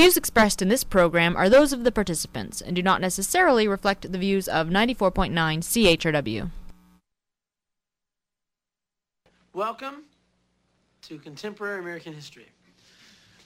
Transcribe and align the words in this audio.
views 0.00 0.16
expressed 0.16 0.62
in 0.62 0.68
this 0.68 0.82
program 0.82 1.36
are 1.36 1.50
those 1.50 1.74
of 1.74 1.84
the 1.84 1.92
participants 1.92 2.62
and 2.62 2.74
do 2.74 2.82
not 2.82 3.02
necessarily 3.02 3.68
reflect 3.68 4.10
the 4.10 4.16
views 4.16 4.48
of 4.48 4.68
94.9 4.68 5.30
CHRW. 5.30 6.48
Welcome 9.52 10.04
to 11.02 11.18
Contemporary 11.18 11.80
American 11.80 12.14
History. 12.14 12.46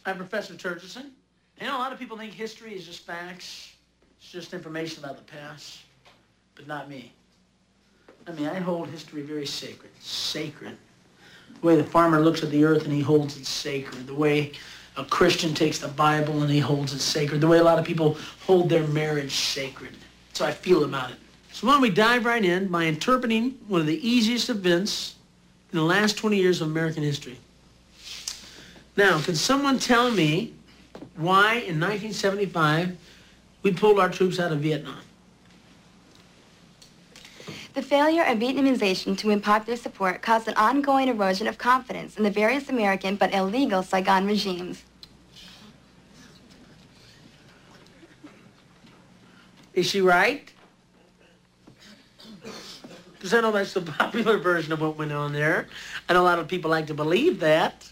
I'm 0.07 0.17
Professor 0.17 0.55
Turgidson. 0.55 1.11
You 1.61 1.67
know, 1.67 1.77
a 1.77 1.81
lot 1.81 1.93
of 1.93 1.99
people 1.99 2.17
think 2.17 2.33
history 2.33 2.77
is 2.77 2.87
just 2.87 3.05
facts. 3.05 3.75
It's 4.21 4.31
just 4.31 4.55
information 4.55 5.03
about 5.03 5.17
the 5.17 5.25
past, 5.25 5.81
but 6.55 6.69
not 6.69 6.89
me. 6.89 7.13
I 8.29 8.31
mean, 8.31 8.47
I 8.47 8.61
hold 8.61 8.87
history 8.91 9.23
very 9.23 9.47
sacred. 9.47 9.91
Sacred. 9.99 10.79
The 11.61 11.67
way 11.67 11.75
the 11.75 11.83
farmer 11.83 12.21
looks 12.21 12.45
at 12.45 12.51
the 12.53 12.63
earth 12.63 12.85
and 12.85 12.93
he 12.93 13.01
holds 13.01 13.37
it 13.37 13.45
sacred. 13.45 14.07
The 14.07 14.15
way 14.15 14.53
a 14.97 15.05
Christian 15.05 15.55
takes 15.55 15.79
the 15.79 15.89
Bible 15.89 16.43
and 16.43 16.51
he 16.51 16.61
holds 16.61 16.93
it 16.93 17.01
sacred. 17.01 17.41
The 17.41 17.49
way 17.49 17.59
a 17.59 17.65
lot 17.65 17.79
of 17.79 17.85
people 17.85 18.17
hold 18.47 18.69
their 18.69 18.87
marriage 18.87 19.35
sacred. 19.35 19.93
So 20.33 20.45
I 20.45 20.53
feel 20.53 20.85
about 20.85 21.11
it. 21.11 21.17
So 21.53 21.67
why 21.67 21.75
don't 21.75 21.83
we 21.83 21.91
dive 21.91 22.25
right 22.25 22.45
in 22.45 22.69
by 22.69 22.85
interpreting 22.85 23.59
one 23.69 23.81
of 23.81 23.87
the 23.87 24.09
easiest 24.09 24.51
events 24.51 25.15
in 25.73 25.79
the 25.79 25.85
last 25.85 26.17
20 26.19 26.37
years 26.37 26.61
of 26.61 26.69
American 26.69 27.03
history. 27.03 27.39
Now, 28.97 29.21
can 29.21 29.35
someone 29.35 29.79
tell 29.79 30.11
me 30.11 30.53
why 31.17 31.55
in 31.55 31.81
1975 31.81 32.97
we 33.63 33.73
pulled 33.73 33.99
our 33.99 34.09
troops 34.09 34.39
out 34.39 34.53
of 34.53 34.61
Vietnam? 34.61 35.01
The 37.75 37.83
failure 37.83 38.23
of 38.23 38.39
Vietnamization 38.39 39.19
to 39.19 39.27
win 39.27 39.41
popular 39.41 39.77
support 39.77 40.23
caused 40.23 40.47
an 40.47 40.55
ongoing 40.55 41.09
erosion 41.09 41.49
of 41.49 41.59
confidence 41.59 42.17
in 42.17 42.23
the 42.23 42.31
various 42.31 42.69
American 42.69 43.17
but 43.17 43.35
illegal 43.35 43.83
Saigon 43.83 44.27
regimes. 44.27 44.85
Is 49.75 49.87
she 49.87 50.01
right? 50.01 50.53
Because 53.15 53.35
I 53.35 53.41
know 53.41 53.51
that's 53.51 53.73
the 53.73 53.81
popular 53.99 54.39
version 54.39 54.73
of 54.73 54.81
what 54.81 54.97
went 54.97 55.11
on 55.11 55.33
there. 55.33 55.67
And 56.09 56.17
a 56.17 56.23
lot 56.23 56.39
of 56.39 56.47
people 56.47 56.71
like 56.71 56.87
to 56.87 56.95
believe 56.95 57.41
that. 57.41 57.91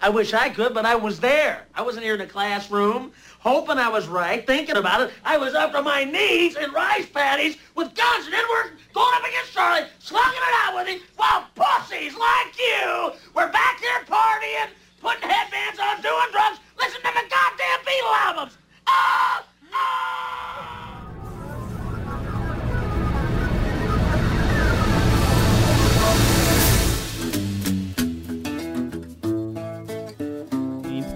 I 0.00 0.10
wish 0.10 0.32
I 0.32 0.48
could, 0.48 0.74
but 0.74 0.86
I 0.86 0.94
was 0.94 1.18
there. 1.18 1.66
I 1.74 1.82
wasn't 1.82 2.04
here 2.04 2.14
in 2.14 2.20
a 2.20 2.26
classroom 2.26 3.10
hoping 3.38 3.78
I 3.78 3.88
was 3.88 4.06
right, 4.06 4.46
thinking 4.46 4.76
about 4.76 5.00
it. 5.02 5.10
I 5.24 5.36
was 5.36 5.54
up 5.54 5.72
to 5.72 5.82
my 5.82 6.04
knees 6.04 6.56
in 6.56 6.70
rice 6.72 7.06
paddies 7.06 7.56
with 7.74 7.94
guns, 7.94 8.26
and 8.26 8.34
we're 8.34 8.70
going 8.92 9.14
up 9.14 9.24
against 9.26 9.52
Charlie, 9.52 9.86
slugging 9.98 10.32
it 10.32 10.54
out 10.64 10.74
with 10.74 10.88
him, 10.88 11.00
while 11.16 11.46
pussies 11.54 12.14
like 12.16 12.58
you 12.58 13.12
were 13.34 13.48
back 13.48 13.80
here 13.80 14.04
partying, 14.06 14.70
putting 15.00 15.28
headbands 15.28 15.78
on, 15.78 16.00
doing 16.02 16.30
drugs, 16.32 16.58
listening 16.78 17.02
to 17.02 17.12
the 17.14 17.28
goddamn 17.30 17.80
Beatle 17.84 18.16
albums. 18.26 18.58
Oh, 18.86 19.44
oh! 19.72 20.87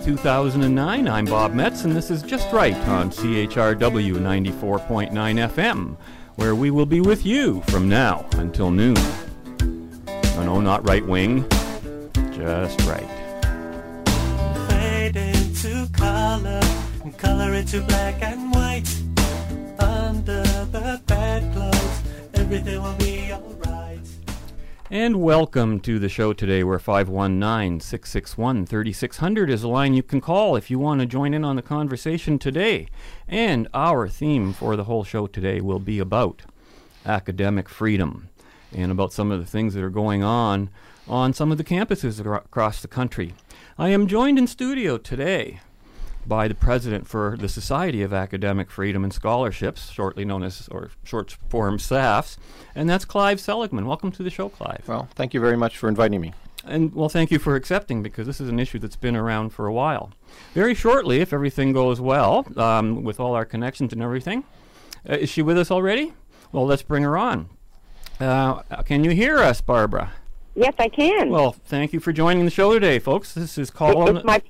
2009. 0.03 1.07
I'm 1.07 1.25
Bob 1.27 1.55
Metz, 1.55 1.85
and 1.85 1.95
this 1.95 2.11
is 2.11 2.23
Just 2.23 2.53
Right 2.53 2.77
on 2.89 3.11
CHRW 3.11 4.15
94.9 4.15 5.13
FM, 5.13 5.97
where 6.35 6.57
we 6.57 6.71
will 6.73 6.87
be 6.87 7.01
with 7.01 7.25
you 7.25 7.63
from 7.69 7.89
now 7.89 8.27
until 8.33 8.73
noon. 8.73 8.97
Oh, 8.99 10.43
no, 10.45 10.61
not 10.61 10.87
right 10.89 11.07
wing, 11.07 11.49
just 12.33 12.81
right. 12.83 13.07
Fade 14.69 15.17
into 15.17 15.89
color, 15.93 16.61
and 17.05 17.17
color 17.17 17.55
into 17.55 17.81
black 17.83 18.21
and 18.23 18.53
white. 18.53 18.89
Under 19.79 20.43
the 20.43 21.01
bedclothes, 21.07 22.03
everything 22.35 22.83
will 22.83 22.95
be 22.95 23.33
alright. 23.33 23.82
And 24.93 25.23
welcome 25.23 25.81
to 25.81 25.99
the 25.99 26.11
show 26.11 26.35
today, 26.35 26.63
where 26.63 26.79
519 26.79 27.81
661 27.81 28.67
3600 28.67 29.49
is 29.49 29.63
a 29.63 29.69
line 29.69 29.95
you 29.95 30.03
can 30.03 30.21
call 30.21 30.55
if 30.55 30.71
you 30.71 30.79
want 30.79 31.01
to 31.01 31.07
join 31.07 31.33
in 31.33 31.47
on 31.47 31.57
the 31.57 31.63
conversation 31.63 32.39
today. 32.39 32.89
And 33.27 33.69
our 33.73 34.07
theme 34.07 34.53
for 34.53 34.77
the 34.77 34.85
whole 34.85 35.03
show 35.03 35.27
today 35.27 35.63
will 35.63 35.79
be 35.79 35.99
about 35.99 36.43
academic 37.07 37.71
freedom 37.71 38.29
and 38.71 38.93
about 38.93 39.15
some 39.15 39.31
of 39.31 39.41
the 39.41 39.47
things 39.47 39.73
that 39.73 39.83
are 39.83 39.89
going 39.89 40.23
on 40.23 40.69
on 41.09 41.33
some 41.33 41.51
of 41.51 41.57
the 41.57 41.65
campuses 41.65 42.21
across 42.21 42.83
the 42.83 42.87
country. 42.87 43.33
I 43.79 43.89
am 43.89 44.07
joined 44.07 44.39
in 44.39 44.47
studio 44.47 44.99
today 44.99 45.61
by 46.27 46.49
the 46.49 46.55
president 46.55 47.07
for 47.07 47.37
the 47.39 47.49
Society 47.49 48.03
of 48.03 48.13
Academic 48.13 48.71
Freedom 48.71 49.05
and 49.05 49.13
Scholarships, 49.13 49.91
shortly 49.91 50.25
known 50.25 50.43
as, 50.43 50.69
or 50.71 50.91
short 51.05 51.37
form 51.49 51.79
SAFS, 51.79 52.39
and 52.75 52.89
that's 52.89 53.05
Clive 53.05 53.41
Seligman. 53.41 53.87
Welcome 53.87 54.13
to 54.13 54.23
the 54.23 54.31
show, 54.31 54.49
Clive. 54.49 54.85
Well, 54.87 55.09
thank 55.15 55.35
you 55.35 55.41
very 55.41 55.57
much 55.57 55.79
for 55.79 55.89
inviting 55.89 56.21
me. 56.21 56.33
And 56.65 56.95
well, 56.95 57.09
thank 57.09 57.31
you 57.31 57.39
for 57.39 57.57
accepting 57.57 58.03
because 58.03 58.27
this 58.27 58.41
is 58.41 58.49
an 58.49 58.61
issue 58.61 58.79
that's 58.79 58.97
been 58.97 59.17
around 59.17 59.51
for 59.51 59.67
a 59.67 59.73
while. 59.73 60.13
Very 60.55 60.75
shortly, 60.75 61.21
if 61.21 61.33
everything 61.33 61.73
goes 61.73 62.01
well, 62.01 62.47
um, 62.57 63.03
with 63.03 63.19
all 63.19 63.35
our 63.35 63.45
connections 63.45 63.93
and 63.93 64.01
everything, 64.01 64.45
uh, 65.09 65.15
is 65.15 65.29
she 65.29 65.43
with 65.43 65.59
us 65.59 65.71
already? 65.71 66.13
Well, 66.53 66.67
let's 66.67 66.83
bring 66.83 67.03
her 67.03 67.19
on. 67.19 67.49
Uh, 68.21 68.63
can 68.85 69.03
you 69.03 69.11
hear 69.11 69.39
us, 69.39 69.61
Barbara? 69.61 70.13
Yes, 70.55 70.75
I 70.79 70.89
can. 70.89 71.31
Well, 71.31 71.53
thank 71.53 71.93
you 71.93 71.99
for 71.99 72.13
joining 72.13 72.45
the 72.45 72.51
show 72.51 72.75
today, 72.75 72.99
folks. 72.99 73.33
This 73.33 73.57
is 73.57 73.71
called. 73.71 74.17
It's 74.17 74.25
my 74.25 74.43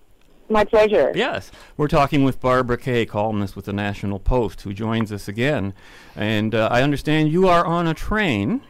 my 0.53 0.65
pleasure. 0.65 1.13
Yes. 1.15 1.51
We're 1.77 1.89
talking 1.89 2.25
with 2.25 2.41
Barbara 2.41 2.79
Kay, 2.79 3.07
columnist 3.07 3.57
with 3.57 3.65
the 3.65 3.73
National 3.73 4.19
Post, 4.19 4.63
who 4.63 4.73
joins 4.73 5.11
us 5.11 5.29
again. 5.29 5.75
And 6.15 6.55
uh, 6.55 6.69
I 6.71 6.83
understand 6.83 7.33
you 7.33 7.49
are 7.49 7.65
on 7.65 7.87
a 7.87 7.95
train. 7.95 8.63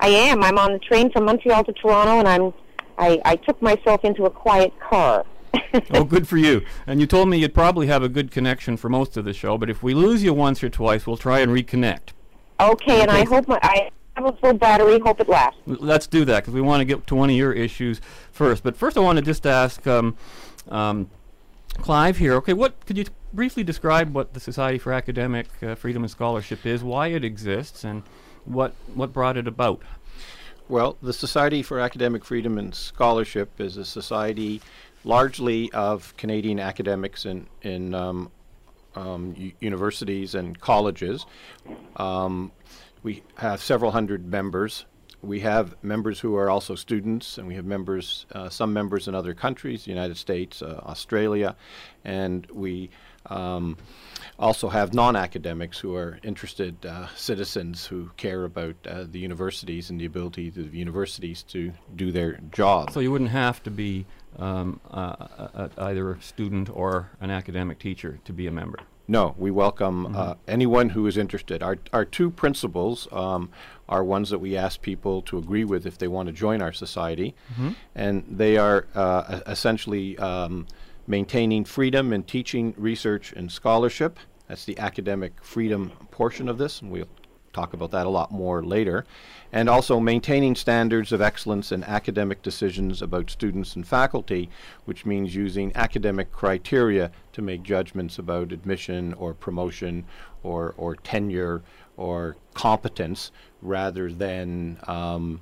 I 0.00 0.08
am. 0.08 0.42
I'm 0.42 0.58
on 0.58 0.72
the 0.72 0.78
train 0.78 1.10
from 1.10 1.24
Montreal 1.24 1.64
to 1.64 1.72
Toronto, 1.72 2.18
and 2.18 2.28
I'm. 2.28 2.52
I, 2.98 3.20
I 3.24 3.36
took 3.36 3.60
myself 3.62 4.04
into 4.04 4.26
a 4.26 4.30
quiet 4.30 4.72
car. 4.78 5.24
oh, 5.94 6.04
good 6.04 6.28
for 6.28 6.36
you. 6.36 6.62
And 6.86 7.00
you 7.00 7.06
told 7.06 7.28
me 7.28 7.38
you'd 7.38 7.54
probably 7.54 7.86
have 7.86 8.02
a 8.02 8.08
good 8.08 8.30
connection 8.30 8.76
for 8.76 8.88
most 8.88 9.16
of 9.16 9.24
the 9.24 9.32
show, 9.32 9.56
but 9.56 9.70
if 9.70 9.82
we 9.82 9.94
lose 9.94 10.22
you 10.22 10.34
once 10.34 10.62
or 10.62 10.68
twice, 10.68 11.06
we'll 11.06 11.16
try 11.16 11.40
and 11.40 11.50
reconnect. 11.50 12.10
Okay, 12.60 13.00
and 13.00 13.10
I 13.10 13.24
hope 13.24 13.48
my, 13.48 13.58
I 13.62 13.90
have 14.14 14.26
a 14.26 14.32
full 14.38 14.54
battery. 14.54 14.98
Hope 15.00 15.20
it 15.20 15.28
lasts. 15.28 15.58
Let's 15.66 16.06
do 16.06 16.24
that 16.26 16.40
because 16.40 16.54
we 16.54 16.60
want 16.60 16.80
to 16.80 16.84
get 16.84 17.06
to 17.06 17.14
one 17.14 17.30
of 17.30 17.36
your 17.36 17.52
issues 17.52 18.00
first. 18.30 18.62
But 18.62 18.76
first, 18.76 18.96
I 18.96 19.00
want 19.00 19.16
to 19.16 19.24
just 19.24 19.46
ask 19.46 19.84
um, 19.86 20.16
um, 20.68 21.10
Clive 21.78 22.18
here. 22.18 22.34
Okay, 22.34 22.52
what 22.52 22.84
could 22.86 22.96
you 22.96 23.04
briefly 23.32 23.64
describe 23.64 24.14
what 24.14 24.34
the 24.34 24.40
Society 24.40 24.78
for 24.78 24.92
Academic 24.92 25.46
uh, 25.62 25.74
Freedom 25.74 26.02
and 26.02 26.10
Scholarship 26.10 26.64
is, 26.66 26.84
why 26.84 27.08
it 27.08 27.24
exists, 27.24 27.84
and 27.84 28.02
what 28.44 28.74
what 28.94 29.12
brought 29.12 29.36
it 29.36 29.48
about? 29.48 29.82
Well, 30.68 30.96
the 31.02 31.12
Society 31.12 31.62
for 31.62 31.80
Academic 31.80 32.24
Freedom 32.24 32.58
and 32.58 32.74
Scholarship 32.74 33.60
is 33.60 33.76
a 33.76 33.84
society 33.84 34.60
largely 35.04 35.72
of 35.72 36.16
Canadian 36.16 36.60
academics 36.60 37.24
in 37.26 37.46
in 37.62 37.94
um, 37.94 38.30
um, 38.94 39.34
universities 39.60 40.34
and 40.34 40.60
colleges. 40.60 41.26
Um, 41.96 42.52
we 43.02 43.22
have 43.36 43.60
several 43.60 43.90
hundred 43.90 44.26
members 44.26 44.84
we 45.22 45.40
have 45.40 45.76
members 45.82 46.18
who 46.20 46.36
are 46.36 46.50
also 46.50 46.74
students, 46.74 47.38
and 47.38 47.46
we 47.46 47.54
have 47.54 47.64
members, 47.64 48.26
uh, 48.32 48.48
some 48.48 48.72
members 48.72 49.06
in 49.06 49.14
other 49.14 49.34
countries, 49.34 49.84
the 49.84 49.90
United 49.90 50.16
States, 50.16 50.62
uh, 50.62 50.80
Australia, 50.84 51.54
and 52.04 52.46
we 52.52 52.90
um, 53.26 53.76
also 54.38 54.68
have 54.68 54.92
non-academics 54.92 55.78
who 55.78 55.94
are 55.94 56.18
interested 56.24 56.84
uh, 56.84 57.06
citizens 57.14 57.86
who 57.86 58.10
care 58.16 58.44
about 58.44 58.74
uh, 58.86 59.04
the 59.08 59.20
universities 59.20 59.90
and 59.90 60.00
the 60.00 60.06
ability 60.06 60.48
of 60.48 60.54
the 60.54 60.78
universities 60.78 61.44
to 61.44 61.72
do 61.94 62.10
their 62.10 62.40
job. 62.50 62.90
So 62.90 62.98
you 62.98 63.12
wouldn't 63.12 63.30
have 63.30 63.62
to 63.62 63.70
be 63.70 64.06
um, 64.38 64.80
either 65.78 66.12
a 66.12 66.20
student 66.20 66.68
or 66.72 67.10
an 67.20 67.30
academic 67.30 67.78
teacher 67.78 68.18
to 68.24 68.32
be 68.32 68.48
a 68.48 68.52
member. 68.52 68.80
No, 69.08 69.34
we 69.36 69.50
welcome 69.50 70.06
mm-hmm. 70.06 70.16
uh, 70.16 70.34
anyone 70.46 70.88
who 70.88 71.06
is 71.06 71.16
interested. 71.16 71.62
Our, 71.62 71.78
our 71.92 72.04
two 72.04 72.30
principles 72.30 73.08
um, 73.12 73.50
are 73.92 74.02
ones 74.02 74.30
that 74.30 74.38
we 74.38 74.56
ask 74.56 74.80
people 74.80 75.20
to 75.20 75.36
agree 75.36 75.64
with 75.64 75.84
if 75.84 75.98
they 75.98 76.08
want 76.08 76.26
to 76.26 76.32
join 76.32 76.62
our 76.62 76.72
society, 76.72 77.34
mm-hmm. 77.52 77.72
and 77.94 78.24
they 78.26 78.56
are 78.56 78.86
uh, 78.94 79.40
essentially 79.46 80.16
um, 80.16 80.66
maintaining 81.06 81.62
freedom 81.62 82.10
in 82.14 82.22
teaching, 82.22 82.72
research, 82.78 83.34
and 83.34 83.52
scholarship. 83.52 84.18
That's 84.48 84.64
the 84.64 84.78
academic 84.78 85.32
freedom 85.44 85.92
portion 86.10 86.48
of 86.48 86.56
this, 86.56 86.80
and 86.80 86.90
we'll 86.90 87.08
talk 87.52 87.74
about 87.74 87.90
that 87.90 88.06
a 88.06 88.08
lot 88.08 88.32
more 88.32 88.64
later. 88.64 89.04
And 89.52 89.68
also 89.68 90.00
maintaining 90.00 90.54
standards 90.54 91.12
of 91.12 91.20
excellence 91.20 91.70
in 91.70 91.84
academic 91.84 92.40
decisions 92.40 93.02
about 93.02 93.28
students 93.28 93.76
and 93.76 93.86
faculty, 93.86 94.48
which 94.86 95.04
means 95.04 95.34
using 95.34 95.70
academic 95.74 96.32
criteria 96.32 97.10
to 97.34 97.42
make 97.42 97.62
judgments 97.62 98.18
about 98.18 98.52
admission 98.52 99.12
or 99.12 99.34
promotion 99.34 100.06
or, 100.42 100.74
or 100.78 100.96
tenure 100.96 101.62
or 101.98 102.36
competence 102.54 103.30
rather 103.62 104.12
than 104.12 104.76
um, 104.86 105.40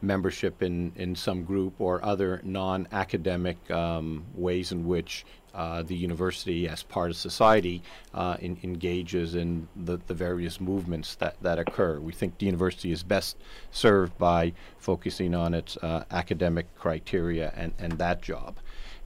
membership 0.00 0.62
in, 0.62 0.92
in 0.96 1.16
some 1.16 1.44
group 1.44 1.74
or 1.80 2.04
other 2.04 2.40
non-academic 2.44 3.70
um, 3.70 4.24
ways 4.34 4.72
in 4.72 4.86
which 4.86 5.24
uh, 5.54 5.82
the 5.82 5.94
university, 5.94 6.66
as 6.68 6.82
part 6.82 7.10
of 7.10 7.16
society, 7.16 7.82
uh, 8.14 8.36
in, 8.40 8.58
engages 8.62 9.34
in 9.34 9.68
the, 9.76 9.98
the 10.06 10.14
various 10.14 10.60
movements 10.60 11.14
that, 11.16 11.36
that 11.42 11.58
occur. 11.58 12.00
We 12.00 12.12
think 12.12 12.38
the 12.38 12.46
university 12.46 12.90
is 12.90 13.02
best 13.02 13.36
served 13.70 14.16
by 14.18 14.54
focusing 14.78 15.34
on 15.34 15.52
its 15.54 15.76
uh, 15.78 16.04
academic 16.10 16.74
criteria 16.76 17.52
and, 17.54 17.74
and 17.78 17.92
that 17.98 18.22
job. 18.22 18.56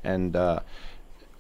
And 0.05 0.37
uh, 0.37 0.61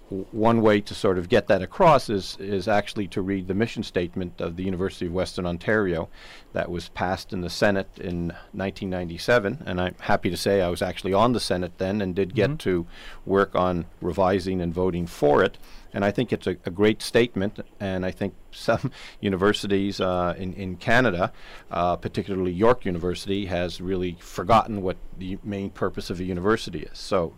one 0.08 0.62
way 0.62 0.80
to 0.80 0.94
sort 0.94 1.18
of 1.18 1.28
get 1.28 1.48
that 1.48 1.62
across 1.62 2.08
is 2.08 2.36
is 2.38 2.68
actually 2.68 3.08
to 3.08 3.20
read 3.20 3.48
the 3.48 3.54
mission 3.54 3.82
statement 3.82 4.40
of 4.40 4.56
the 4.56 4.62
University 4.62 5.06
of 5.06 5.12
Western 5.12 5.46
Ontario 5.46 6.08
that 6.52 6.70
was 6.70 6.88
passed 6.90 7.32
in 7.32 7.40
the 7.40 7.50
Senate 7.50 7.88
in 7.96 8.28
1997 8.52 9.64
and 9.66 9.80
I'm 9.80 9.96
happy 10.00 10.30
to 10.30 10.36
say 10.36 10.62
I 10.62 10.68
was 10.68 10.80
actually 10.80 11.12
on 11.12 11.32
the 11.32 11.40
Senate 11.40 11.72
then 11.78 12.00
and 12.00 12.14
did 12.14 12.34
get 12.36 12.50
mm-hmm. 12.50 12.56
to 12.58 12.86
work 13.24 13.56
on 13.56 13.86
revising 14.00 14.60
and 14.60 14.72
voting 14.72 15.08
for 15.08 15.42
it 15.42 15.58
and 15.92 16.04
I 16.04 16.12
think 16.12 16.32
it's 16.32 16.46
a, 16.46 16.56
a 16.64 16.70
great 16.70 17.02
statement 17.02 17.58
and 17.80 18.06
I 18.06 18.12
think 18.12 18.34
some 18.52 18.92
universities 19.20 20.00
uh, 20.00 20.34
in, 20.38 20.54
in 20.54 20.76
Canada, 20.76 21.32
uh, 21.70 21.96
particularly 21.96 22.52
York 22.52 22.84
University, 22.84 23.46
has 23.46 23.80
really 23.80 24.16
forgotten 24.20 24.82
what 24.82 24.96
the 25.18 25.38
main 25.42 25.70
purpose 25.70 26.10
of 26.10 26.20
a 26.20 26.24
university 26.24 26.80
is. 26.80 26.98
So 26.98 27.34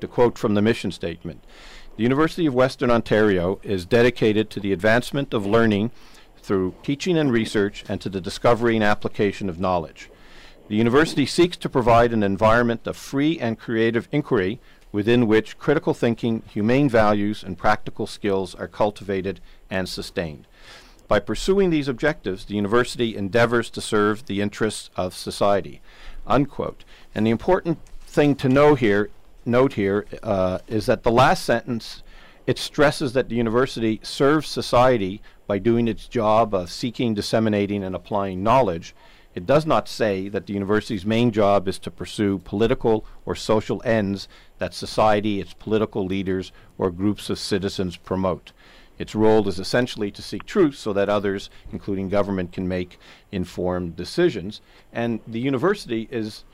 to 0.00 0.08
quote 0.08 0.38
from 0.38 0.54
the 0.54 0.62
mission 0.62 0.92
statement, 0.92 1.44
the 1.96 2.02
University 2.02 2.46
of 2.46 2.54
Western 2.54 2.90
Ontario 2.90 3.60
is 3.62 3.86
dedicated 3.86 4.50
to 4.50 4.60
the 4.60 4.72
advancement 4.72 5.32
of 5.32 5.46
learning 5.46 5.92
through 6.38 6.74
teaching 6.82 7.16
and 7.16 7.32
research 7.32 7.84
and 7.88 8.00
to 8.00 8.08
the 8.08 8.20
discovery 8.20 8.74
and 8.74 8.84
application 8.84 9.48
of 9.48 9.60
knowledge. 9.60 10.10
The 10.68 10.76
university 10.76 11.24
seeks 11.24 11.56
to 11.58 11.68
provide 11.68 12.12
an 12.12 12.22
environment 12.22 12.86
of 12.86 12.96
free 12.96 13.38
and 13.38 13.58
creative 13.58 14.08
inquiry 14.10 14.60
within 14.90 15.26
which 15.26 15.58
critical 15.58 15.94
thinking, 15.94 16.42
humane 16.50 16.88
values, 16.88 17.42
and 17.42 17.58
practical 17.58 18.06
skills 18.06 18.54
are 18.54 18.68
cultivated 18.68 19.40
and 19.70 19.88
sustained. 19.88 20.46
By 21.06 21.20
pursuing 21.20 21.70
these 21.70 21.88
objectives, 21.88 22.44
the 22.44 22.54
university 22.54 23.16
endeavors 23.16 23.70
to 23.70 23.80
serve 23.80 24.26
the 24.26 24.40
interests 24.40 24.90
of 24.96 25.14
society. 25.14 25.80
Unquote. 26.26 26.84
And 27.14 27.26
the 27.26 27.30
important 27.30 27.78
thing 28.06 28.34
to 28.36 28.48
know 28.48 28.74
here 28.74 29.10
note 29.46 29.74
here 29.74 30.06
uh, 30.22 30.58
is 30.66 30.86
that 30.86 31.02
the 31.02 31.10
last 31.10 31.44
sentence 31.44 32.02
it 32.46 32.58
stresses 32.58 33.14
that 33.14 33.28
the 33.30 33.36
university 33.36 34.00
serves 34.02 34.48
society 34.48 35.22
by 35.46 35.58
doing 35.58 35.88
its 35.88 36.06
job 36.06 36.54
of 36.54 36.70
seeking, 36.70 37.14
disseminating, 37.14 37.82
and 37.82 37.94
applying 37.94 38.42
knowledge. 38.42 38.94
It 39.34 39.46
does 39.46 39.64
not 39.66 39.88
say 39.88 40.28
that 40.28 40.46
the 40.46 40.52
university's 40.52 41.06
main 41.06 41.32
job 41.32 41.66
is 41.66 41.78
to 41.80 41.90
pursue 41.90 42.38
political 42.38 43.04
or 43.24 43.34
social 43.34 43.82
ends 43.84 44.28
that 44.58 44.74
society, 44.74 45.40
its 45.40 45.54
political 45.54 46.04
leaders, 46.04 46.52
or 46.78 46.90
groups 46.90 47.30
of 47.30 47.38
citizens 47.38 47.96
promote. 47.96 48.52
Its 48.98 49.14
role 49.14 49.48
is 49.48 49.58
essentially 49.58 50.10
to 50.12 50.22
seek 50.22 50.44
truth 50.44 50.76
so 50.76 50.92
that 50.92 51.08
others, 51.08 51.50
including 51.72 52.08
government, 52.08 52.52
can 52.52 52.68
make 52.68 52.98
informed 53.32 53.96
decisions. 53.96 54.60
And 54.92 55.18
the 55.26 55.40
university 55.40 56.06
is 56.12 56.44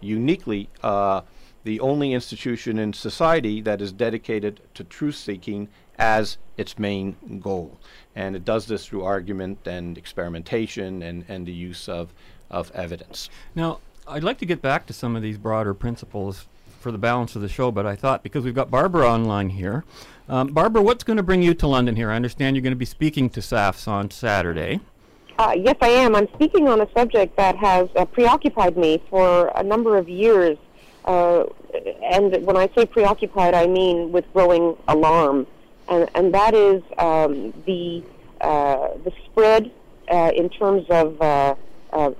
uniquely 0.00 0.68
uh, 0.82 1.22
the 1.68 1.80
only 1.80 2.14
institution 2.14 2.78
in 2.78 2.94
society 2.94 3.60
that 3.60 3.82
is 3.82 3.92
dedicated 3.92 4.58
to 4.72 4.82
truth 4.82 5.16
seeking 5.16 5.68
as 5.98 6.38
its 6.56 6.78
main 6.78 7.14
goal. 7.42 7.78
And 8.16 8.34
it 8.34 8.42
does 8.42 8.64
this 8.64 8.86
through 8.86 9.04
argument 9.04 9.58
and 9.66 9.98
experimentation 9.98 11.02
and, 11.02 11.26
and 11.28 11.44
the 11.44 11.52
use 11.52 11.86
of, 11.86 12.14
of 12.50 12.70
evidence. 12.70 13.28
Now, 13.54 13.80
I'd 14.06 14.24
like 14.24 14.38
to 14.38 14.46
get 14.46 14.62
back 14.62 14.86
to 14.86 14.94
some 14.94 15.14
of 15.14 15.20
these 15.20 15.36
broader 15.36 15.74
principles 15.74 16.46
for 16.80 16.90
the 16.90 16.96
balance 16.96 17.36
of 17.36 17.42
the 17.42 17.50
show, 17.50 17.70
but 17.70 17.84
I 17.84 17.96
thought 17.96 18.22
because 18.22 18.44
we've 18.44 18.54
got 18.54 18.70
Barbara 18.70 19.06
online 19.06 19.50
here. 19.50 19.84
Um, 20.26 20.48
Barbara, 20.48 20.80
what's 20.80 21.04
going 21.04 21.18
to 21.18 21.22
bring 21.22 21.42
you 21.42 21.52
to 21.52 21.66
London 21.66 21.96
here? 21.96 22.10
I 22.10 22.16
understand 22.16 22.56
you're 22.56 22.62
going 22.62 22.70
to 22.70 22.76
be 22.76 22.86
speaking 22.86 23.28
to 23.28 23.42
SAFS 23.42 23.86
on 23.86 24.10
Saturday. 24.10 24.80
Uh, 25.38 25.52
yes, 25.54 25.76
I 25.82 25.88
am. 25.88 26.16
I'm 26.16 26.28
speaking 26.32 26.66
on 26.66 26.80
a 26.80 26.88
subject 26.96 27.36
that 27.36 27.56
has 27.56 27.90
uh, 27.94 28.06
preoccupied 28.06 28.78
me 28.78 29.02
for 29.10 29.52
a 29.54 29.62
number 29.62 29.98
of 29.98 30.08
years 30.08 30.56
uh, 31.08 31.44
and 32.02 32.44
when 32.44 32.56
I 32.56 32.68
say 32.76 32.84
preoccupied, 32.84 33.54
I 33.54 33.66
mean 33.66 34.12
with 34.12 34.30
growing 34.34 34.76
alarm, 34.86 35.46
and, 35.88 36.08
and 36.14 36.34
that 36.34 36.54
is 36.54 36.82
um, 36.98 37.54
the 37.66 38.02
uh, 38.42 38.88
the 39.04 39.12
spread 39.24 39.72
uh, 40.12 40.32
in 40.36 40.50
terms 40.50 40.84
of 40.90 41.20
uh, 41.20 41.54
uh, 41.94 42.10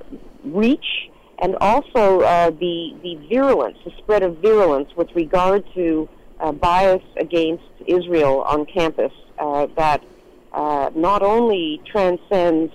reach, 0.43 1.11
and 1.39 1.55
also 1.61 2.23
uh, 2.23 2.51
the 2.51 2.97
the 3.03 3.17
virulence, 3.29 3.77
the 3.85 3.93
spread 3.99 4.23
of 4.23 4.39
virulence 4.39 4.89
with 4.97 5.15
regard 5.15 5.65
to 5.75 6.09
uh, 6.41 6.51
bias 6.51 7.03
against 7.19 7.65
Israel 7.87 8.41
on 8.43 8.65
campus 8.65 9.13
uh, 9.39 9.67
that 9.77 10.03
uh, 10.53 10.91
not 10.95 11.23
only 11.23 11.83
transcends 11.85 12.73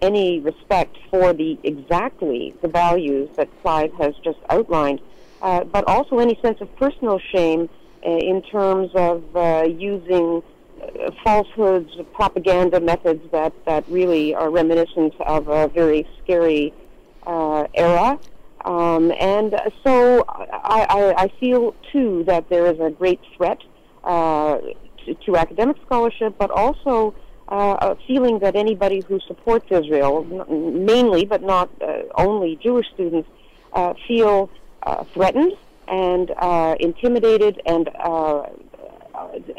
any 0.00 0.38
respect 0.38 0.96
for 1.10 1.32
the 1.32 1.58
exactly 1.64 2.54
the 2.62 2.68
values 2.68 3.28
that 3.34 3.48
Clive 3.62 3.92
has 3.94 4.14
just 4.22 4.38
outlined 4.48 5.00
uh, 5.46 5.62
but 5.62 5.86
also 5.86 6.18
any 6.18 6.36
sense 6.42 6.60
of 6.60 6.68
personal 6.76 7.20
shame 7.32 7.68
uh, 8.04 8.10
in 8.10 8.42
terms 8.42 8.90
of 8.96 9.22
uh, 9.36 9.62
using 9.62 10.42
uh, 10.82 11.12
falsehoods, 11.22 11.88
propaganda 12.14 12.80
methods 12.80 13.22
that, 13.30 13.52
that 13.64 13.84
really 13.88 14.34
are 14.34 14.50
reminiscent 14.50 15.14
of 15.20 15.46
a 15.46 15.68
very 15.68 16.04
scary 16.20 16.74
uh, 17.28 17.64
era. 17.74 18.18
Um, 18.64 19.12
and 19.20 19.54
so 19.84 20.24
I, 20.28 20.86
I, 20.88 21.14
I, 21.16 21.28
feel, 21.38 21.76
too, 21.92 22.24
that 22.26 22.48
there 22.48 22.66
is 22.66 22.80
a 22.80 22.90
great 22.90 23.20
threat 23.36 23.60
to, 24.04 25.14
to, 25.26 25.36
academic 25.36 25.76
scholarship, 25.86 26.34
but 26.38 26.50
also 26.50 27.14
a 27.46 27.94
feeling 28.08 28.40
that 28.40 28.56
anybody 28.56 29.00
who 29.06 29.20
supports 29.28 29.66
Israel, 29.70 30.24
mainly 30.50 31.24
but 31.24 31.44
not 31.44 31.70
only 32.16 32.58
Jewish 32.60 32.86
students, 32.94 33.28
feel 34.08 34.50
uh, 34.86 35.04
threatened 35.12 35.52
and 35.88 36.32
uh, 36.38 36.74
intimidated 36.80 37.60
and 37.66 37.90
uh, 37.98 38.46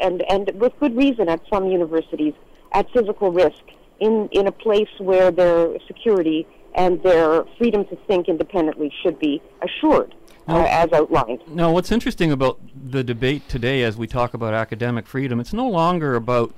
and 0.00 0.22
and 0.30 0.50
with 0.60 0.72
good 0.80 0.96
reason 0.96 1.28
at 1.28 1.40
some 1.52 1.66
universities 1.68 2.34
at 2.72 2.90
physical 2.92 3.30
risk 3.30 3.62
in 4.00 4.28
in 4.32 4.46
a 4.46 4.52
place 4.52 4.88
where 4.98 5.30
their 5.30 5.78
security 5.86 6.46
and 6.74 7.02
their 7.02 7.44
freedom 7.56 7.84
to 7.86 7.96
think 8.06 8.28
independently 8.28 8.92
should 9.02 9.18
be 9.18 9.42
assured. 9.62 10.14
Now, 10.46 10.60
uh, 10.60 10.68
as 10.70 10.92
outlined. 10.92 11.40
Now, 11.48 11.72
what's 11.72 11.92
interesting 11.92 12.32
about 12.32 12.58
the 12.74 13.04
debate 13.04 13.48
today, 13.48 13.82
as 13.82 13.96
we 13.98 14.06
talk 14.06 14.32
about 14.32 14.54
academic 14.54 15.06
freedom, 15.06 15.40
it's 15.40 15.52
no 15.52 15.68
longer 15.68 16.14
about 16.14 16.54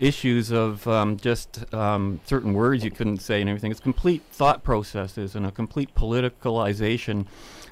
issues 0.00 0.50
of 0.50 0.86
um, 0.88 1.16
just 1.18 1.72
um, 1.74 2.20
certain 2.24 2.54
words 2.54 2.84
you 2.84 2.90
couldn't 2.90 3.18
say 3.18 3.40
and 3.40 3.50
everything. 3.50 3.70
It's 3.70 3.80
complete 3.80 4.22
thought 4.30 4.64
processes 4.64 5.34
and 5.34 5.44
a 5.46 5.50
complete 5.50 5.94
politicalization 5.94 7.26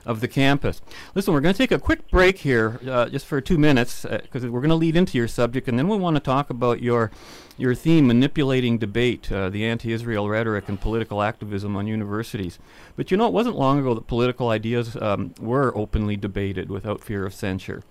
of 0.04 0.21
the 0.21 0.28
campus. 0.28 0.80
Listen, 1.14 1.32
we're 1.32 1.40
going 1.40 1.54
to 1.54 1.59
take 1.59 1.73
a 1.73 1.78
quick 1.78 2.11
break 2.11 2.38
here, 2.38 2.80
uh, 2.88 3.09
just 3.09 3.26
for 3.26 3.40
two 3.40 3.59
minutes, 3.59 4.04
because 4.09 4.44
uh, 4.44 4.50
we're 4.50 4.61
going 4.61 4.71
to 4.71 4.76
lead 4.76 4.97
into 4.97 5.16
your 5.18 5.28
subject, 5.28 5.68
and 5.68 5.78
then 5.78 5.88
we 5.88 5.97
want 5.97 6.16
to 6.16 6.21
talk 6.21 6.50
about 6.50 6.82
your 6.82 7.11
your 7.59 7.75
theme, 7.75 8.06
manipulating 8.06 8.78
debate, 8.78 9.30
uh, 9.30 9.50
the 9.50 9.64
anti-Israel 9.64 10.28
rhetoric 10.28 10.68
and 10.68 10.80
political 10.80 11.23
activism 11.23 11.76
on 11.76 11.87
universities. 11.87 12.59
But 12.97 13.11
you 13.11 13.16
know, 13.16 13.26
it 13.26 13.32
wasn't 13.32 13.56
long 13.56 13.78
ago 13.78 13.94
that 13.94 14.06
political 14.06 14.49
ideas 14.49 14.97
um, 14.97 15.35
were 15.38 15.76
openly 15.76 16.16
debated 16.16 16.71
without 16.71 17.04
fear 17.04 17.26
of 17.26 17.35
censure. 17.35 17.82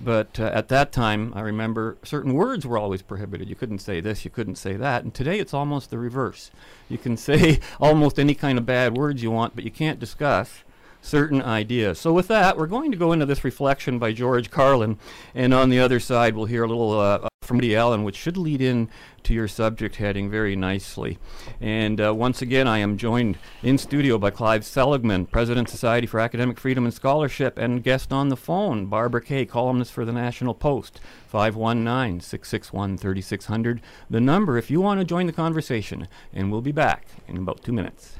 But 0.00 0.40
uh, 0.40 0.50
at 0.52 0.68
that 0.68 0.90
time, 0.90 1.32
I 1.36 1.40
remember 1.40 1.96
certain 2.02 2.34
words 2.34 2.66
were 2.66 2.76
always 2.76 3.02
prohibited. 3.02 3.48
You 3.48 3.54
couldn't 3.54 3.78
say 3.78 4.00
this, 4.00 4.24
you 4.24 4.30
couldn't 4.30 4.56
say 4.56 4.74
that. 4.74 5.04
And 5.04 5.14
today 5.14 5.38
it's 5.38 5.54
almost 5.54 5.90
the 5.90 5.98
reverse. 5.98 6.50
You 6.88 6.98
can 6.98 7.16
say 7.28 7.60
almost 7.80 8.18
any 8.18 8.34
kind 8.34 8.58
of 8.58 8.66
bad 8.66 8.96
words 8.96 9.22
you 9.22 9.30
want, 9.30 9.54
but 9.54 9.64
you 9.64 9.70
can't 9.70 10.00
discuss 10.00 10.64
certain 11.04 11.42
ideas. 11.42 11.98
So, 11.98 12.12
with 12.12 12.28
that, 12.28 12.56
we're 12.56 12.66
going 12.66 12.90
to 12.90 12.96
go 12.96 13.12
into 13.12 13.26
this 13.26 13.44
reflection 13.44 13.98
by 13.98 14.12
George 14.12 14.50
Carlin, 14.50 14.98
and 15.34 15.52
on 15.52 15.68
the 15.68 15.78
other 15.78 16.00
side, 16.00 16.34
we'll 16.34 16.46
hear 16.46 16.64
a 16.64 16.68
little 16.68 16.98
uh, 16.98 17.28
from 17.42 17.58
Woody 17.58 17.76
Allen, 17.76 18.04
which 18.04 18.16
should 18.16 18.36
lead 18.36 18.62
in 18.62 18.88
to 19.22 19.34
your 19.34 19.46
subject 19.46 19.96
heading 19.96 20.30
very 20.30 20.56
nicely. 20.56 21.18
And 21.60 22.00
uh, 22.00 22.14
once 22.14 22.40
again, 22.42 22.66
I 22.66 22.78
am 22.78 22.96
joined 22.96 23.38
in 23.62 23.76
studio 23.76 24.18
by 24.18 24.30
Clive 24.30 24.64
Seligman, 24.64 25.26
President, 25.26 25.68
Society 25.68 26.06
for 26.06 26.20
Academic 26.20 26.58
Freedom 26.58 26.84
and 26.84 26.94
Scholarship, 26.94 27.58
and 27.58 27.84
guest 27.84 28.12
on 28.12 28.30
the 28.30 28.36
phone, 28.36 28.86
Barbara 28.86 29.22
Kay, 29.22 29.44
columnist 29.44 29.92
for 29.92 30.04
the 30.04 30.12
National 30.12 30.54
Post, 30.54 31.00
519 31.28 32.20
661 32.20 32.98
3600. 32.98 33.80
The 34.08 34.20
number 34.20 34.56
if 34.56 34.70
you 34.70 34.80
want 34.80 35.00
to 35.00 35.04
join 35.04 35.26
the 35.26 35.32
conversation, 35.32 36.08
and 36.32 36.50
we'll 36.50 36.62
be 36.62 36.72
back 36.72 37.06
in 37.28 37.36
about 37.36 37.62
two 37.62 37.72
minutes 37.72 38.16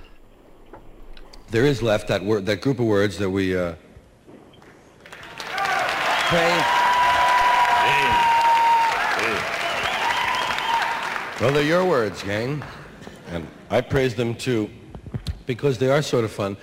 there 1.54 1.66
is 1.66 1.80
left 1.82 2.08
that 2.08 2.24
word, 2.24 2.44
that 2.46 2.60
group 2.60 2.80
of 2.80 2.86
words 2.86 3.16
that 3.16 3.30
we 3.30 3.56
uh, 3.56 3.76
pray. 5.46 6.64
Well, 11.40 11.52
they're 11.52 11.62
your 11.62 11.84
words, 11.84 12.24
gang, 12.24 12.60
and 13.30 13.46
I 13.70 13.82
praise 13.82 14.16
them 14.16 14.34
too 14.34 14.68
because 15.46 15.78
they 15.78 15.92
are 15.92 16.02
sort 16.02 16.24
of 16.24 16.32
fun. 16.32 16.56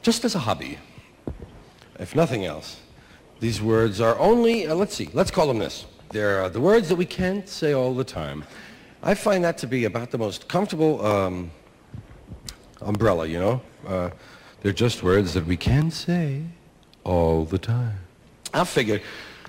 just 0.00 0.24
as 0.24 0.34
a 0.34 0.38
hobby. 0.38 0.78
If 1.98 2.16
nothing 2.16 2.46
else, 2.46 2.80
these 3.40 3.60
words 3.60 4.00
are 4.00 4.18
only, 4.18 4.66
uh, 4.66 4.74
let's 4.74 4.94
see, 4.94 5.10
let's 5.12 5.30
call 5.30 5.48
them 5.48 5.58
this. 5.58 5.84
They're 6.12 6.44
uh, 6.44 6.48
the 6.48 6.62
words 6.62 6.88
that 6.88 6.96
we 6.96 7.04
can't 7.04 7.46
say 7.46 7.74
all 7.74 7.92
the 7.92 8.04
time. 8.04 8.44
I 9.02 9.12
find 9.12 9.44
that 9.44 9.58
to 9.58 9.66
be 9.66 9.84
about 9.84 10.10
the 10.10 10.18
most 10.18 10.48
comfortable 10.48 11.04
um, 11.04 11.50
umbrella, 12.84 13.26
you 13.26 13.38
know? 13.38 13.60
Uh, 13.86 14.10
they're 14.62 14.72
just 14.72 15.02
words 15.02 15.34
that 15.34 15.46
we 15.46 15.56
can 15.56 15.90
say 15.90 16.42
all 17.02 17.44
the 17.44 17.58
time. 17.58 17.98
I 18.52 18.64
figured, 18.64 19.02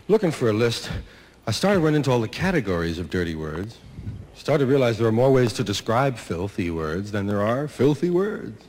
looking 0.07 0.31
for 0.31 0.49
a 0.49 0.53
list, 0.53 0.89
I 1.47 1.51
started 1.51 1.79
running 1.79 1.97
into 1.97 2.11
all 2.11 2.19
the 2.19 2.27
categories 2.27 2.97
of 2.97 3.09
dirty 3.09 3.35
words. 3.35 3.77
Started 4.33 4.65
to 4.65 4.69
realize 4.69 4.97
there 4.97 5.07
are 5.07 5.11
more 5.11 5.31
ways 5.31 5.53
to 5.53 5.63
describe 5.63 6.17
filthy 6.17 6.69
words 6.69 7.11
than 7.11 7.27
there 7.27 7.41
are 7.41 7.67
filthy 7.67 8.09
words. 8.09 8.63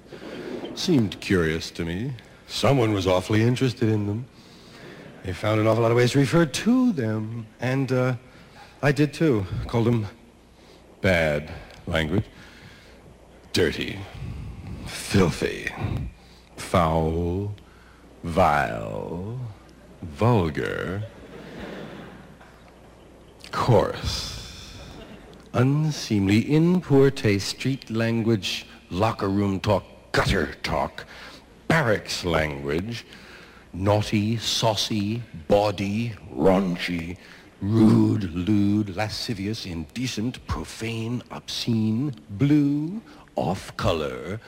Seemed 0.75 1.19
curious 1.21 1.71
to 1.73 1.85
me. 1.85 2.13
Someone 2.47 2.93
was 2.93 3.07
awfully 3.07 3.43
interested 3.43 3.89
in 3.89 4.07
them. 4.07 4.27
They 5.25 5.33
found 5.33 5.61
an 5.61 5.67
awful 5.67 5.83
lot 5.83 5.91
of 5.91 5.97
ways 5.97 6.13
to 6.13 6.19
refer 6.21 6.47
to 6.47 6.93
them. 6.93 7.47
And 7.61 7.91
uh, 7.91 8.15
I 8.83 8.93
did 8.93 9.13
too. 9.13 9.45
Called 9.67 9.87
them 9.87 10.07
bad 11.01 11.53
language. 11.87 12.25
Dirty. 13.53 13.99
Filthy. 15.17 15.73
Foul. 16.59 17.55
Vile. 18.23 19.41
Vulgar. 20.03 21.05
Coarse. 23.51 24.77
Unseemly, 25.55 26.41
in 26.41 26.83
poor 26.83 27.11
taste, 27.11 27.49
street 27.49 27.89
language, 27.89 28.67
locker 28.91 29.31
room 29.31 29.59
talk, 29.59 29.85
gutter 30.13 30.53
talk, 30.63 31.07
barracks 31.67 32.27
language, 32.27 33.07
naughty, 33.73 34.37
saucy, 34.37 35.23
bawdy, 35.49 36.13
raunchy, 36.31 37.17
rude, 37.63 38.35
lewd, 38.35 38.95
lascivious, 38.95 39.65
indecent, 39.65 40.47
profane, 40.47 41.23
obscene, 41.31 42.15
blue, 42.29 43.01
off-color, 43.35 44.41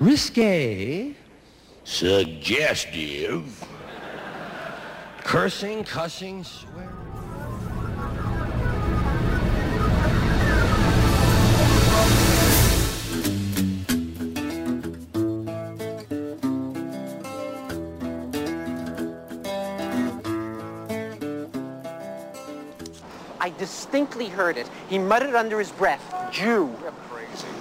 risque, 0.00 1.14
suggestive, 1.84 3.64
cursing, 5.22 5.84
cussing, 5.84 6.44
swearing. 6.44 6.90
I 23.40 23.50
distinctly 23.58 24.28
heard 24.28 24.56
it. 24.56 24.66
He 24.88 24.98
muttered 24.98 25.34
under 25.34 25.58
his 25.58 25.70
breath, 25.70 26.02
Jew. 26.32 26.74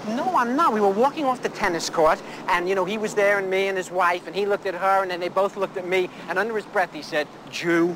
No, 0.07 0.35
I'm 0.35 0.55
not. 0.55 0.73
We 0.73 0.81
were 0.81 0.89
walking 0.89 1.25
off 1.25 1.41
the 1.41 1.49
tennis 1.49 1.89
court, 1.89 2.21
and, 2.47 2.67
you 2.67 2.75
know, 2.75 2.85
he 2.85 2.97
was 2.97 3.13
there, 3.13 3.39
and 3.39 3.49
me 3.49 3.67
and 3.67 3.77
his 3.77 3.89
wife, 3.89 4.27
and 4.27 4.35
he 4.35 4.45
looked 4.45 4.65
at 4.65 4.75
her, 4.75 5.01
and 5.01 5.09
then 5.09 5.19
they 5.19 5.29
both 5.29 5.55
looked 5.57 5.77
at 5.77 5.87
me, 5.87 6.09
and 6.29 6.37
under 6.37 6.55
his 6.55 6.65
breath 6.65 6.93
he 6.93 7.01
said, 7.01 7.27
Jew. 7.49 7.95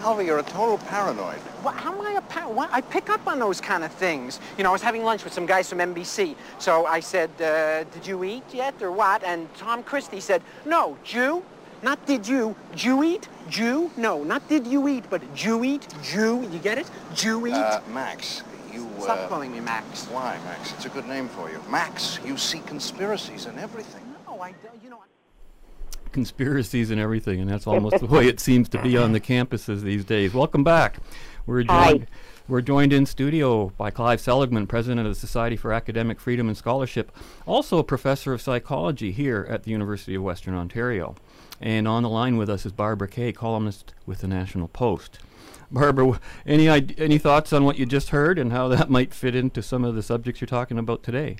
Alvy, 0.00 0.26
you're 0.26 0.38
a 0.38 0.42
total 0.42 0.78
paranoid. 0.78 1.38
What, 1.62 1.74
how 1.74 1.92
am 1.92 2.00
I 2.00 2.12
a 2.12 2.20
par- 2.20 2.52
what? 2.52 2.68
I 2.72 2.80
pick 2.80 3.08
up 3.08 3.26
on 3.26 3.38
those 3.38 3.60
kind 3.60 3.82
of 3.82 3.90
things. 3.92 4.40
You 4.58 4.64
know, 4.64 4.70
I 4.70 4.72
was 4.72 4.82
having 4.82 5.04
lunch 5.04 5.24
with 5.24 5.32
some 5.32 5.46
guys 5.46 5.68
from 5.68 5.78
NBC, 5.78 6.36
so 6.58 6.86
I 6.86 7.00
said, 7.00 7.30
uh, 7.40 7.84
did 7.84 8.06
you 8.06 8.22
eat 8.22 8.44
yet, 8.52 8.80
or 8.82 8.92
what? 8.92 9.24
And 9.24 9.52
Tom 9.54 9.82
Christie 9.82 10.20
said, 10.20 10.42
no, 10.64 10.96
Jew. 11.02 11.42
Not 11.82 12.04
did 12.06 12.26
you, 12.26 12.56
Jew 12.74 13.04
eat? 13.04 13.28
Jew? 13.50 13.90
No, 13.96 14.24
not 14.24 14.48
did 14.48 14.66
you 14.66 14.88
eat, 14.88 15.04
but 15.10 15.22
Jew 15.34 15.62
eat? 15.62 15.86
Jew, 16.02 16.48
you 16.50 16.58
get 16.58 16.78
it? 16.78 16.90
Jew 17.14 17.46
eat? 17.46 17.52
Uh, 17.52 17.80
Max, 17.92 18.42
you... 18.76 18.88
Stop 19.00 19.18
uh, 19.18 19.28
calling 19.28 19.52
me 19.52 19.60
Max. 19.60 20.04
Why, 20.06 20.38
Max? 20.44 20.72
It's 20.72 20.86
a 20.86 20.88
good 20.88 21.06
name 21.06 21.28
for 21.28 21.50
you. 21.50 21.60
Max, 21.70 22.18
you 22.24 22.36
see 22.36 22.60
conspiracies 22.60 23.46
and 23.46 23.58
everything. 23.58 24.02
No, 24.26 24.40
I 24.40 24.52
don't, 24.52 24.82
you 24.82 24.90
know... 24.90 25.02
conspiracies 26.12 26.90
and 26.90 27.00
everything, 27.00 27.40
and 27.40 27.50
that's 27.50 27.66
almost 27.74 27.98
the 27.98 28.06
way 28.06 28.28
it 28.28 28.40
seems 28.40 28.68
to 28.70 28.82
be 28.82 28.96
on 28.96 29.12
the 29.12 29.20
campuses 29.20 29.82
these 29.82 30.04
days. 30.04 30.34
Welcome 30.34 30.64
back. 30.64 30.98
We're 31.46 31.64
Hi. 31.68 32.06
We're 32.48 32.60
joined 32.60 32.92
in 32.92 33.06
studio 33.06 33.72
by 33.76 33.90
Clive 33.90 34.20
Seligman, 34.20 34.66
president 34.66 35.06
of 35.06 35.12
the 35.12 35.18
Society 35.18 35.56
for 35.56 35.72
Academic 35.72 36.20
Freedom 36.20 36.48
and 36.48 36.56
Scholarship, 36.56 37.10
also 37.44 37.78
a 37.78 37.84
professor 37.84 38.32
of 38.32 38.40
psychology 38.40 39.10
here 39.10 39.46
at 39.50 39.64
the 39.64 39.70
University 39.72 40.14
of 40.14 40.22
Western 40.22 40.54
Ontario. 40.54 41.16
And 41.60 41.88
on 41.88 42.02
the 42.02 42.08
line 42.08 42.36
with 42.36 42.48
us 42.48 42.64
is 42.64 42.72
Barbara 42.72 43.08
Kay, 43.08 43.32
columnist 43.32 43.94
with 44.04 44.20
the 44.20 44.28
National 44.28 44.68
Post. 44.68 45.18
Barbara, 45.70 46.20
any 46.46 46.68
any 46.68 47.18
thoughts 47.18 47.52
on 47.52 47.64
what 47.64 47.76
you 47.76 47.86
just 47.86 48.10
heard 48.10 48.38
and 48.38 48.52
how 48.52 48.68
that 48.68 48.88
might 48.88 49.12
fit 49.12 49.34
into 49.34 49.62
some 49.62 49.84
of 49.84 49.96
the 49.96 50.02
subjects 50.02 50.40
you're 50.40 50.46
talking 50.46 50.78
about 50.78 51.02
today? 51.02 51.36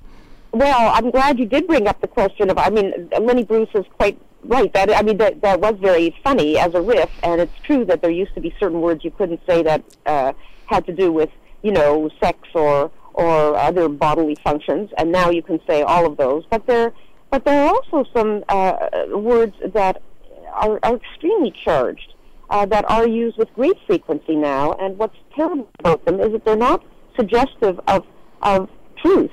Well, 0.51 0.91
I'm 0.93 1.11
glad 1.11 1.39
you 1.39 1.47
did 1.47 1.69
bring 1.69 1.87
up 1.87 2.01
the 2.01 2.09
question 2.09 2.51
of. 2.51 2.59
I 2.59 2.71
mean, 2.71 3.11
Lenny 3.21 3.45
Bruce 3.45 3.69
is 3.75 3.85
quite 3.99 4.19
right. 4.43 4.73
That 4.73 4.91
I 4.91 5.03
mean, 5.03 5.19
that 5.19 5.41
that 5.43 5.61
was 5.61 5.77
very 5.79 6.17
funny 6.25 6.59
as 6.59 6.75
a 6.75 6.81
riff, 6.81 7.11
and 7.23 7.41
it's 7.41 7.57
true 7.63 7.85
that 7.85 8.03
there 8.03 8.11
used 8.11 8.35
to 8.35 8.41
be 8.41 8.53
certain 8.59 8.81
words 8.81 9.05
you 9.05 9.13
couldn't 9.13 9.41
say 9.47 9.63
that 9.63 9.85
uh, 10.07 10.33
had 10.67 10.87
to 10.87 10.93
do 10.93 11.13
with 11.13 11.31
you 11.63 11.73
know 11.73 12.11
sex 12.23 12.39
or 12.55 12.91
or 13.15 13.57
other 13.57 13.89
bodily 13.89 14.37
functions, 14.45 14.91
and 14.99 15.11
now 15.11 15.31
you 15.31 15.43
can 15.43 15.59
say 15.67 15.83
all 15.83 16.07
of 16.07 16.17
those. 16.17 16.45
But 16.51 16.67
there, 16.67 16.93
but 17.31 17.45
there 17.45 17.65
are 17.65 17.69
also 17.69 18.05
some 18.15 18.45
uh, 18.49 18.89
words 19.11 19.55
that 19.73 20.03
are, 20.53 20.79
are 20.83 20.97
extremely 20.97 21.53
charged 21.65 22.13
uh, 22.51 22.67
that 22.67 22.85
are 22.91 23.09
used 23.09 23.39
with 23.39 23.53
great 23.55 23.79
frequency 23.87 24.37
now. 24.37 24.73
And 24.73 24.99
what's 24.99 25.17
terrible 25.35 25.69
about 25.79 26.05
them 26.05 26.21
is 26.21 26.33
that 26.33 26.45
they're 26.45 26.57
not 26.57 26.85
suggestive 27.17 27.81
of 27.89 28.05
of 28.43 28.69
truth 29.03 29.31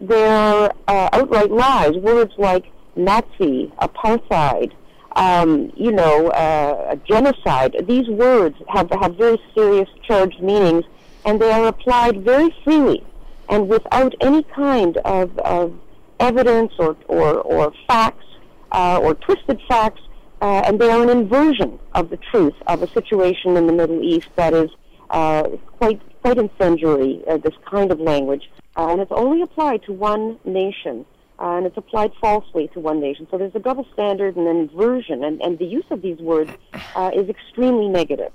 they're 0.00 0.70
uh, 0.88 1.08
outright 1.12 1.50
lies. 1.50 1.92
Words 1.94 2.32
like 2.38 2.66
Nazi, 2.96 3.72
apartheid, 3.80 4.72
um, 5.16 5.72
you 5.74 5.90
know, 5.90 6.28
uh, 6.28 6.94
genocide. 7.08 7.74
These 7.88 8.08
words 8.08 8.56
have 8.68 8.90
have 9.00 9.16
very 9.16 9.40
serious 9.54 9.88
charged 10.06 10.40
meanings, 10.40 10.84
and 11.24 11.40
they 11.40 11.50
are 11.50 11.66
applied 11.66 12.22
very 12.22 12.54
freely 12.62 13.02
and 13.48 13.68
without 13.68 14.14
any 14.20 14.42
kind 14.42 14.96
of, 14.98 15.36
of 15.38 15.74
evidence 16.20 16.72
or 16.78 16.96
or, 17.08 17.40
or 17.40 17.72
facts 17.86 18.26
uh, 18.72 19.00
or 19.02 19.14
twisted 19.14 19.60
facts. 19.68 20.02
Uh, 20.42 20.62
and 20.66 20.78
they 20.78 20.90
are 20.90 21.02
an 21.02 21.08
inversion 21.08 21.78
of 21.94 22.10
the 22.10 22.18
truth 22.30 22.52
of 22.66 22.82
a 22.82 22.88
situation 22.88 23.56
in 23.56 23.66
the 23.66 23.72
Middle 23.72 24.02
East 24.02 24.28
that 24.36 24.52
is 24.52 24.68
uh, 25.08 25.44
quite 25.78 26.00
quite 26.20 26.36
incendiary. 26.36 27.22
Uh, 27.26 27.38
this 27.38 27.54
kind 27.64 27.90
of 27.90 27.98
language, 28.00 28.50
uh, 28.76 28.88
and 28.90 29.00
it's 29.00 29.12
only 29.12 29.40
applied 29.40 29.82
to 29.84 29.94
one 29.94 30.38
nation, 30.44 31.06
uh, 31.38 31.56
and 31.56 31.66
it's 31.66 31.76
applied 31.76 32.12
falsely 32.20 32.68
to 32.74 32.80
one 32.80 33.00
nation. 33.00 33.26
So 33.30 33.38
there's 33.38 33.54
a 33.54 33.58
double 33.60 33.86
standard 33.92 34.36
and 34.36 34.46
an 34.46 34.56
inversion, 34.56 35.24
and, 35.24 35.40
and 35.42 35.58
the 35.58 35.66
use 35.66 35.84
of 35.90 36.02
these 36.02 36.18
words 36.18 36.50
uh, 36.94 37.10
is 37.14 37.28
extremely 37.28 37.88
negative. 37.88 38.32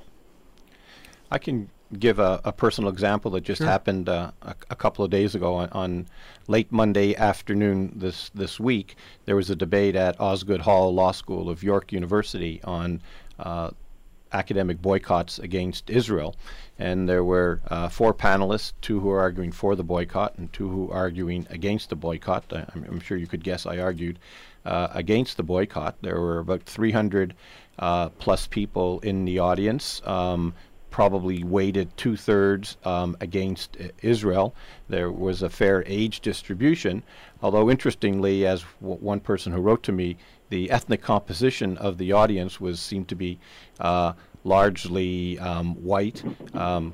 I 1.32 1.38
can 1.38 1.70
give 2.00 2.20
a, 2.20 2.40
a 2.46 2.54
personal 2.54 2.90
example 2.90 3.32
that 3.32 3.42
just 3.42 3.60
Sure. 3.60 3.68
happened 3.68 4.08
uh, 4.08 4.32
a, 4.42 4.56
a 4.70 4.76
couple 4.76 5.04
of 5.04 5.12
days 5.12 5.36
ago 5.36 5.56
on, 5.56 5.70
on 5.70 6.08
late 6.48 6.72
Monday 6.72 7.16
afternoon 7.16 7.92
this 7.96 8.30
this 8.34 8.60
week. 8.60 8.96
There 9.26 9.36
was 9.36 9.50
a 9.50 9.56
debate 9.56 9.96
at 9.96 10.20
Osgoode 10.20 10.62
Hall 10.62 10.94
Law 10.94 11.12
School 11.12 11.50
of 11.50 11.64
York 11.64 11.92
University 11.92 12.62
on 12.64 13.02
uh, 13.40 13.72
academic 14.34 14.82
boycotts 14.82 15.40
against 15.40 15.90
Israel, 15.90 16.36
and 16.80 17.08
there 17.08 17.24
were 17.24 17.62
uh, 17.70 17.90
four 17.90 18.14
panelists: 18.14 18.74
two 18.82 19.00
who 19.00 19.10
are 19.10 19.20
arguing 19.20 19.52
for 19.52 19.76
the 19.76 19.84
boycott 19.84 20.36
and 20.38 20.52
two 20.54 20.68
who 20.68 20.92
are 20.92 20.98
arguing 20.98 21.48
against 21.50 21.90
the 21.90 21.96
boycott. 21.96 22.46
I, 22.52 22.66
I'm, 22.74 22.86
I'm 22.90 23.00
sure 23.00 23.18
you 23.18 23.28
could 23.28 23.44
guess 23.44 23.66
I 23.66 23.80
argued 23.80 24.20
uh, 24.66 24.88
against 24.92 25.38
the 25.38 25.44
boycott. 25.44 25.96
There 26.02 26.20
were 26.20 26.40
about 26.40 26.64
300 26.64 27.34
uh, 27.80 28.10
plus 28.10 28.48
people 28.48 29.00
in 29.00 29.26
the 29.26 29.40
audience. 29.40 30.02
Um, 30.06 30.54
probably 30.92 31.42
weighted 31.44 31.96
two 31.98 32.18
thirds 32.18 32.78
um, 32.84 33.16
against 33.22 33.78
I- 33.80 33.92
Israel. 34.02 34.54
There 34.90 35.12
was 35.12 35.42
a 35.42 35.50
fair 35.50 35.84
age 35.88 36.20
distribution, 36.20 37.02
although 37.42 37.72
interestingly, 37.72 38.46
as 38.46 38.62
one 38.80 39.22
person 39.22 39.54
who 39.54 39.62
wrote 39.62 39.84
to 39.84 39.92
me, 39.92 40.18
the 40.52 40.70
ethnic 40.70 41.02
composition 41.02 41.78
of 41.78 41.98
the 41.98 42.12
audience 42.12 42.60
was 42.60 42.80
seemed 42.80 43.08
to 43.08 43.16
be 43.16 43.40
uh, 43.80 44.12
largely 44.44 45.40
um, 45.40 45.76
white, 45.76 46.22
um, 46.54 46.94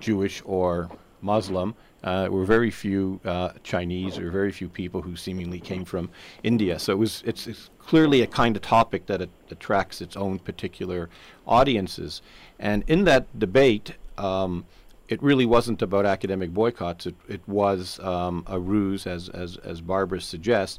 Jewish, 0.00 0.42
or 0.44 0.90
Muslim. 1.22 1.74
Uh, 2.02 2.22
there 2.22 2.32
were 2.32 2.44
very 2.44 2.70
few 2.70 3.20
uh, 3.24 3.50
Chinese. 3.62 4.18
or 4.18 4.30
very 4.30 4.50
few 4.50 4.68
people 4.68 5.00
who 5.00 5.14
seemingly 5.14 5.60
came 5.60 5.84
from 5.84 6.10
India. 6.42 6.78
So 6.78 6.92
it 6.92 6.98
was 6.98 7.22
it's, 7.24 7.46
it's 7.46 7.70
clearly 7.78 8.20
a 8.22 8.26
kind 8.26 8.56
of 8.56 8.62
topic 8.62 9.06
that 9.06 9.22
it 9.22 9.30
attracts 9.50 10.00
its 10.00 10.16
own 10.16 10.40
particular 10.40 11.08
audiences. 11.46 12.20
And 12.58 12.82
in 12.88 13.04
that 13.04 13.26
debate, 13.38 13.94
um, 14.16 14.64
it 15.08 15.22
really 15.22 15.46
wasn't 15.46 15.82
about 15.82 16.04
academic 16.04 16.52
boycotts. 16.52 17.06
It, 17.06 17.14
it 17.28 17.42
was 17.46 18.00
um, 18.00 18.44
a 18.46 18.58
ruse, 18.58 19.06
as, 19.06 19.28
as, 19.28 19.56
as 19.58 19.80
Barbara 19.80 20.20
suggests, 20.20 20.78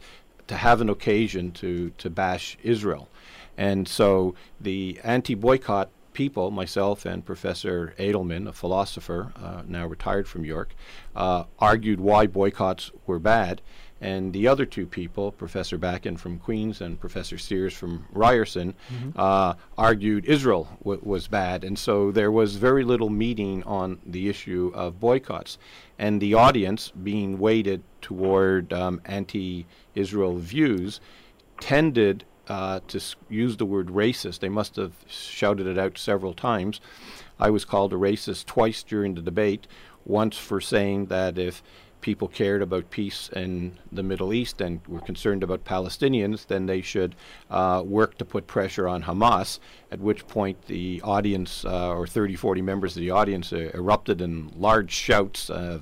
to 0.49 0.55
have 0.55 0.81
an 0.81 0.89
occasion 0.89 1.51
to 1.61 1.91
to 1.97 2.09
bash 2.09 2.57
Israel, 2.63 3.07
and 3.57 3.87
so 3.87 4.35
the 4.59 4.99
anti-boycott 5.03 5.89
people, 6.13 6.51
myself 6.51 7.05
and 7.05 7.23
Professor 7.25 7.93
Edelman, 7.97 8.47
a 8.47 8.51
philosopher 8.51 9.31
uh, 9.41 9.61
now 9.67 9.85
retired 9.87 10.27
from 10.27 10.43
York, 10.43 10.75
uh, 11.15 11.43
argued 11.59 11.99
why 11.99 12.27
boycotts 12.27 12.91
were 13.07 13.19
bad. 13.19 13.61
And 14.01 14.31
the 14.31 14.47
other 14.47 14.65
two 14.65 14.85
people, 14.85 15.31
Professor 15.33 15.77
Bakan 15.77 16.17
from 16.17 16.39
Queens 16.39 16.79
and 16.81 16.99
Professor 16.99 17.37
Sears 17.37 17.73
from 17.73 18.05
Ryerson, 18.13 18.73
Mhm. 18.93 19.11
uh, 19.17 19.53
argued 19.77 20.25
Israel 20.25 20.69
w- 20.83 21.01
was 21.03 21.27
bad. 21.27 21.63
And 21.65 21.77
so 21.77 22.09
there 22.11 22.31
was 22.31 22.55
very 22.55 22.83
little 22.85 23.09
meeting 23.09 23.61
on 23.63 23.99
the 24.05 24.29
issue 24.29 24.71
of 24.73 24.99
boycotts. 25.01 25.57
And 25.99 26.21
the 26.21 26.33
audience, 26.33 26.91
being 26.91 27.37
weighted 27.37 27.83
toward 28.01 28.71
um, 28.73 29.01
anti 29.05 29.67
Israel 29.93 30.37
views, 30.37 31.01
tended 31.59 32.23
uh, 32.47 32.79
to 32.87 33.01
use 33.29 33.57
the 33.57 33.65
word 33.65 33.87
racist. 33.87 34.39
They 34.39 34.49
must 34.49 34.77
have 34.77 34.93
shouted 35.07 35.67
it 35.67 35.77
out 35.77 35.97
several 35.97 36.33
times. 36.33 36.79
I 37.39 37.49
was 37.49 37.65
called 37.65 37.93
a 37.93 37.97
racist 37.97 38.45
twice 38.45 38.81
during 38.81 39.13
the 39.13 39.21
debate. 39.21 39.67
Once 40.05 40.37
for 40.37 40.61
saying 40.61 41.07
that 41.07 41.37
if 41.37 41.61
people 42.01 42.27
cared 42.27 42.61
about 42.61 42.89
peace 42.89 43.29
in 43.35 43.77
the 43.91 44.03
Middle 44.03 44.33
East 44.33 44.61
and 44.61 44.79
were 44.87 45.01
concerned 45.01 45.43
about 45.43 45.65
Palestinians, 45.65 46.47
then 46.47 46.65
they 46.65 46.81
should 46.81 47.15
uh, 47.49 47.83
work 47.85 48.17
to 48.17 48.25
put 48.25 48.47
pressure 48.47 48.87
on 48.87 49.03
Hamas. 49.03 49.59
At 49.91 49.99
which 49.99 50.27
point, 50.27 50.67
the 50.67 51.01
audience, 51.03 51.65
uh, 51.65 51.89
or 51.89 52.07
30, 52.07 52.35
40 52.35 52.61
members 52.61 52.95
of 52.95 53.01
the 53.01 53.11
audience, 53.11 53.51
uh, 53.51 53.71
erupted 53.73 54.21
in 54.21 54.51
large 54.55 54.91
shouts 54.91 55.49
uh, 55.49 55.79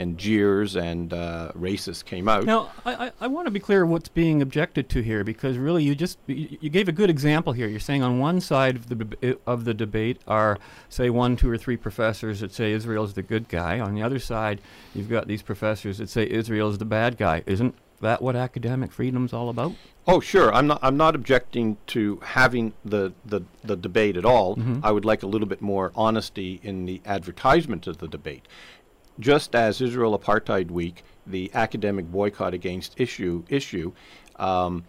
and 0.00 0.16
jeers, 0.18 0.76
and 0.76 1.12
uh, 1.12 1.52
racists 1.56 2.04
came 2.04 2.28
out. 2.28 2.44
Now, 2.44 2.70
I, 2.84 2.92
I, 3.06 3.12
I 3.22 3.26
want 3.26 3.46
to 3.46 3.50
be 3.50 3.60
clear 3.60 3.84
what's 3.84 4.08
being 4.08 4.40
objected 4.42 4.88
to 4.90 5.02
here, 5.02 5.22
because 5.24 5.58
really 5.58 5.84
you 5.84 5.94
just 5.94 6.18
you, 6.26 6.56
you 6.60 6.70
gave 6.70 6.88
a 6.88 6.92
good 6.92 7.10
example 7.10 7.52
here. 7.52 7.68
You're 7.68 7.80
saying 7.90 8.02
on 8.02 8.18
one 8.18 8.40
side 8.40 8.76
of 8.76 8.88
the 8.88 9.38
of 9.46 9.64
the 9.64 9.74
debate 9.74 10.18
are 10.26 10.58
say 10.88 11.10
one, 11.10 11.36
two, 11.36 11.50
or 11.50 11.58
three 11.58 11.76
professors 11.76 12.40
that 12.40 12.52
say 12.52 12.72
Israel's 12.72 13.14
the 13.14 13.22
good 13.22 13.48
guy. 13.48 13.78
On 13.78 13.94
the 13.94 14.02
other 14.02 14.18
side, 14.18 14.60
you've 14.94 15.10
got 15.10 15.28
these 15.28 15.42
professors 15.42 15.98
that 15.98 16.08
say 16.08 16.28
Israel's 16.28 16.78
the 16.78 16.84
bad 16.84 17.16
guy. 17.16 17.42
Isn't 17.46 17.74
that 18.00 18.22
what 18.22 18.34
academic 18.34 18.90
freedom's 18.92 19.32
all 19.34 19.50
about? 19.50 19.72
Oh, 20.06 20.20
sure. 20.20 20.52
I'm 20.54 20.66
not. 20.66 20.78
I'm 20.82 20.96
not 20.96 21.14
objecting 21.14 21.76
to 21.88 22.18
having 22.22 22.72
the 22.84 23.12
the, 23.26 23.42
the 23.62 23.76
debate 23.76 24.16
at 24.16 24.24
all. 24.24 24.56
Mhm. 24.56 24.80
I 24.82 24.90
would 24.90 25.04
like 25.04 25.22
a 25.22 25.26
little 25.26 25.46
bit 25.46 25.60
more 25.60 25.92
honesty 25.94 26.58
in 26.62 26.86
the 26.86 27.02
advertisement 27.04 27.86
of 27.86 27.98
the 27.98 28.08
debate. 28.08 28.46
Just 29.20 29.54
as 29.54 29.80
Israel 29.80 30.18
Apartheid 30.18 30.70
Week, 30.70 31.04
the 31.26 31.50
academic 31.54 32.10
boycott 32.10 32.54
against 32.54 32.98
issue 32.98 33.44
issue. 33.48 33.92
Um, 34.36 34.84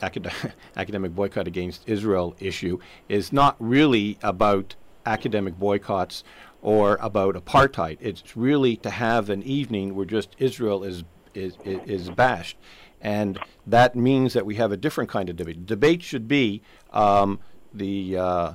acad- 0.00 0.32
academic 0.76 1.14
boycott 1.14 1.46
against 1.46 1.88
Israel 1.88 2.34
issue 2.38 2.78
is 3.08 3.32
not 3.32 3.56
really 3.58 4.18
about 4.22 4.74
academic 5.06 5.58
boycotts 5.58 6.24
or 6.62 6.96
about 7.00 7.34
apartheid. 7.34 7.98
It's 8.00 8.36
really 8.36 8.76
to 8.78 8.90
have 8.90 9.28
an 9.28 9.42
evening 9.42 9.94
where 9.94 10.06
just 10.06 10.34
Israel 10.38 10.82
is 10.84 11.04
is, 11.34 11.56
is, 11.64 12.10
bashed. 12.10 12.56
And 13.00 13.40
that 13.66 13.96
means 13.96 14.34
that 14.34 14.46
we 14.46 14.54
have 14.54 14.70
a 14.70 14.76
different 14.76 15.10
kind 15.10 15.28
of 15.28 15.34
debate. 15.34 15.66
Debate 15.66 16.00
should 16.00 16.28
be 16.28 16.62
um, 16.92 17.40
the 17.72 18.16
uh, 18.16 18.52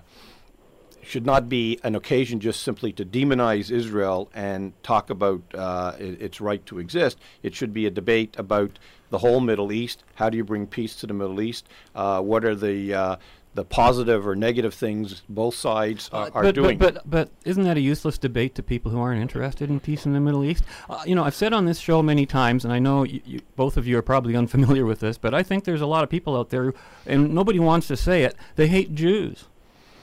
should 1.09 1.25
not 1.25 1.49
be 1.49 1.79
an 1.83 1.95
occasion 1.95 2.39
just 2.39 2.61
simply 2.61 2.91
to 2.93 3.03
demonize 3.03 3.71
Israel 3.71 4.29
and 4.33 4.71
talk 4.83 5.09
about 5.09 5.41
uh, 5.55 5.93
its 5.97 6.39
right 6.39 6.63
to 6.67 6.77
exist. 6.77 7.17
It 7.41 7.55
should 7.55 7.73
be 7.73 7.85
a 7.87 7.91
debate 7.91 8.35
about 8.37 8.77
the 9.09 9.17
whole 9.17 9.39
Middle 9.39 9.71
East. 9.71 10.03
How 10.15 10.29
do 10.29 10.37
you 10.37 10.43
bring 10.43 10.67
peace 10.67 10.95
to 10.97 11.07
the 11.07 11.13
Middle 11.13 11.41
East? 11.41 11.67
Uh, 11.95 12.21
what 12.21 12.45
are 12.45 12.53
the 12.53 12.93
uh, 12.93 13.15
the 13.55 13.65
positive 13.65 14.27
or 14.27 14.35
negative 14.35 14.75
things 14.75 15.23
both 15.27 15.55
sides 15.55 16.09
are, 16.13 16.29
are 16.35 16.43
but, 16.43 16.55
doing? 16.55 16.77
But, 16.77 16.93
but 16.93 17.09
but 17.09 17.29
isn't 17.43 17.63
that 17.63 17.77
a 17.77 17.81
useless 17.81 18.19
debate 18.19 18.53
to 18.55 18.63
people 18.63 18.91
who 18.91 18.99
aren't 18.99 19.21
interested 19.21 19.69
in 19.69 19.79
peace 19.79 20.05
in 20.05 20.13
the 20.13 20.19
Middle 20.19 20.43
East? 20.43 20.63
Uh, 20.87 21.01
you 21.07 21.15
know, 21.15 21.23
I've 21.23 21.35
said 21.35 21.53
on 21.53 21.65
this 21.65 21.79
show 21.79 22.03
many 22.03 22.27
times, 22.27 22.63
and 22.63 22.71
I 22.71 22.77
know 22.77 23.03
you, 23.03 23.21
you, 23.25 23.41
both 23.55 23.77
of 23.77 23.87
you 23.87 23.97
are 23.97 24.03
probably 24.03 24.35
unfamiliar 24.35 24.85
with 24.85 24.99
this, 24.99 25.17
but 25.17 25.33
I 25.33 25.41
think 25.41 25.63
there's 25.63 25.81
a 25.81 25.87
lot 25.87 26.03
of 26.03 26.09
people 26.11 26.37
out 26.37 26.49
there, 26.49 26.65
who, 26.65 26.73
and 27.07 27.33
nobody 27.33 27.57
wants 27.57 27.87
to 27.87 27.97
say 27.97 28.23
it. 28.23 28.35
They 28.55 28.67
hate 28.67 28.93
Jews. 28.93 29.45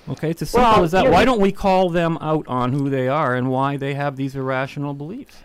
Okay, 0.08 0.30
it's 0.30 0.42
as 0.42 0.50
simple 0.50 0.70
Well, 0.70 0.84
as 0.84 0.92
that. 0.92 1.10
Why 1.10 1.24
don't 1.24 1.40
we 1.40 1.52
call 1.52 1.90
them 1.90 2.16
out 2.20 2.46
on 2.46 2.72
who 2.72 2.88
they 2.88 3.08
are 3.08 3.34
and 3.34 3.50
why 3.50 3.76
they 3.76 3.94
have 3.94 4.16
these 4.16 4.36
irrational 4.36 4.94
beliefs? 4.94 5.42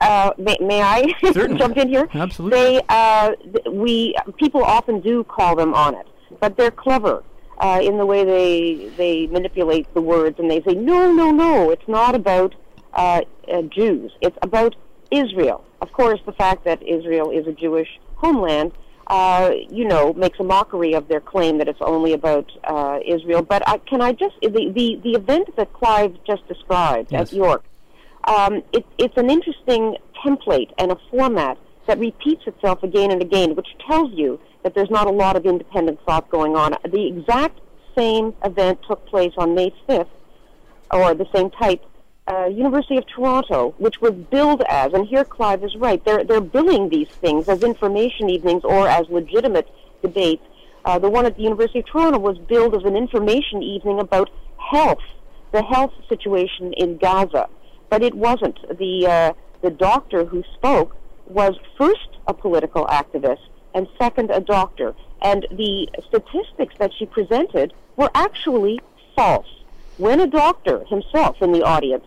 Uh, 0.00 0.32
may, 0.36 0.56
may 0.60 0.82
I 0.82 1.04
jump 1.32 1.76
in 1.76 1.88
here? 1.88 2.08
Absolutely. 2.12 2.58
They, 2.58 2.80
uh, 2.88 3.34
th- 3.36 3.66
we 3.70 4.16
people 4.36 4.64
often 4.64 5.00
do 5.00 5.22
call 5.24 5.54
them 5.54 5.74
on 5.74 5.94
it, 5.94 6.06
but 6.40 6.56
they're 6.56 6.72
clever 6.72 7.22
uh, 7.58 7.80
in 7.82 7.96
the 7.98 8.04
way 8.04 8.24
they 8.24 8.90
they 8.96 9.26
manipulate 9.28 9.92
the 9.94 10.00
words, 10.00 10.38
and 10.38 10.50
they 10.50 10.60
say, 10.62 10.74
no, 10.74 11.12
no, 11.12 11.30
no, 11.30 11.70
it's 11.70 11.86
not 11.88 12.14
about 12.14 12.54
uh, 12.94 13.22
uh, 13.52 13.62
Jews. 13.62 14.12
It's 14.20 14.36
about 14.42 14.74
Israel. 15.10 15.64
Of 15.80 15.92
course, 15.92 16.20
the 16.26 16.32
fact 16.32 16.64
that 16.64 16.82
Israel 16.82 17.30
is 17.30 17.46
a 17.46 17.52
Jewish 17.52 17.88
homeland, 18.16 18.72
uh, 19.06 19.50
you 19.70 19.84
know, 19.86 20.12
makes 20.14 20.38
a 20.40 20.44
mockery 20.44 20.94
of 20.94 21.08
their 21.08 21.20
claim 21.20 21.58
that 21.58 21.68
it's 21.68 21.80
only 21.80 22.12
about 22.12 22.50
uh, 22.64 22.98
Israel. 23.06 23.42
But 23.42 23.66
I, 23.68 23.78
can 23.78 24.00
I 24.00 24.12
just 24.12 24.34
the, 24.42 24.72
the 24.74 25.00
the 25.02 25.12
event 25.12 25.54
that 25.56 25.72
Clive 25.72 26.16
just 26.26 26.46
described 26.48 27.12
Yes. 27.12 27.32
at 27.32 27.36
York? 27.36 27.64
um, 28.24 28.62
it, 28.72 28.84
it's 28.98 29.16
an 29.16 29.30
interesting 29.30 29.96
template 30.24 30.72
and 30.78 30.90
a 30.90 30.96
format 31.10 31.58
that 31.86 31.98
repeats 31.98 32.42
itself 32.46 32.82
again 32.82 33.12
and 33.12 33.22
again, 33.22 33.54
which 33.54 33.68
tells 33.88 34.10
you 34.12 34.40
that 34.64 34.74
there's 34.74 34.90
not 34.90 35.06
a 35.06 35.10
lot 35.12 35.36
of 35.36 35.46
independent 35.46 36.00
thought 36.04 36.28
going 36.30 36.56
on. 36.56 36.74
The 36.90 37.06
exact 37.06 37.60
same 37.96 38.34
event 38.44 38.80
took 38.88 39.06
place 39.06 39.32
on 39.38 39.54
May 39.54 39.72
5th, 39.88 40.08
or 40.90 41.14
the 41.14 41.26
same 41.32 41.50
type, 41.50 41.84
uh, 42.28 42.46
University 42.46 42.96
of 42.96 43.06
Toronto, 43.06 43.74
which 43.78 44.00
was 44.00 44.12
billed 44.12 44.62
as, 44.68 44.92
and 44.92 45.06
here 45.06 45.24
Clive 45.24 45.62
is 45.62 45.76
right, 45.76 46.04
they're, 46.04 46.24
they're 46.24 46.40
billing 46.40 46.88
these 46.88 47.08
things 47.08 47.48
as 47.48 47.62
information 47.62 48.28
evenings 48.28 48.64
or 48.64 48.88
as 48.88 49.08
legitimate 49.08 49.68
debates. 50.02 50.42
Uh, 50.84 50.98
the 50.98 51.10
one 51.10 51.26
at 51.26 51.36
the 51.36 51.42
University 51.42 51.80
of 51.80 51.86
Toronto 51.86 52.18
was 52.18 52.38
billed 52.38 52.74
as 52.74 52.84
an 52.84 52.96
information 52.96 53.62
evening 53.62 54.00
about 54.00 54.30
health, 54.56 55.02
the 55.52 55.62
health 55.62 55.92
situation 56.08 56.72
in 56.74 56.96
Gaza. 56.96 57.48
But 57.90 58.02
it 58.02 58.14
wasn't. 58.14 58.58
The, 58.78 59.06
uh, 59.06 59.32
the 59.62 59.70
doctor 59.70 60.24
who 60.24 60.42
spoke 60.54 60.96
was 61.26 61.56
first 61.76 62.08
a 62.26 62.34
political 62.34 62.86
activist 62.86 63.48
and 63.74 63.86
second 63.98 64.30
a 64.30 64.40
doctor. 64.40 64.94
And 65.22 65.46
the 65.50 65.88
statistics 66.08 66.74
that 66.78 66.92
she 66.98 67.06
presented 67.06 67.72
were 67.96 68.10
actually 68.14 68.80
false. 69.14 69.46
When 69.98 70.20
a 70.20 70.26
doctor 70.26 70.84
himself 70.84 71.40
in 71.40 71.52
the 71.52 71.62
audience 71.62 72.04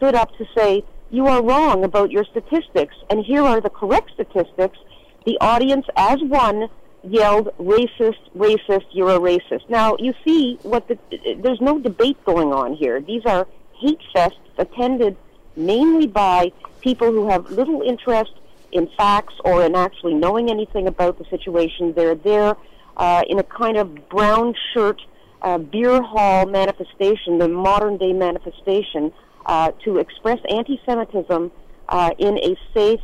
stood 0.00 0.14
up 0.14 0.34
to 0.38 0.46
say, 0.56 0.82
You 1.10 1.26
are 1.26 1.42
wrong 1.42 1.84
about 1.84 2.10
your 2.10 2.24
statistics, 2.24 2.94
and 3.10 3.24
here 3.24 3.42
are 3.42 3.60
the 3.60 3.70
correct 3.70 4.10
statistics, 4.14 4.78
the 5.26 5.36
audience, 5.40 5.86
as 5.96 6.18
one, 6.22 6.68
yelled, 7.02 7.48
Racist, 7.58 8.22
racist, 8.36 8.86
you're 8.92 9.10
a 9.10 9.18
racist. 9.18 9.68
Now, 9.68 9.96
you 9.98 10.14
see, 10.24 10.58
what 10.62 10.88
the, 10.88 10.98
there's 11.42 11.60
no 11.60 11.78
debate 11.78 12.22
going 12.24 12.52
on 12.52 12.74
here. 12.74 13.00
These 13.00 13.22
are 13.26 13.46
hate 13.78 14.00
fests 14.14 14.38
attended 14.58 15.16
mainly 15.56 16.06
by 16.06 16.52
people 16.80 17.10
who 17.10 17.28
have 17.28 17.50
little 17.50 17.82
interest 17.82 18.32
in 18.72 18.88
facts 18.96 19.34
or 19.44 19.64
in 19.64 19.74
actually 19.74 20.14
knowing 20.14 20.50
anything 20.50 20.86
about 20.86 21.18
the 21.18 21.24
situation. 21.24 21.92
They're 21.94 22.14
there 22.14 22.56
uh, 22.96 23.22
in 23.28 23.38
a 23.38 23.42
kind 23.42 23.76
of 23.76 24.08
brown 24.08 24.54
shirt 24.72 25.00
uh, 25.42 25.58
beer 25.58 26.02
hall 26.02 26.46
manifestation, 26.46 27.38
the 27.38 27.48
modern 27.48 27.96
day 27.96 28.12
manifestation, 28.12 29.12
uh, 29.46 29.72
to 29.84 29.98
express 29.98 30.38
anti-Semitism 30.48 31.50
uh, 31.88 32.10
in 32.18 32.38
a 32.38 32.56
safe 32.74 33.00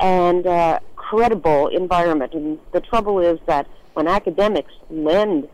and 0.00 0.46
uh, 0.46 0.78
credible 0.96 1.68
environment. 1.68 2.34
And 2.34 2.58
the 2.72 2.80
trouble 2.80 3.18
is 3.20 3.38
that 3.46 3.66
when 3.94 4.06
academics 4.06 4.72
lend 4.90 5.48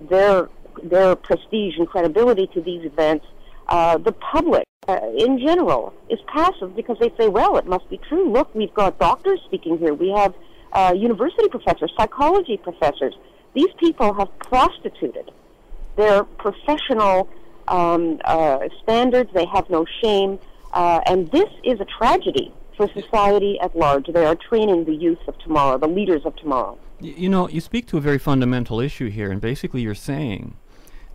their 0.00 0.48
their 0.84 1.16
prestige 1.16 1.76
and 1.76 1.88
credibility 1.88 2.46
to 2.54 2.60
these 2.60 2.84
events, 2.84 3.26
uh, 3.66 3.98
the 3.98 4.12
public 4.12 4.62
uh, 4.86 5.00
in 5.16 5.40
general 5.40 5.92
is 6.08 6.20
passive 6.28 6.76
because 6.76 6.96
they 7.00 7.12
say, 7.18 7.26
well, 7.28 7.56
it 7.56 7.66
must 7.66 7.90
be 7.90 7.98
true. 8.08 8.30
Look, 8.30 8.54
we've 8.54 8.72
got 8.74 8.96
doctors 9.00 9.40
speaking 9.46 9.78
here. 9.78 9.92
We 9.92 10.10
have 10.10 10.34
university 10.94 11.48
professors, 11.48 11.92
psychology 11.96 12.56
professors. 12.58 13.14
These 13.54 13.72
people 13.78 14.12
have 14.14 14.28
prostituted 14.38 15.32
their 15.96 16.22
professional 16.22 17.28
um, 17.70 18.20
uh, 18.24 18.68
standards. 18.82 19.30
They 19.34 19.46
have 19.46 19.68
no 19.70 19.84
shame. 20.02 20.38
Uh, 20.72 21.00
and 21.06 21.30
this 21.30 21.48
is 21.64 21.80
a 21.80 21.86
tragedy 21.86 22.52
for 22.76 22.88
society 22.92 23.58
at 23.60 23.74
large. 23.76 24.06
They 24.06 24.26
are 24.26 24.36
training 24.36 24.84
the 24.84 24.94
youth 24.94 25.18
of 25.26 25.38
tomorrow, 25.38 25.78
the 25.78 25.88
leaders 25.88 26.22
of 26.24 26.36
tomorrow. 26.36 26.78
Y- 27.00 27.14
You 27.16 27.28
know, 27.28 27.48
you 27.48 27.60
speak 27.60 27.86
to 27.88 27.96
a 27.96 28.00
very 28.00 28.18
fundamental 28.18 28.80
issue 28.80 29.08
here, 29.08 29.30
and 29.30 29.40
basically 29.40 29.80
you're 29.80 29.94
saying 29.94 30.54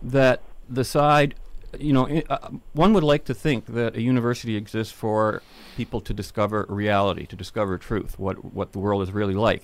that 0.02 0.40
the 0.68 0.84
side, 0.84 1.34
you 1.78 1.92
know, 1.92 2.06
i- 2.08 2.24
uh, 2.28 2.48
one 2.72 2.92
would 2.94 3.04
like 3.04 3.24
to 3.26 3.34
think 3.34 3.66
that 3.66 3.96
a 3.96 4.02
university 4.02 4.56
exists 4.56 4.92
for 4.92 5.42
people 5.76 6.00
to 6.00 6.12
discover 6.12 6.66
reality, 6.68 7.26
to 7.26 7.36
discover 7.36 7.78
truth, 7.78 8.18
what 8.18 8.36
what 8.54 8.72
the 8.72 8.78
world 8.78 9.02
is 9.02 9.12
really 9.12 9.34
like, 9.34 9.62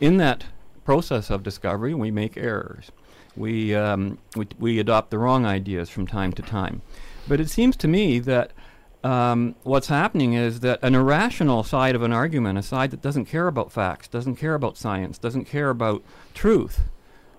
in 0.00 0.16
that 0.18 0.44
process 0.84 1.30
of 1.30 1.42
discovery, 1.42 1.92
we 1.94 2.10
make 2.10 2.36
errors. 2.36 2.90
We, 3.38 3.74
um, 3.74 4.18
we, 4.36 4.48
we 4.58 4.78
adopt 4.78 5.10
the 5.10 5.18
wrong 5.18 5.46
ideas 5.46 5.88
from 5.88 6.06
time 6.06 6.32
to 6.34 6.42
time. 6.42 6.82
But 7.26 7.40
it 7.40 7.48
seems 7.48 7.76
to 7.78 7.88
me 7.88 8.18
that 8.20 8.52
um, 9.04 9.54
what's 9.62 9.88
happening 9.88 10.32
is 10.32 10.60
that 10.60 10.80
an 10.82 10.94
irrational 10.94 11.62
side 11.62 11.94
of 11.94 12.02
an 12.02 12.12
argument, 12.12 12.58
a 12.58 12.62
side 12.62 12.90
that 12.90 13.00
doesn't 13.00 13.26
care 13.26 13.46
about 13.46 13.70
facts, 13.70 14.08
doesn't 14.08 14.36
care 14.36 14.54
about 14.54 14.76
science, 14.76 15.18
doesn't 15.18 15.44
care 15.44 15.70
about 15.70 16.02
truth, 16.34 16.80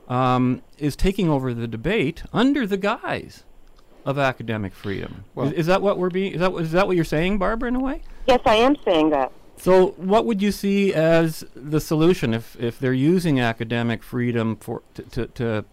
um, 0.08 0.62
is 0.78 0.96
taking 0.96 1.30
over 1.30 1.54
the 1.54 1.68
debate 1.68 2.24
under 2.32 2.66
the 2.66 2.78
guise 2.78 3.44
of 4.06 4.18
academic 4.18 4.74
freedom. 4.74 5.26
Well- 5.36 5.48
is, 5.48 5.54
is 5.54 5.66
that 5.68 5.82
what 5.82 5.98
we're 5.98 6.10
being? 6.10 6.34
Is 6.34 6.40
that, 6.40 6.54
is 6.56 6.72
that 6.72 6.88
what 6.88 6.96
you're 6.96 7.06
saying, 7.06 7.38
Barbara? 7.38 7.68
In 7.68 7.76
a 7.76 7.80
way. 7.80 8.02
Yes, 8.28 8.40
I 8.46 8.56
am 8.56 8.76
saying 8.86 9.10
that. 9.10 9.32
So, 9.58 9.88
what 9.98 10.26
would 10.26 10.42
you 10.42 10.54
see 10.54 10.94
as 10.94 11.44
the 11.54 11.82
solution 11.82 12.34
if, 12.34 12.56
if 12.58 12.80
they're 12.80 12.94
using 12.94 13.42
academic 13.42 14.04
freedom 14.04 14.56
for 14.56 14.84
to, 14.94 15.04
to, 15.04 15.28
to, 15.28 15.66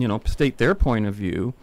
you 0.00 0.08
know, 0.08 0.20
state 0.24 0.58
their 0.58 0.74
point 0.74 1.06
of 1.06 1.14
view? 1.14 1.54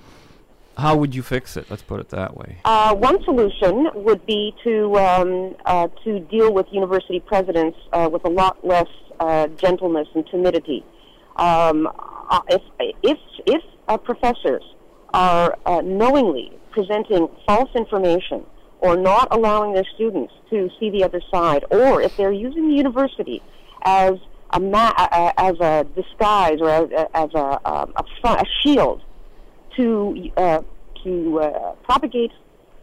How 0.77 0.95
would 0.95 1.15
you 1.15 1.23
fix 1.23 1.57
it? 1.57 1.71
Let's 1.71 1.81
put 1.81 1.99
it 1.99 2.09
that 2.09 2.37
way. 2.37 2.57
Uh, 2.63 2.93
one 2.93 3.23
solution 3.23 3.89
would 3.95 4.23
be 4.27 4.53
to 4.63 4.95
um, 4.97 5.55
uh, 5.65 5.87
to 6.03 6.19
deal 6.19 6.53
with 6.53 6.67
university 6.71 7.19
presidents 7.19 7.77
uh, 7.93 8.07
with 8.11 8.23
a 8.25 8.29
lot 8.29 8.65
less 8.65 8.87
uh, 9.19 9.47
gentleness 9.47 10.07
and 10.13 10.25
timidity. 10.27 10.85
Um, 11.37 11.87
uh, 12.29 12.41
if 12.49 12.61
if 13.01 13.17
if 13.47 13.63
uh, 13.87 13.97
professors 13.97 14.63
are 15.13 15.57
knowingly 15.83 16.51
presenting 16.71 17.27
false 17.47 17.69
information 17.75 18.45
or 18.79 18.95
not 18.95 19.27
allowing 19.31 19.73
their 19.73 19.85
students 19.95 20.31
to 20.51 20.69
see 20.79 20.91
the 20.91 21.03
other 21.03 21.21
side, 21.33 21.65
or 21.71 22.01
if 22.01 22.15
they're 22.17 22.31
using 22.31 22.69
the 22.69 22.75
university 22.75 23.41
as 23.83 24.13
a 24.51 24.59
ma- 24.59 24.93
uh, 24.97 25.31
as 25.37 25.59
a 25.59 25.85
disguise 25.95 26.59
or 26.61 26.69
as, 26.69 27.29
a, 27.33 27.69
um, 27.69 27.93
a, 27.95 28.03
front, 28.21 28.41
a 28.41 28.45
shield 28.63 29.01
to 29.77 30.31
uh, 30.37 30.61
to 31.03 31.39
uh, 31.39 31.73
propagate 31.83 32.31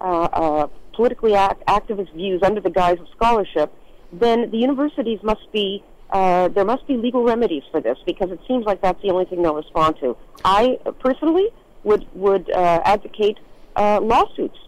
uh, 0.00 0.04
uh, 0.04 0.66
politically 0.94 1.34
ac- 1.34 1.56
activist 1.68 2.12
views 2.14 2.40
under 2.42 2.60
the 2.60 2.70
guise 2.70 2.98
of 3.00 3.06
scholarship, 3.16 3.72
then 4.12 4.50
the 4.50 4.58
universities 4.58 5.18
must 5.22 5.50
be 5.52 5.82
uh, 6.10 6.48
there 6.48 6.64
must 6.64 6.86
be 6.86 6.96
legal 6.96 7.24
remedies 7.24 7.62
for 7.70 7.80
this 7.80 7.98
because 8.06 8.30
it 8.30 8.38
seems 8.46 8.64
like 8.64 8.80
that's 8.80 9.00
the 9.02 9.10
only 9.10 9.24
thing 9.24 9.42
they'll 9.42 9.54
respond 9.54 9.96
to. 10.00 10.16
I 10.44 10.78
personally 11.00 11.48
would 11.82 12.06
would 12.14 12.50
uh, 12.50 12.80
advocate 12.84 13.38
lawsuits 13.76 14.58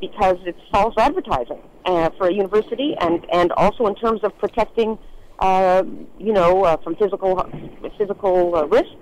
because 0.00 0.38
it's 0.44 0.60
false 0.72 0.94
advertising 0.98 1.62
for 1.84 2.28
a 2.28 2.32
university, 2.32 2.96
and 3.00 3.24
and 3.32 3.52
also 3.52 3.86
in 3.86 3.94
terms 3.94 4.24
of 4.24 4.36
protecting, 4.38 4.98
uh, 5.40 5.82
you 6.18 6.32
know, 6.32 6.64
uh, 6.64 6.76
from 6.78 6.96
physical 6.96 7.44
physical 7.98 8.54
uh, 8.54 8.66
risk, 8.66 8.94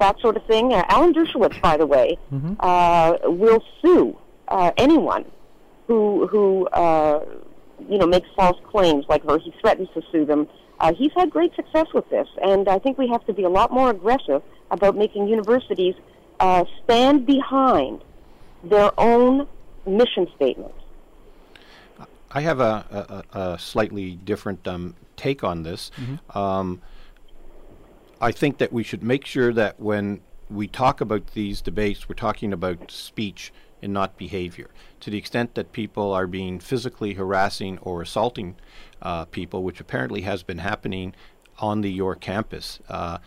that 0.00 0.18
sort 0.20 0.36
of 0.36 0.44
thing. 0.46 0.72
Uh, 0.72 0.84
Alan 0.88 1.14
Dershowitz, 1.14 1.60
by 1.60 1.76
the 1.76 1.86
way, 1.86 2.18
uh, 2.60 3.16
will 3.24 3.62
sue 3.80 4.16
uh, 4.48 4.72
anyone 4.76 5.24
who 5.86 6.26
who 6.26 6.66
uh, 6.68 7.24
you 7.88 7.98
know 7.98 8.06
makes 8.06 8.28
false 8.36 8.58
claims, 8.70 9.04
like 9.08 9.24
or 9.24 9.38
he 9.38 9.52
threatens 9.60 9.88
to 9.94 10.02
sue 10.10 10.24
them. 10.24 10.48
Uh, 10.80 10.92
he's 10.92 11.12
had 11.14 11.30
great 11.30 11.54
success 11.54 11.86
with 11.94 12.08
this, 12.10 12.28
and 12.42 12.68
I 12.68 12.78
think 12.78 12.98
we 12.98 13.08
have 13.08 13.24
to 13.26 13.32
be 13.32 13.44
a 13.44 13.48
lot 13.48 13.70
more 13.72 13.90
aggressive 13.90 14.42
about 14.70 14.96
making 14.96 15.28
universities 15.28 15.94
uh, 16.40 16.64
stand 16.82 17.26
behind 17.26 18.02
their 18.64 18.90
own 18.98 19.46
mission 19.86 20.26
statements. 20.34 20.74
I 22.34 22.40
have 22.40 22.60
a, 22.60 23.24
a, 23.32 23.38
a 23.38 23.58
slightly 23.58 24.16
different 24.16 24.66
um, 24.66 24.96
take 25.16 25.44
on 25.44 25.62
this. 25.62 25.90
Um, 26.36 26.82
I 28.20 28.32
think 28.32 28.58
that 28.58 28.72
we 28.72 28.82
should 28.82 29.02
make 29.02 29.24
sure 29.24 29.52
that 29.52 29.78
when 29.78 30.20
we 30.50 30.66
talk 30.66 31.00
about 31.00 31.28
these 31.28 31.60
debates, 31.60 32.08
we're 32.08 32.14
talking 32.16 32.52
about 32.52 32.90
speech 32.90 33.52
and 33.80 33.92
not 33.92 34.16
behavior. 34.16 34.70
To 35.00 35.10
the 35.10 35.18
extent 35.18 35.54
that 35.54 35.72
people 35.72 36.12
are 36.12 36.26
being 36.26 36.58
physically 36.58 37.14
harassing 37.14 37.78
or 37.78 38.02
assaulting 38.02 38.56
uh, 39.00 39.26
people, 39.26 39.62
which 39.62 39.80
apparently 39.80 40.22
has 40.22 40.42
been 40.42 40.58
happening 40.58 41.14
on 41.58 41.82
the 41.82 41.92
York 41.92 42.20
campus, 42.20 42.80
uh, 42.88 43.18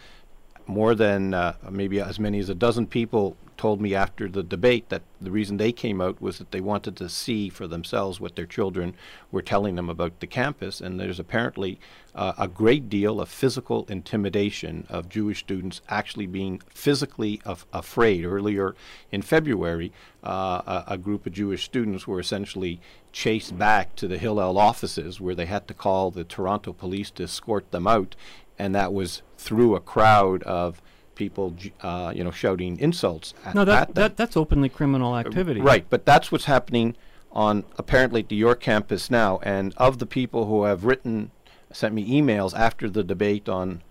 more 0.68 0.96
than 0.96 1.34
uh, 1.34 1.54
maybe 1.70 2.00
as 2.00 2.20
many 2.20 2.40
as 2.40 2.50
a 2.50 2.56
dozen 2.56 2.88
people 2.88 3.38
told 3.58 3.82
me 3.82 3.96
after 3.96 4.30
the 4.30 4.44
debate 4.44 4.90
that 4.90 5.02
the 5.20 5.32
reason 5.32 5.58
they 5.58 5.72
came 5.72 6.00
out 6.00 6.22
was 6.22 6.38
that 6.38 6.52
they 6.52 6.62
wanted 6.62 6.96
to 6.96 7.10
see 7.10 7.50
for 7.50 7.68
themselves 7.68 8.20
what 8.20 8.36
their 8.36 8.46
children 8.46 8.94
were 9.32 9.42
telling 9.42 9.76
them 9.76 9.90
about 9.90 10.20
the 10.20 10.28
campus. 10.28 10.80
And 10.80 11.00
there's 11.00 11.20
apparently 11.20 11.80
uh, 12.14 12.34
a 12.38 12.48
great 12.48 12.88
deal 12.88 13.20
of 13.20 13.30
physical 13.30 13.86
intimidation 13.90 14.86
of 14.90 15.10
Jewish 15.10 15.40
students 15.40 15.82
actually 15.90 16.28
being 16.28 16.62
physically 16.70 17.42
af- 17.46 17.66
afraid. 17.74 18.26
Earlier 18.26 18.76
in 19.12 19.24
February, 19.24 19.92
uh, 20.24 20.84
a, 20.88 20.94
a 20.94 20.98
group 20.98 21.26
of 21.26 21.34
Jewish 21.34 21.64
students 21.64 22.06
were 22.06 22.20
essentially 22.20 22.80
chased 23.12 23.58
back 23.58 23.96
to 23.96 24.08
the 24.08 24.20
Hillel 24.20 24.58
offices 24.60 25.20
where 25.20 25.34
they 25.34 25.48
had 25.48 25.68
to 25.68 25.74
call 25.74 26.12
the 26.12 26.24
Toronto 26.24 26.74
police 26.74 27.10
to 27.12 27.24
escort 27.24 27.72
them 27.72 27.88
out 27.88 28.16
and 28.60 28.74
that 28.76 28.93
was 28.93 29.22
through 29.38 29.76
a 29.76 29.80
crowd 29.80 30.43
of 30.43 30.82
people, 31.15 31.56
uh, 31.82 32.12
you 32.15 32.24
know, 32.24 32.32
shouting 32.32 32.80
insults 32.80 33.34
at, 33.46 33.56
No, 33.56 33.62
at 33.62 33.65
that, 33.65 33.96
that 33.96 34.17
that's 34.17 34.38
openly 34.38 34.70
criminal 34.70 35.17
activity. 35.17 35.62
Right, 35.62 35.86
but 35.89 36.06
that's 36.06 36.32
what's 36.32 36.46
happening 36.46 36.96
on 37.32 37.63
apparently 37.78 38.22
at 38.22 38.30
the 38.30 38.36
York 38.36 38.62
campus 38.62 39.10
now. 39.10 39.39
And 39.43 39.74
of 39.78 39.98
the 40.00 40.06
people 40.06 40.46
who 40.46 40.63
have 40.63 40.86
written, 40.86 41.32
sent 41.72 41.93
me 41.93 42.08
emails 42.22 42.54
after 42.58 42.89
the 42.89 43.04
debate 43.04 43.50
on 43.50 43.82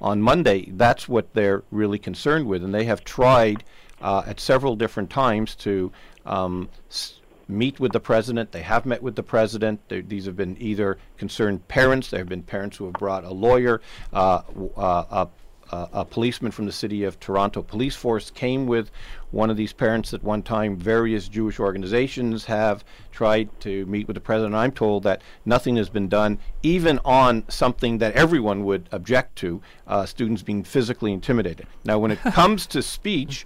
on 0.00 0.20
Monday, 0.20 0.68
that's 0.72 1.08
what 1.08 1.32
they're 1.32 1.62
really 1.70 1.98
concerned 1.98 2.46
with, 2.46 2.62
and 2.62 2.74
they 2.74 2.84
have 2.84 3.02
tried 3.02 3.64
uh, 4.02 4.22
at 4.26 4.38
several 4.38 4.76
different 4.76 5.08
times 5.08 5.54
to 5.54 5.90
um, 6.26 6.68
s- 6.90 7.20
meet 7.48 7.78
with 7.78 7.92
the 7.92 8.00
president. 8.00 8.52
They 8.52 8.62
have 8.62 8.86
met 8.86 9.02
with 9.02 9.16
the 9.16 9.22
president. 9.22 9.80
There- 9.88 10.02
These 10.02 10.26
have 10.26 10.36
been 10.36 10.56
either 10.60 10.98
concerned 11.16 11.68
parents. 11.68 12.10
There 12.10 12.20
have 12.20 12.28
been 12.28 12.42
parents 12.42 12.76
who 12.76 12.84
have 12.86 12.94
brought 12.94 13.24
a 13.24 13.32
lawyer. 13.32 13.80
Uh, 14.12 14.42
uh, 14.76 15.04
a, 15.10 15.28
a, 15.72 15.88
a 15.92 16.04
policeman 16.04 16.52
from 16.52 16.66
the 16.66 16.72
city 16.72 17.04
of 17.04 17.18
Toronto 17.18 17.62
Police 17.62 17.96
Force 17.96 18.30
came 18.30 18.66
with 18.66 18.90
one 19.32 19.50
of 19.50 19.56
these 19.56 19.72
parents 19.72 20.14
at 20.14 20.22
one 20.22 20.42
time. 20.42 20.76
Various 20.76 21.28
Jewish 21.28 21.58
organizations 21.58 22.44
have 22.44 22.84
tried 23.10 23.48
to 23.60 23.84
meet 23.86 24.06
with 24.06 24.14
the 24.14 24.20
president. 24.20 24.54
I'm 24.54 24.72
told 24.72 25.02
that 25.04 25.22
nothing 25.44 25.76
has 25.76 25.88
been 25.88 26.08
done, 26.08 26.38
even 26.62 27.00
on 27.04 27.44
something 27.48 27.98
that 27.98 28.14
everyone 28.14 28.64
would 28.64 28.88
object 28.92 29.36
to 29.36 29.60
uh, 29.86 30.06
students 30.06 30.42
being 30.42 30.62
physically 30.62 31.12
intimidated. 31.12 31.66
Now, 31.84 31.98
when 31.98 32.10
it 32.12 32.20
comes 32.20 32.66
to 32.68 32.80
speech, 32.82 33.44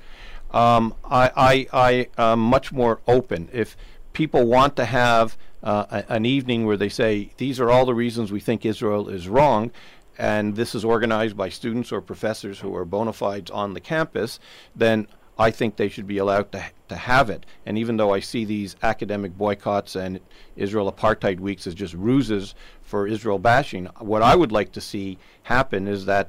um, 0.53 0.95
I, 1.05 1.67
I, 1.73 2.07
I 2.19 2.33
am 2.33 2.41
much 2.41 2.73
more 2.73 3.01
open. 3.07 3.49
If 3.53 3.77
people 4.13 4.47
want 4.47 4.77
to 4.77 4.85
have 4.85 5.37
uh, 5.63 5.87
a, 5.91 6.13
an 6.13 6.27
evening 6.27 6.67
where 6.67 6.77
they 6.77 6.89
say, 6.89 7.31
these 7.37 7.61
are 7.61 7.71
all 7.71 7.87
the 7.87 7.95
reasons 7.95 8.33
we 8.33 8.41
think 8.41 8.65
Israel 8.65 9.09
is 9.09 9.29
wrong, 9.29 9.71
and 10.19 10.57
this 10.57 10.75
is 10.75 10.85
organized 10.85 11.37
by 11.37 11.49
students 11.49 11.93
or 11.93 12.01
professors 12.01 12.61
who 12.61 12.75
are 12.75 12.85
bona 12.85 13.13
fides 13.13 13.51
on 13.51 13.75
the 13.75 13.81
campus, 13.81 14.39
then 14.75 15.07
I 15.39 15.51
think 15.51 15.77
they 15.77 15.89
should 15.89 16.07
be 16.07 16.19
allowed 16.19 16.53
to, 16.53 16.63
to 16.89 16.97
have 16.97 17.31
it. 17.31 17.47
And 17.65 17.79
even 17.79 17.97
though 17.97 18.13
I 18.13 18.21
see 18.21 18.45
these 18.45 18.77
academic 18.83 19.39
boycotts 19.39 19.97
and 19.97 20.21
Israel 20.57 20.93
apartheid 20.93 21.41
weeks 21.41 21.67
as 21.67 21.75
just 21.75 21.95
ruses 21.95 22.55
for 22.83 23.07
Israel 23.07 23.39
bashing, 23.39 23.87
what 24.01 24.21
I 24.21 24.37
would 24.37 24.53
like 24.53 24.73
to 24.73 24.83
see 24.83 25.17
happen 25.45 25.89
is 25.89 26.05
that 26.05 26.29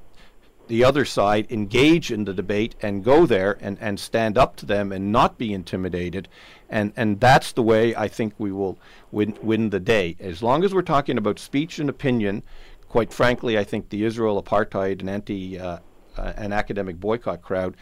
the 0.71 0.85
other 0.85 1.03
side 1.03 1.45
engage 1.51 2.13
in 2.13 2.23
the 2.23 2.33
debate 2.33 2.75
and 2.81 3.03
go 3.03 3.25
there 3.25 3.57
and, 3.59 3.77
and 3.81 3.99
stand 3.99 4.37
up 4.37 4.55
to 4.55 4.65
them 4.65 4.93
and 4.93 5.11
not 5.11 5.37
be 5.37 5.51
intimidated. 5.53 6.29
And, 6.69 6.93
and 6.95 7.19
that's 7.19 7.51
the 7.51 7.61
way 7.61 7.93
I 7.93 8.07
think 8.07 8.33
we 8.37 8.53
will 8.53 8.79
win, 9.11 9.37
win 9.41 9.71
the 9.71 9.81
day. 9.81 10.15
As 10.17 10.41
long 10.41 10.63
as 10.63 10.73
we're 10.73 10.81
talking 10.81 11.17
about 11.17 11.39
speech 11.39 11.77
and 11.77 11.89
opinion, 11.89 12.41
quite 12.87 13.11
frankly, 13.11 13.57
I 13.57 13.65
think 13.65 13.89
the 13.89 14.05
Israel 14.05 14.41
apartheid 14.41 15.01
and 15.01 15.09
anti 15.09 15.59
uh, 15.59 15.79
uh, 16.17 16.33
and 16.37 16.53
academic 16.53 17.01
boycott 17.01 17.41
crowd 17.41 17.75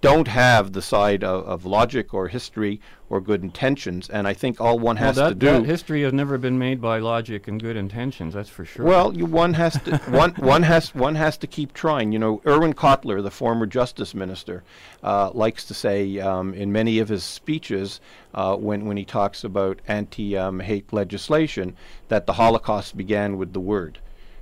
don't 0.00 0.28
have 0.28 0.72
the 0.72 0.82
side 0.82 1.24
of, 1.24 1.44
of 1.46 1.64
logic 1.64 2.12
or 2.12 2.28
history 2.28 2.80
or 3.08 3.20
good 3.20 3.42
intentions. 3.42 4.10
And 4.10 4.28
I 4.28 4.34
think 4.34 4.60
all 4.60 4.78
one 4.78 4.96
Well, 4.96 5.04
has 5.06 5.16
that, 5.16 5.28
to 5.28 5.34
do. 5.34 5.46
that 5.46 5.64
history 5.64 6.02
has 6.02 6.12
never 6.12 6.38
been 6.38 6.58
made 6.58 6.80
by 6.80 6.98
logic 6.98 7.48
and 7.48 7.60
good 7.60 7.76
intentions. 7.76 8.34
That's 8.34 8.48
for 8.50 8.64
sure. 8.64 8.84
Well, 8.84 9.16
you, 9.16 9.26
one 9.26 9.54
has 9.54 9.80
to 9.84 9.96
one 10.08 10.32
one 10.32 10.62
has 10.64 10.94
one 10.94 11.14
has 11.14 11.36
to 11.38 11.46
keep 11.46 11.72
trying. 11.72 12.12
You 12.12 12.18
know, 12.18 12.42
Irwin 12.46 12.74
Cotler, 12.74 13.22
the 13.22 13.30
former 13.30 13.66
justice 13.66 14.14
minister, 14.14 14.64
uh, 15.02 15.30
likes 15.32 15.64
to 15.66 15.74
say 15.74 16.18
um, 16.18 16.52
in 16.54 16.72
many 16.72 16.98
of 16.98 17.08
his 17.08 17.24
speeches 17.24 18.00
uh, 18.34 18.56
when 18.56 18.86
when 18.86 18.96
he 18.96 19.04
talks 19.04 19.44
about 19.44 19.80
anti-hate 19.88 20.92
legislation 20.92 21.76
that 22.08 22.26
the 22.26 22.34
Holocaust 22.34 22.96
began 22.96 23.38
with 23.38 23.52
the 23.52 23.60
word. 23.60 23.98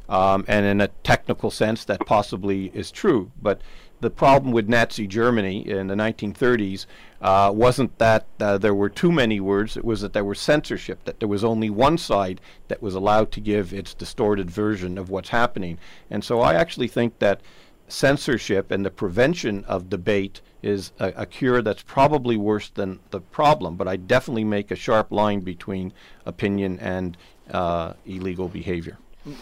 Um, 0.06 0.44
and 0.48 0.66
in 0.66 0.82
a 0.82 0.88
technical 1.02 1.50
sense, 1.50 1.86
that 1.86 2.04
possibly 2.04 2.70
is 2.74 2.90
true. 2.90 3.30
But 3.40 3.62
the 4.00 4.10
problem 4.10 4.52
with 4.52 4.68
Nazi 4.68 5.06
Germany 5.06 5.66
in 5.68 5.86
the 5.86 5.94
1930s 5.94 6.86
uh, 7.20 7.50
wasn't 7.54 7.96
that 7.98 8.26
uh, 8.38 8.58
there 8.58 8.74
were 8.74 8.90
too 8.90 9.10
many 9.10 9.40
words, 9.40 9.76
it 9.76 9.84
was 9.84 10.02
that 10.02 10.12
there 10.12 10.24
was 10.24 10.38
censorship, 10.38 11.04
that 11.04 11.20
there 11.20 11.28
was 11.28 11.42
only 11.42 11.70
one 11.70 11.96
side 11.96 12.40
that 12.68 12.82
was 12.82 12.94
allowed 12.94 13.32
to 13.32 13.40
give 13.40 13.72
its 13.72 13.94
distorted 13.94 14.50
version 14.50 14.98
of 14.98 15.08
what's 15.08 15.30
happening. 15.30 15.78
And 16.10 16.22
so 16.22 16.40
I 16.40 16.54
actually 16.54 16.88
think 16.88 17.18
that 17.20 17.40
censorship 17.88 18.70
and 18.70 18.84
the 18.84 18.90
prevention 18.90 19.64
of 19.64 19.88
debate 19.88 20.40
is 20.62 20.92
a, 20.98 21.12
a, 21.16 21.26
cure 21.26 21.60
that's 21.60 21.82
probably 21.82 22.36
worse 22.36 22.70
than 22.70 22.98
the 23.10 23.20
problem. 23.20 23.76
But 23.76 23.88
I 23.88 23.96
definitely 23.96 24.44
make 24.44 24.70
a 24.70 24.76
sharp 24.76 25.12
line 25.12 25.40
between 25.40 25.92
opinion 26.24 26.78
and 26.80 27.16
uh, 27.50 27.94
illegal 28.06 28.48
behavior. 28.48 28.98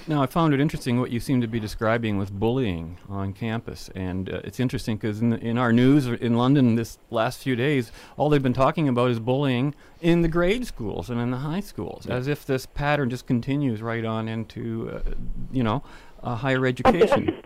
Now, 0.07 0.23
I 0.23 0.27
found 0.27 0.55
it 0.55 0.61
interesting 0.61 1.01
what 1.01 1.11
you 1.11 1.19
seem 1.19 1.41
to 1.41 1.49
be 1.49 1.59
describing 1.59 2.17
with 2.17 2.31
bullying 2.31 2.99
on 3.09 3.33
campus. 3.33 3.91
And 3.95 4.31
uh, 4.31 4.41
it's 4.45 4.61
interesting 4.61 4.97
because 4.97 5.21
in, 5.21 5.33
in 5.33 5.59
our 5.59 5.73
news 5.73 6.07
in 6.07 6.37
London 6.37 6.77
this 6.77 6.99
last 7.11 7.43
few 7.43 7.57
days, 7.57 7.91
all 8.17 8.29
they've 8.29 8.43
been 8.43 8.53
talking 8.53 8.89
about 8.89 9.11
is 9.11 9.19
bullying 9.19 9.75
in 10.01 10.23
the 10.23 10.29
grade 10.29 10.67
schools 10.67 11.11
and 11.11 11.21
in 11.21 11.33
the 11.33 11.39
high 11.39 11.61
schools, 11.61 12.07
yeah. 12.07 12.15
as 12.15 12.29
if 12.29 12.47
this 12.47 12.65
pattern 12.65 13.11
just 13.11 13.27
continues 13.27 13.83
right 13.83 14.05
on 14.05 14.29
into, 14.29 14.91
uh, 14.95 15.11
you 15.51 15.65
know, 15.65 15.83
uh, 16.23 16.37
higher 16.37 16.65
education. 16.65 17.43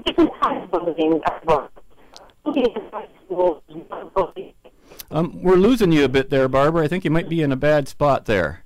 Um, 5.11 5.43
we're 5.43 5.57
losing 5.57 5.91
you 5.91 6.05
a 6.05 6.09
bit 6.09 6.31
there, 6.31 6.49
Barbara. 6.49 6.85
I 6.85 6.89
think 6.89 7.05
you 7.05 7.11
might 7.11 7.29
be 7.29 7.41
in 7.41 7.51
a 7.51 7.57
bad 7.57 7.89
spot 7.89 8.27
there. 8.27 8.63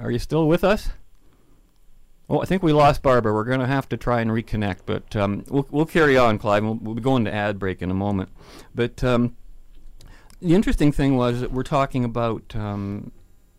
Are 0.00 0.10
you 0.10 0.18
still 0.18 0.48
with 0.48 0.64
us? 0.64 0.90
Well, 2.28 2.42
I 2.42 2.44
think 2.44 2.62
we 2.62 2.74
lost 2.74 3.02
Barbara. 3.02 3.32
We're 3.32 3.44
going 3.44 3.60
to 3.60 3.66
have 3.66 3.88
to 3.88 3.96
try 3.96 4.20
and 4.20 4.30
reconnect, 4.30 4.80
but 4.84 5.16
um, 5.16 5.44
we'll, 5.48 5.66
we'll 5.70 5.86
carry 5.86 6.18
on, 6.18 6.38
Clive. 6.38 6.62
We'll, 6.62 6.74
we'll 6.74 6.94
be 6.94 7.00
going 7.00 7.24
to 7.24 7.32
ad 7.32 7.58
break 7.58 7.80
in 7.80 7.90
a 7.90 7.94
moment. 7.94 8.28
But 8.74 9.02
um, 9.02 9.34
the 10.42 10.54
interesting 10.54 10.92
thing 10.92 11.16
was 11.16 11.40
that 11.40 11.52
we're 11.52 11.62
talking 11.62 12.04
about. 12.04 12.54
Um, 12.54 13.12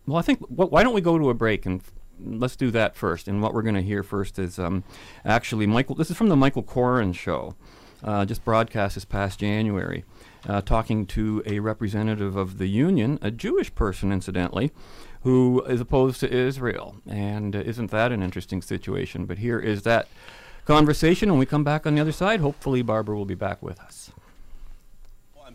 well, 0.05 0.17
I 0.17 0.21
think 0.21 0.39
wh- 0.47 0.71
why 0.71 0.83
don't 0.83 0.93
we 0.93 1.01
go 1.01 1.17
to 1.17 1.31
a 1.31 1.33
break 1.33 1.65
and 1.65 1.81
let's 2.23 2.55
do 2.55 2.69
that 2.69 2.95
first. 2.95 3.27
And 3.27 3.41
what 3.41 3.55
we're 3.55 3.63
going 3.63 3.73
to 3.73 3.81
hear 3.81 4.03
first 4.03 4.37
is 4.37 4.59
um, 4.59 4.83
actually 5.25 5.65
Michael. 5.65 5.95
This 5.95 6.11
is 6.11 6.17
from 6.17 6.29
the 6.29 6.35
Michael 6.35 6.63
Coren 6.63 7.15
show, 7.15 7.55
uh, 8.03 8.23
just 8.25 8.45
broadcast 8.45 8.93
this 8.93 9.05
past 9.05 9.39
January, 9.39 10.05
uh, 10.47 10.61
talking 10.61 11.07
to 11.07 11.41
a 11.47 11.57
representative 11.57 12.35
of 12.35 12.59
the 12.59 12.67
union, 12.67 13.17
a 13.23 13.31
Jewish 13.31 13.73
person, 13.73 14.11
incidentally 14.11 14.71
who 15.21 15.61
is 15.63 15.81
opposed 15.81 16.19
to 16.21 16.31
Israel. 16.31 16.95
And 17.07 17.55
uh, 17.55 17.59
isn't 17.59 17.91
that 17.91 18.11
an 18.11 18.23
interesting 18.23 18.61
situation? 18.61 19.25
But 19.25 19.39
here 19.39 19.59
is 19.59 19.83
that 19.83 20.07
conversation. 20.65 21.29
When 21.29 21.39
we 21.39 21.45
come 21.45 21.63
back 21.63 21.85
on 21.85 21.95
the 21.95 22.01
other 22.01 22.11
side, 22.11 22.39
hopefully 22.39 22.81
Barbara 22.81 23.15
will 23.15 23.25
be 23.25 23.35
back 23.35 23.61
with 23.61 23.79
us. 23.79 24.11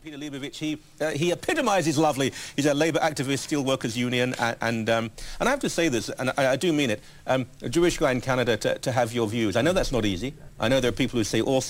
Peter 0.05 0.19
Leibovitch, 0.19 0.57
he, 0.57 0.79
uh, 1.01 1.13
he 1.13 1.31
epitomizes 1.31 1.97
lovely. 1.97 2.31
He's 2.57 2.67
a 2.67 2.75
labour 2.75 2.99
activist, 2.99 3.49
steelworkers 3.49 3.97
union, 3.97 4.35
and, 4.39 4.57
and, 4.61 4.91
um, 4.91 5.11
and 5.41 5.49
I 5.49 5.51
have 5.51 5.61
to 5.61 5.71
say 5.71 5.89
this, 5.89 6.11
and 6.11 6.31
I, 6.37 6.49
I 6.53 6.57
do 6.57 6.75
mean 6.75 6.91
it, 6.91 7.01
um, 7.27 7.47
a 7.63 7.71
Jewish 7.71 7.97
guy 7.97 8.13
in 8.13 8.21
Canada 8.21 8.59
to, 8.59 8.79
to 8.81 8.93
have 8.93 9.15
your 9.15 9.27
views. 9.27 9.57
I 9.57 9.63
know 9.63 9.73
that's 9.73 9.93
not 9.93 10.05
easy. 10.05 10.35
I 10.61 10.69
know 10.69 10.79
there 10.79 10.91
are 10.91 10.93
people 10.93 11.19
who 11.19 11.25
say 11.25 11.41
all 11.41 11.65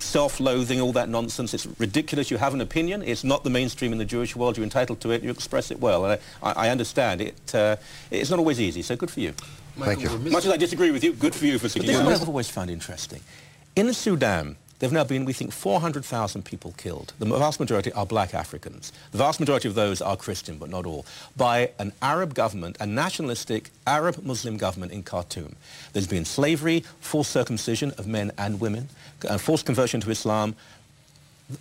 self-loathing, 0.00 0.80
all 0.80 0.90
that 0.94 1.08
nonsense. 1.08 1.54
It's 1.54 1.68
ridiculous. 1.78 2.28
You 2.28 2.38
have 2.38 2.54
an 2.54 2.60
opinion. 2.60 3.04
It's 3.04 3.22
not 3.22 3.44
the 3.44 3.50
mainstream 3.50 3.92
in 3.92 3.98
the 3.98 4.04
Jewish 4.04 4.34
world. 4.34 4.56
You're 4.56 4.64
entitled 4.64 5.00
to 5.02 5.12
it. 5.12 5.22
You 5.22 5.30
express 5.30 5.70
it 5.70 5.78
well. 5.78 6.06
And 6.06 6.20
I, 6.42 6.66
I 6.66 6.68
understand 6.70 7.20
it. 7.20 7.54
Uh, 7.54 7.76
it's 8.10 8.30
not 8.30 8.40
always 8.40 8.60
easy, 8.60 8.82
so 8.82 8.96
good 8.96 9.12
for 9.12 9.20
you. 9.20 9.32
Thank 9.78 10.00
you. 10.00 10.08
Much 10.18 10.44
as 10.44 10.50
I 10.50 10.56
disagree 10.56 10.90
with 10.90 11.04
you, 11.04 11.12
good 11.12 11.36
for 11.36 11.46
you 11.46 11.56
for 11.60 11.68
speaking. 11.68 11.86
This 11.86 11.98
is 11.98 12.02
what 12.02 12.20
I've 12.20 12.28
always 12.28 12.50
found 12.50 12.68
interesting. 12.68 13.20
In 13.76 13.86
the 13.86 13.94
Sudan, 13.94 14.56
there 14.78 14.86
have 14.86 14.92
now 14.92 15.04
been, 15.04 15.24
we 15.24 15.32
think, 15.32 15.52
400,000 15.52 16.44
people 16.44 16.74
killed. 16.76 17.14
The 17.18 17.24
vast 17.26 17.60
majority 17.60 17.92
are 17.92 18.04
black 18.04 18.34
Africans. 18.34 18.92
The 19.10 19.18
vast 19.18 19.40
majority 19.40 19.68
of 19.68 19.74
those 19.74 20.02
are 20.02 20.16
Christian, 20.16 20.58
but 20.58 20.68
not 20.68 20.84
all, 20.84 21.06
by 21.36 21.70
an 21.78 21.92
Arab 22.02 22.34
government, 22.34 22.76
a 22.78 22.86
nationalistic 22.86 23.70
Arab 23.86 24.22
Muslim 24.22 24.58
government 24.58 24.92
in 24.92 25.02
Khartoum. 25.02 25.56
There's 25.94 26.06
been 26.06 26.26
slavery, 26.26 26.84
forced 27.00 27.30
circumcision 27.30 27.92
of 27.92 28.06
men 28.06 28.32
and 28.36 28.60
women, 28.60 28.90
uh, 29.26 29.38
forced 29.38 29.64
conversion 29.64 30.00
to 30.02 30.10
Islam. 30.10 30.54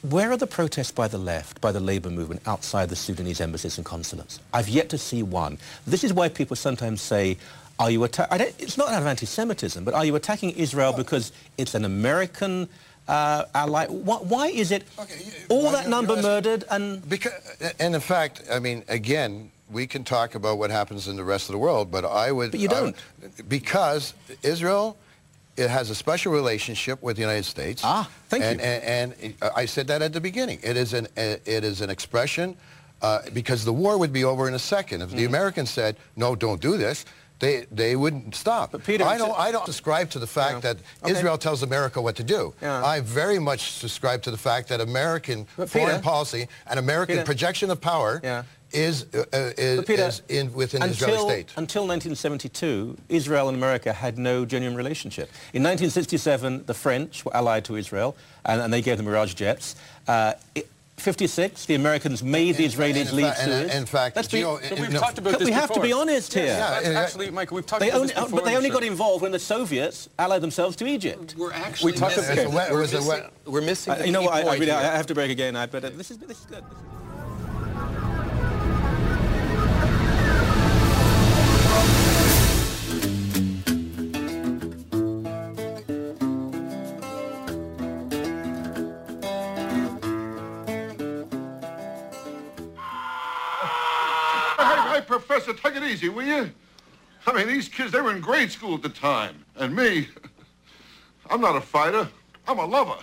Where 0.01 0.31
are 0.31 0.37
the 0.37 0.47
protests 0.47 0.91
by 0.91 1.07
the 1.07 1.19
left, 1.19 1.61
by 1.61 1.71
the 1.71 1.79
labor 1.79 2.09
movement, 2.09 2.41
outside 2.45 2.89
the 2.89 2.95
Sudanese 2.97 3.39
embassies 3.39 3.77
and 3.77 3.85
consulates? 3.85 4.39
I've 4.51 4.67
yet 4.67 4.89
to 4.89 4.97
see 4.97 5.23
one. 5.23 5.57
This 5.87 6.03
is 6.03 6.11
why 6.11 6.27
people 6.27 6.55
sometimes 6.55 7.01
say, 7.01 7.37
are 7.77 7.91
you 7.91 8.03
attacking, 8.03 8.47
it's 8.57 8.77
not 8.77 8.89
out 8.89 9.01
of 9.01 9.07
anti-Semitism, 9.07 9.83
but 9.83 9.93
are 9.93 10.03
you 10.03 10.15
attacking 10.15 10.51
Israel 10.51 10.93
because 10.93 11.31
it's 11.57 11.75
an 11.75 11.85
American 11.85 12.67
uh, 13.07 13.45
ally. 13.53 13.85
Why, 13.87 14.17
why, 14.17 14.47
is 14.47 14.71
it 14.71 14.83
okay, 14.99 15.15
you, 15.23 15.31
all 15.49 15.71
that 15.71 15.87
number 15.87 16.15
murdered 16.21 16.63
and... 16.69 17.07
Because, 17.07 17.33
and 17.79 17.95
in 17.95 18.01
fact, 18.01 18.43
I 18.51 18.59
mean, 18.59 18.83
again, 18.87 19.51
we 19.71 19.87
can 19.87 20.03
talk 20.03 20.35
about 20.35 20.57
what 20.57 20.71
happens 20.71 21.07
in 21.07 21.15
the 21.15 21.23
rest 21.23 21.49
of 21.49 21.53
the 21.53 21.59
world, 21.59 21.91
but 21.91 22.05
I 22.05 22.31
would... 22.31 22.51
But 22.51 22.59
you 22.59 22.67
don't. 22.67 22.95
Would, 23.21 23.49
because 23.49 24.13
Israel 24.43 24.97
it 25.57 25.69
has 25.69 25.89
a 25.89 25.95
special 25.95 26.33
relationship 26.33 27.01
with 27.01 27.15
the 27.15 27.21
United 27.21 27.45
States. 27.45 27.81
Ah, 27.83 28.09
thank 28.27 28.43
and, 28.43 28.59
you. 28.59 28.65
And, 28.65 29.15
and, 29.21 29.35
I 29.55 29.65
said 29.65 29.87
that 29.87 30.01
at 30.01 30.11
the 30.11 30.19
beginning. 30.19 30.59
It 30.61 30.75
is 30.75 30.93
an, 30.93 31.07
it 31.15 31.63
is 31.63 31.81
an 31.81 31.89
expression 31.89 32.57
uh, 33.01 33.21
because 33.33 33.63
the 33.63 33.73
war 33.73 33.97
would 33.97 34.11
be 34.11 34.23
over 34.23 34.47
in 34.47 34.53
a 34.53 34.59
second. 34.59 35.01
If 35.01 35.07
mm 35.07 35.13
-hmm. 35.13 35.17
the 35.17 35.23
mm-hmm. 35.23 35.35
Americans 35.35 35.69
said, 35.71 35.95
no, 36.15 36.35
don't 36.35 36.61
do 36.61 36.77
this, 36.77 37.05
they 37.39 37.65
they 37.71 37.95
wouldn't 37.95 38.35
stop. 38.35 38.71
But 38.71 38.83
Peter, 38.83 39.03
I 39.03 39.17
don't 39.17 39.37
I 39.37 39.51
don't 39.51 39.65
subscribe 39.65 40.09
to 40.11 40.19
the 40.19 40.27
fact 40.27 40.63
yeah. 40.63 40.73
that 40.73 40.77
okay. 41.03 41.11
Israel 41.11 41.37
tells 41.37 41.63
America 41.63 42.01
what 42.01 42.15
to 42.15 42.23
do. 42.23 42.53
Yeah. 42.61 42.83
I 42.83 43.01
very 43.01 43.39
much 43.39 43.71
subscribe 43.71 44.21
to 44.23 44.31
the 44.31 44.37
fact 44.37 44.69
that 44.69 44.81
American 44.81 45.47
but 45.57 45.69
foreign 45.69 45.97
Peter, 45.97 46.03
policy 46.03 46.47
and 46.67 46.79
American 46.79 47.15
Peter, 47.15 47.25
projection 47.25 47.69
of 47.71 47.81
power 47.81 48.21
yeah. 48.23 48.43
is 48.71 49.05
uh, 49.13 49.25
uh 49.33 49.51
is, 49.57 49.85
Peter, 49.85 50.03
is, 50.03 50.21
in 50.29 50.53
within 50.53 50.81
until, 50.81 51.09
Israeli 51.09 51.29
state. 51.29 51.53
Until 51.57 51.83
1972, 51.83 52.97
Israel 53.09 53.49
and 53.49 53.57
America 53.57 53.91
had 53.91 54.17
no 54.17 54.45
genuine 54.45 54.77
relationship. 54.77 55.29
In 55.53 55.61
1967, 55.61 56.65
the 56.65 56.73
French 56.73 57.25
were 57.25 57.35
allied 57.35 57.65
to 57.65 57.75
Israel, 57.75 58.15
and, 58.45 58.61
and 58.61 58.71
they 58.71 58.81
gave 58.81 58.97
them 58.97 59.07
Mirage 59.07 59.33
jets. 59.33 59.75
Uh, 60.07 60.33
it, 60.53 60.69
56, 60.97 61.65
the 61.65 61.75
Americans 61.75 62.23
made 62.23 62.55
the 62.55 62.65
Israelis 62.65 63.11
leave 63.11 63.35
Suez. 63.35 63.71
In, 63.71 63.77
in 63.77 63.85
fact, 63.85 64.15
Let's 64.15 64.29
be, 64.29 64.39
Geo, 64.39 64.59
we've 64.79 64.91
no, 64.91 64.99
talked 64.99 65.17
about 65.17 65.39
this 65.39 65.47
We 65.47 65.51
have 65.51 65.71
to 65.73 65.81
be 65.81 65.91
honest 65.91 66.33
here. 66.33 66.45
Yeah, 66.45 66.81
yeah, 66.81 66.99
actually, 66.99 67.29
Michael, 67.31 67.55
we've 67.55 67.65
talked 67.65 67.81
they 67.81 67.89
about 67.89 68.01
only, 68.01 68.13
this 68.13 68.23
before. 68.23 68.39
But 68.39 68.45
they 68.45 68.55
only 68.55 68.69
got 68.69 68.83
involved 68.83 69.21
when 69.21 69.31
the 69.31 69.39
Soviets 69.39 70.09
allied 70.17 70.41
themselves 70.41 70.75
to 70.77 70.87
Egypt. 70.87 71.35
We're 71.37 71.51
actually 71.51 71.91
we 71.91 71.97
talked 71.97 72.17
missing, 72.17 72.47
about, 72.47 72.71
we're, 72.71 72.81
missing, 72.81 73.23
we're 73.45 73.61
missing 73.61 73.93
uh, 73.93 74.03
You 74.05 74.11
know 74.13 74.23
what, 74.23 74.33
I, 74.33 74.49
I, 74.49 74.57
really, 74.57 74.71
I 74.71 74.95
have 74.95 75.07
to 75.07 75.15
break 75.15 75.31
again, 75.31 75.55
I, 75.55 75.65
but 75.65 75.83
uh, 75.83 75.89
this, 75.89 76.11
is, 76.11 76.17
this 76.17 76.39
is 76.39 76.45
good. 76.45 76.63
Professor, 95.35 95.61
take 95.61 95.75
it 95.75 95.83
easy, 95.83 96.07
will 96.07 96.23
you? 96.23 96.49
I 97.27 97.33
mean, 97.33 97.47
these 97.47 97.67
kids, 97.67 97.91
they 97.91 97.99
were 97.99 98.15
in 98.15 98.21
grade 98.21 98.49
school 98.49 98.75
at 98.75 98.81
the 98.81 98.87
time. 98.87 99.43
And 99.57 99.75
me, 99.75 100.07
I'm 101.29 101.41
not 101.41 101.57
a 101.57 101.61
fighter. 101.61 102.07
I'm 102.47 102.57
a 102.57 102.65
lover. 102.65 102.95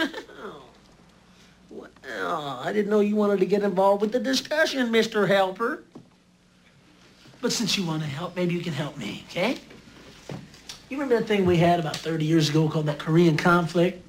well, 1.70 2.60
I 2.60 2.72
didn't 2.72 2.90
know 2.90 2.98
you 2.98 3.14
wanted 3.14 3.38
to 3.38 3.46
get 3.46 3.62
involved 3.62 4.00
with 4.00 4.10
the 4.10 4.18
discussion, 4.18 4.88
Mr. 4.88 5.28
Helper. 5.28 5.84
But 7.40 7.52
since 7.52 7.78
you 7.78 7.86
want 7.86 8.02
to 8.02 8.08
help, 8.08 8.34
maybe 8.34 8.52
you 8.52 8.62
can 8.62 8.72
help 8.72 8.98
me, 8.98 9.24
okay? 9.28 9.58
You 10.88 10.96
remember 10.96 11.20
that 11.20 11.28
thing 11.28 11.46
we 11.46 11.56
had 11.56 11.78
about 11.78 11.96
30 11.96 12.24
years 12.24 12.48
ago 12.48 12.68
called 12.68 12.86
that 12.86 12.98
Korean 12.98 13.36
conflict? 13.36 14.04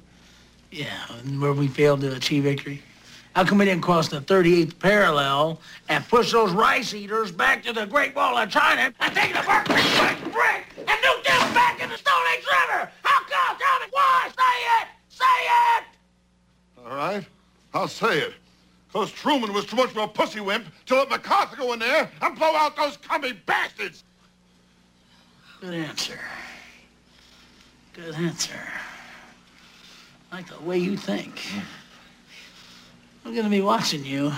Yeah, 0.72 1.06
where 1.38 1.52
we 1.52 1.68
failed 1.68 2.00
to 2.00 2.12
achieve 2.16 2.42
victory. 2.42 2.82
How 3.34 3.42
come 3.44 3.58
we 3.58 3.64
didn't 3.64 3.82
cross 3.82 4.06
the 4.08 4.20
38th 4.20 4.78
parallel 4.78 5.60
and 5.88 6.06
push 6.08 6.30
those 6.30 6.52
rice 6.52 6.94
eaters 6.94 7.32
back 7.32 7.64
to 7.64 7.72
the 7.72 7.84
Great 7.84 8.14
Wall 8.14 8.36
of 8.38 8.48
China 8.48 8.94
and 9.00 9.14
take 9.14 9.32
the 9.34 9.42
Berkeley 9.42 9.82
brick, 9.98 10.32
brick 10.32 10.66
and 10.78 10.88
nuke 10.88 11.24
them 11.24 11.52
back 11.52 11.82
in 11.82 11.90
the 11.90 11.96
Stone 11.96 12.14
Age 12.36 12.44
River? 12.46 12.88
How 13.02 13.20
come? 13.24 13.58
Tell 13.58 13.80
me 13.80 13.86
why? 13.90 14.28
Say 14.28 14.82
it! 14.82 14.88
Say 15.08 15.24
it! 15.76 15.84
All 16.86 16.96
right, 16.96 17.26
I'll 17.74 17.88
say 17.88 18.18
it. 18.20 18.34
Because 18.86 19.10
Truman 19.10 19.52
was 19.52 19.66
too 19.66 19.74
much 19.74 19.90
of 19.90 19.96
a 19.96 20.06
pussy 20.06 20.38
wimp 20.38 20.66
to 20.86 20.94
let 20.94 21.10
MacArthur 21.10 21.56
go 21.56 21.72
in 21.72 21.80
there 21.80 22.08
and 22.22 22.38
blow 22.38 22.54
out 22.54 22.76
those 22.76 22.96
commie 22.98 23.32
bastards. 23.32 24.04
Good 25.60 25.74
answer. 25.74 26.20
Good 27.94 28.14
answer. 28.14 28.60
I 30.30 30.36
like 30.36 30.46
the 30.46 30.62
way 30.62 30.78
you 30.78 30.96
think. 30.96 31.40
I'm 33.24 33.32
going 33.32 33.44
to 33.44 33.50
be 33.50 33.62
watching 33.62 34.04
you. 34.04 34.32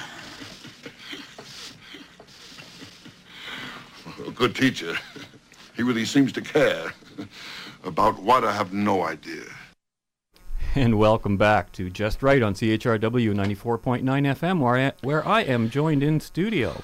A 4.25 4.31
good 4.31 4.55
teacher. 4.55 4.97
He 5.75 5.83
really 5.83 6.05
seems 6.05 6.33
to 6.33 6.41
care. 6.41 6.93
About 7.83 8.23
what, 8.23 8.45
I 8.45 8.53
have 8.53 8.73
no 8.73 9.03
idea. 9.03 9.43
And 10.77 10.99
welcome 10.99 11.37
back 11.37 11.73
to 11.73 11.91
Just 11.91 12.23
Right 12.23 12.43
on 12.43 12.55
CHRW 12.55 13.35
94.9 13.35 14.03
FM, 14.03 14.61
where 14.61 14.77
I, 14.77 14.93
where 15.03 15.27
I 15.27 15.41
am 15.43 15.69
joined 15.69 16.05
in 16.05 16.21
studio 16.21 16.81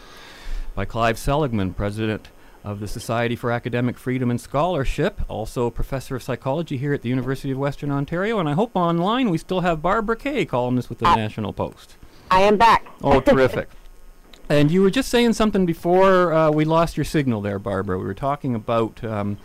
by 0.75 0.85
Clive 0.85 1.19
Seligman, 1.19 1.73
President 1.73 2.29
of 2.65 2.81
the 2.81 2.87
Society 2.89 3.35
for 3.37 3.51
Academic 3.51 3.99
Freedom 3.99 4.31
and 4.31 4.41
Scholarship, 4.41 5.21
also 5.29 5.69
professor 5.71 6.17
of 6.17 6.23
psychology 6.23 6.77
here 6.77 6.93
at 6.93 7.03
the 7.03 7.09
University 7.09 7.51
of 7.51 7.59
Western 7.59 7.91
Ontario. 7.91 8.39
And 8.39 8.49
I 8.49 8.53
hope 8.53 8.71
online 8.75 9.31
we 9.31 9.39
still 9.39 9.61
have 9.61 9.83
Barbara 9.83 10.17
Kay, 10.17 10.45
columnist 10.45 10.89
with 10.89 10.99
the 10.99 11.09
Uh, 11.09 11.17
National 11.17 11.53
Post. 11.53 11.97
I 12.31 12.43
am 12.43 12.57
back. 12.57 12.87
Oh, 13.03 13.21
terrific. 13.21 13.69
And 14.49 14.71
you 14.71 14.83
were 14.83 14.91
just 14.91 15.09
saying 15.09 15.33
something 15.33 15.65
before 15.65 16.33
uh, 16.33 16.51
we 16.51 16.67
lost 16.67 16.97
your 16.97 17.05
signal 17.05 17.41
there, 17.41 17.59
Barbara. 17.59 17.97
We 17.97 18.05
were 18.05 18.13
talking 18.13 18.55
about 18.55 19.03
um, 19.03 19.39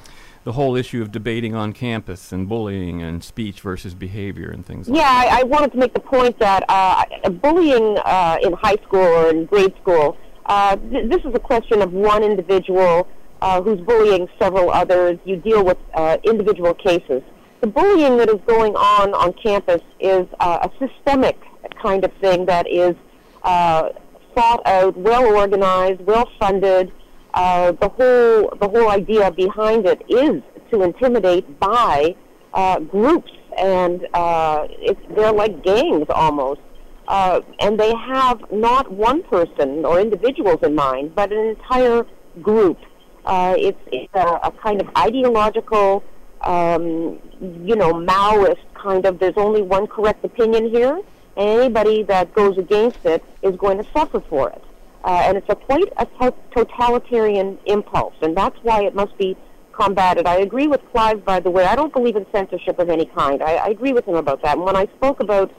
the 0.44 0.52
whole 0.54 0.76
issue 0.76 1.02
of 1.02 1.14
debating 1.14 1.56
on 1.56 1.72
campus 1.72 2.34
and 2.34 2.50
bullying 2.50 3.02
and 3.04 3.24
speech 3.24 3.62
versus 3.62 3.94
behavior 3.94 4.50
and 4.50 4.66
things 4.66 4.90
like 4.90 5.00
Yeah, 5.00 5.08
I, 5.08 5.42
I 5.42 5.44
wanted 5.44 5.72
to 5.74 5.78
make 5.78 5.94
the 5.94 6.02
point 6.02 6.38
that 6.40 6.66
uh, 6.68 7.30
bullying 7.30 7.98
uh, 8.00 8.38
in 8.42 8.52
high 8.54 8.76
school 8.84 9.00
or 9.00 9.30
in 9.30 9.46
grade 9.46 9.74
school, 9.82 10.18
uh, 10.48 10.76
th- 10.76 11.10
this 11.10 11.22
is 11.24 11.34
a 11.34 11.40
question 11.40 11.82
of 11.82 11.94
one 11.94 12.24
individual 12.24 13.08
uh, 13.42 13.62
who's 13.62 13.80
bullying 13.82 14.28
several 14.40 14.70
others. 14.72 15.20
You 15.26 15.38
deal 15.38 15.64
with 15.64 15.78
uh, 15.94 16.18
individual 16.24 16.74
cases. 16.74 17.22
The 17.62 17.68
bullying 17.68 18.18
that 18.18 18.30
is 18.30 18.40
going 18.46 18.76
on 18.76 19.14
on 19.14 19.34
campus 19.34 19.82
is 20.00 20.28
uh, 20.40 20.68
a 20.68 20.88
systemic 20.88 21.40
kind 21.82 22.04
of 22.04 22.12
thing 22.22 22.46
that 22.46 22.68
is 22.68 22.96
uh, 23.44 23.90
thought 24.36 24.66
out, 24.66 24.96
well 24.98 25.26
organized, 25.36 26.02
well 26.02 26.30
funded. 26.40 26.92
Uh, 27.34 27.72
the 27.74 27.90
whole 27.90 28.50
the 28.60 28.68
whole 28.68 28.90
idea 28.90 29.32
behind 29.32 29.86
it 29.86 30.02
is 30.10 30.42
to 30.72 30.84
intimidate 30.84 31.60
by 31.60 32.16
uh, 32.54 32.80
groups, 32.80 33.32
and 33.58 34.08
uh, 34.14 34.68
it's 34.70 35.00
they're 35.16 35.32
like 35.32 35.64
gangs 35.64 36.06
almost, 36.10 36.62
uh, 37.08 37.42
and 37.60 37.80
they 37.80 37.94
have 37.96 38.52
not 38.52 38.92
one 38.92 39.24
person 39.24 39.86
or 39.86 40.00
individuals 40.00 40.60
in 40.64 40.76
mind, 40.76 41.16
but 41.16 41.32
an 41.32 41.46
entire 41.48 42.06
group. 42.42 42.78
Uh, 43.26 43.56
it's 43.58 43.80
it's 43.92 44.14
a, 44.14 44.40
a 44.44 44.52
kind 44.52 44.82
of 44.82 44.90
ideological, 44.98 46.04
um, 46.42 47.20
you 47.42 47.76
know, 47.76 47.94
Maoist 47.94 48.58
kind 48.74 49.06
of. 49.06 49.20
There's 49.20 49.38
only 49.38 49.62
one 49.62 49.88
correct 49.88 50.24
opinion 50.24 50.70
here, 50.70 50.96
and 51.38 51.50
anybody 51.60 52.04
that 52.04 52.34
goes 52.34 52.58
against 52.58 53.06
it 53.06 53.24
is 53.42 53.56
going 53.56 53.78
to 53.78 53.86
suffer 53.92 54.22
for 54.30 54.50
it. 54.50 54.64
Uh, 55.04 55.22
and 55.26 55.38
it's 55.38 55.50
a 55.50 55.56
quite 55.56 55.92
a 55.98 56.06
to- 56.20 56.34
totalitarian 56.52 57.58
impulse, 57.66 58.16
and 58.22 58.36
that's 58.36 58.58
why 58.64 58.84
it 58.84 58.96
must 58.96 59.18
be 59.18 59.38
combated. 59.72 60.26
I 60.26 60.38
agree 60.38 60.68
with 60.68 60.82
Clive, 60.92 61.24
by 61.24 61.40
the 61.40 61.52
way. 61.52 61.64
I 61.64 61.76
don't 61.76 61.94
believe 61.94 62.16
in 62.16 62.26
censorship 62.32 62.80
of 62.80 62.90
any 62.90 63.06
kind. 63.06 63.42
I, 63.44 63.56
I 63.56 63.68
agree 63.68 63.94
with 63.94 64.06
him 64.06 64.16
about 64.16 64.42
that. 64.42 64.58
And 64.58 64.66
when 64.66 64.76
I 64.76 64.88
spoke 64.98 65.20
about 65.20 65.54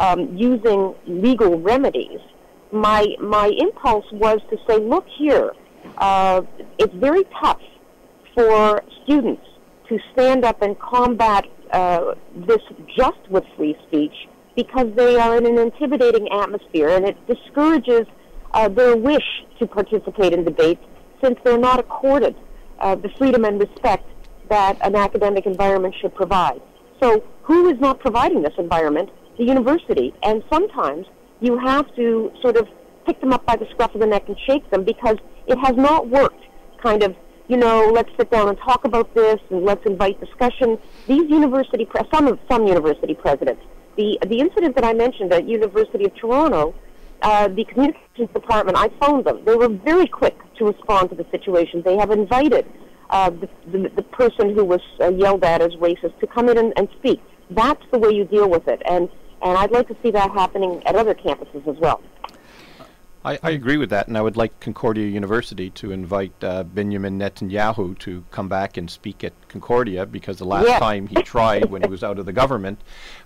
um, 0.00 0.36
using 0.36 0.94
legal 1.06 1.60
remedies, 1.60 2.20
my 2.72 3.06
my 3.20 3.52
impulse 3.58 4.06
was 4.12 4.40
to 4.50 4.56
say, 4.66 4.78
look 4.78 5.06
here, 5.16 5.52
uh, 5.98 6.42
it's 6.78 6.94
very 6.94 7.24
tough 7.40 7.60
for 8.34 8.82
students 9.04 9.46
to 9.88 9.98
stand 10.12 10.44
up 10.44 10.62
and 10.62 10.78
combat 10.80 11.44
uh, 11.72 12.14
this 12.48 12.62
just 12.96 13.20
with 13.28 13.44
free 13.56 13.76
speech 13.86 14.14
because 14.56 14.88
they 14.96 15.16
are 15.16 15.36
in 15.36 15.46
an 15.46 15.58
intimidating 15.58 16.28
atmosphere, 16.32 16.88
and 16.88 17.06
it 17.06 17.16
discourages 17.26 18.06
uh, 18.52 18.68
their 18.68 18.96
wish 18.96 19.44
to 19.58 19.66
participate 19.66 20.32
in 20.32 20.44
debates 20.44 20.82
since 21.22 21.38
they're 21.44 21.58
not 21.58 21.78
accorded 21.78 22.34
uh, 22.80 22.94
the 22.94 23.10
freedom 23.18 23.44
and 23.44 23.60
respect 23.60 24.06
that 24.48 24.76
an 24.82 24.96
academic 24.96 25.46
environment 25.46 25.94
should 26.00 26.14
provide. 26.14 26.60
So, 27.00 27.22
who 27.42 27.68
is 27.68 27.78
not 27.80 28.00
providing 28.00 28.42
this 28.42 28.54
environment? 28.58 29.10
The 29.40 29.46
university. 29.46 30.12
And 30.22 30.44
sometimes 30.52 31.06
you 31.40 31.56
have 31.58 31.86
to 31.96 32.30
sort 32.42 32.58
of 32.58 32.68
pick 33.06 33.18
them 33.22 33.32
up 33.32 33.46
by 33.46 33.56
the 33.56 33.66
scruff 33.70 33.94
of 33.94 34.00
the 34.02 34.06
neck 34.06 34.24
and 34.28 34.36
shake 34.46 34.70
them 34.70 34.84
because 34.84 35.16
it 35.46 35.58
has 35.64 35.74
not 35.76 36.10
worked. 36.10 36.44
Kind 36.82 37.02
of, 37.02 37.16
you 37.48 37.56
know, 37.56 37.90
let's 37.90 38.10
sit 38.18 38.30
down 38.30 38.50
and 38.50 38.58
talk 38.58 38.84
about 38.84 39.14
this 39.14 39.40
and 39.48 39.64
let's 39.64 39.84
invite 39.86 40.20
discussion. 40.20 40.78
These 41.06 41.30
university, 41.30 41.86
pre- 41.86 42.02
some 42.12 42.26
of 42.26 42.38
some 42.50 42.66
university 42.66 43.14
presidents, 43.14 43.62
the 43.96 44.18
the 44.26 44.40
incident 44.40 44.74
that 44.74 44.84
I 44.84 44.92
mentioned 44.92 45.32
at 45.32 45.48
University 45.48 46.04
of 46.04 46.14
Toronto, 46.16 46.74
uh, 47.22 47.48
the 47.48 47.64
communications 47.64 48.30
department, 48.34 48.76
I 48.76 48.90
phoned 49.00 49.24
them. 49.24 49.42
They 49.46 49.56
were 49.56 49.68
very 49.68 50.06
quick 50.06 50.36
to 50.56 50.66
respond 50.66 51.08
to 51.10 51.16
the 51.16 51.26
situation. 51.30 51.80
They 51.82 51.96
have 51.96 52.10
invited 52.10 52.66
uh, 53.08 53.30
the, 53.30 53.48
the, 53.72 53.88
the 53.96 54.02
person 54.02 54.54
who 54.54 54.66
was 54.66 54.82
uh, 55.00 55.08
yelled 55.08 55.44
at 55.44 55.62
as 55.62 55.72
racist 55.76 56.20
to 56.20 56.26
come 56.26 56.50
in 56.50 56.58
and, 56.58 56.74
and 56.76 56.88
speak. 56.98 57.22
That's 57.50 57.82
the 57.90 57.98
way 57.98 58.10
you 58.10 58.24
deal 58.26 58.48
with 58.48 58.68
it, 58.68 58.82
and 58.84 59.08
and 59.42 59.56
I'd 59.58 59.70
like 59.70 59.88
to 59.88 59.96
see 60.02 60.10
that 60.10 60.30
happening 60.32 60.82
at 60.86 60.94
other 60.94 61.14
campuses 61.14 61.66
as 61.66 61.76
well. 61.78 62.02
I, 63.22 63.38
I 63.42 63.50
agree 63.50 63.76
with 63.76 63.90
that, 63.90 64.08
and 64.08 64.16
I 64.16 64.22
would 64.22 64.38
like 64.38 64.60
Concordia 64.60 65.06
University 65.06 65.68
to 65.70 65.92
invite 65.92 66.32
uh, 66.42 66.62
Benjamin 66.62 67.18
Netanyahu 67.18 67.98
to 67.98 68.24
come 68.30 68.48
back 68.48 68.78
and 68.78 68.90
speak 68.90 69.22
at 69.22 69.34
Concordia 69.48 70.06
because 70.06 70.38
the 70.38 70.46
last 70.46 70.78
time 70.78 71.06
he 71.06 71.16
tried, 71.16 71.66
when 71.66 71.82
he 71.82 71.88
was 71.88 72.02
out 72.02 72.18
of 72.18 72.24
the 72.24 72.32
government, 72.32 72.80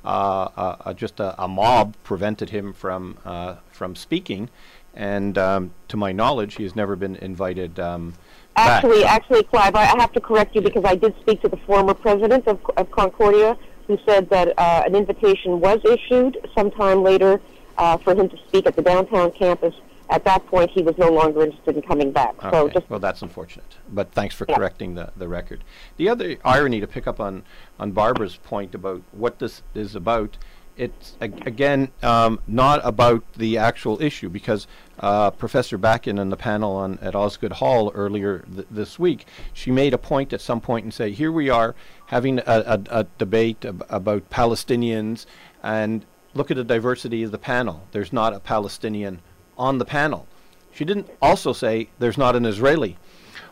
uh, 0.05 0.49
uh, 0.57 0.77
uh, 0.81 0.95
just 0.95 1.21
a, 1.21 1.41
a 1.41 1.47
mob 1.47 1.95
prevented 2.03 2.51
him 2.51 2.73
from 2.73 3.19
uh, 3.25 3.57
from 3.71 3.95
speaking, 3.95 4.51
and 4.95 5.39
um, 5.39 5.73
to 5.87 5.97
my 5.97 6.11
knowledge, 6.11 6.57
he 6.57 6.65
has 6.65 6.75
never 6.75 6.97
been 6.97 7.15
invited 7.17 7.79
um, 7.79 8.15
back. 8.57 8.83
Actually, 8.83 9.05
actually, 9.05 9.43
Clive, 9.45 9.77
I 9.77 9.85
I 9.85 10.01
have 10.01 10.13
to 10.15 10.21
correct 10.21 10.57
you 10.57 10.61
because 10.61 10.85
I 10.85 10.97
did 10.97 11.15
speak 11.21 11.41
to 11.43 11.49
the 11.49 11.59
former 11.59 11.95
president 11.95 12.49
of, 12.49 12.59
of 12.77 12.91
Concordia, 12.91 13.57
who 13.87 13.99
said 14.07 14.29
that 14.31 14.59
uh, 14.59 14.83
an 14.87 14.95
invitation 14.95 15.61
was 15.61 15.81
issued 15.85 16.39
sometime 16.55 17.03
later 17.03 17.41
uh, 17.79 17.97
for 17.99 18.15
him 18.15 18.29
to 18.29 18.37
speak 18.49 18.67
at 18.67 18.77
the 18.77 18.83
downtown 18.83 19.31
campus. 19.33 19.75
At 20.11 20.25
that 20.25 20.47
point, 20.47 20.71
he 20.71 20.83
was 20.83 20.97
no 20.99 21.09
longer 21.09 21.43
interested 21.45 21.77
in 21.77 21.83
coming 21.83 22.13
back. 22.13 22.35
So 22.41 22.49
Okay. 22.67 22.75
just 22.75 22.91
well, 22.91 23.01
that's 23.01 23.23
unfortunate. 23.23 23.77
But 23.91 24.13
thanks 24.13 24.35
for 24.35 24.45
Yeah. 24.49 24.57
correcting 24.57 24.95
the, 24.95 25.11
the 25.17 25.29
record. 25.29 25.65
The 25.97 26.09
other 26.09 26.37
irony 26.45 26.81
to 26.81 26.87
pick 26.87 27.07
up 27.07 27.21
on, 27.21 27.43
on 27.81 27.93
Barbara's 27.93 28.37
point 28.37 28.75
about 28.75 29.03
what 29.13 29.39
this 29.39 29.63
is 29.75 29.95
about, 29.95 30.37
it's 30.77 31.17
ag- 31.23 31.47
again 31.47 31.89
um, 32.03 32.39
not 32.47 32.81
about 32.85 33.23
the 33.35 33.57
actual 33.57 34.01
issue 34.03 34.29
because 34.29 34.67
uh, 35.01 35.31
Professor 35.31 35.79
Bakan 35.79 36.21
in 36.21 36.29
the 36.29 36.37
panel 36.37 36.77
on 36.77 36.99
at 37.01 37.15
Osgoode 37.15 37.53
Hall 37.53 37.91
earlier 37.95 38.45
th- 38.55 38.67
this 38.71 38.99
week, 38.99 39.25
she 39.55 39.71
made 39.71 39.95
a 39.95 39.99
point 39.99 40.33
at 40.33 40.41
some 40.41 40.61
point 40.61 40.85
and 40.85 40.93
say, 40.93 41.13
here 41.13 41.33
we 41.33 41.49
are 41.49 41.75
having 42.15 42.39
a, 42.39 42.43
a, 42.47 42.81
a 43.01 43.07
debate 43.19 43.65
ab- 43.65 43.85
about 43.91 44.31
Palestinians 44.31 45.27
and 45.65 46.05
look 46.33 46.49
at 46.49 46.57
the 46.57 46.63
diversity 46.63 47.25
of 47.25 47.33
the 47.33 47.39
panel. 47.39 47.89
There's 47.91 48.13
not 48.13 48.33
a 48.33 48.39
Palestinian 48.39 49.19
on 49.59 49.79
the 49.79 49.85
panel. 49.85 50.29
She 50.73 50.85
didn't 50.85 51.11
also 51.21 51.53
say 51.53 51.89
there's 51.99 52.17
not 52.17 52.37
an 52.37 52.47
Israeli 52.47 52.99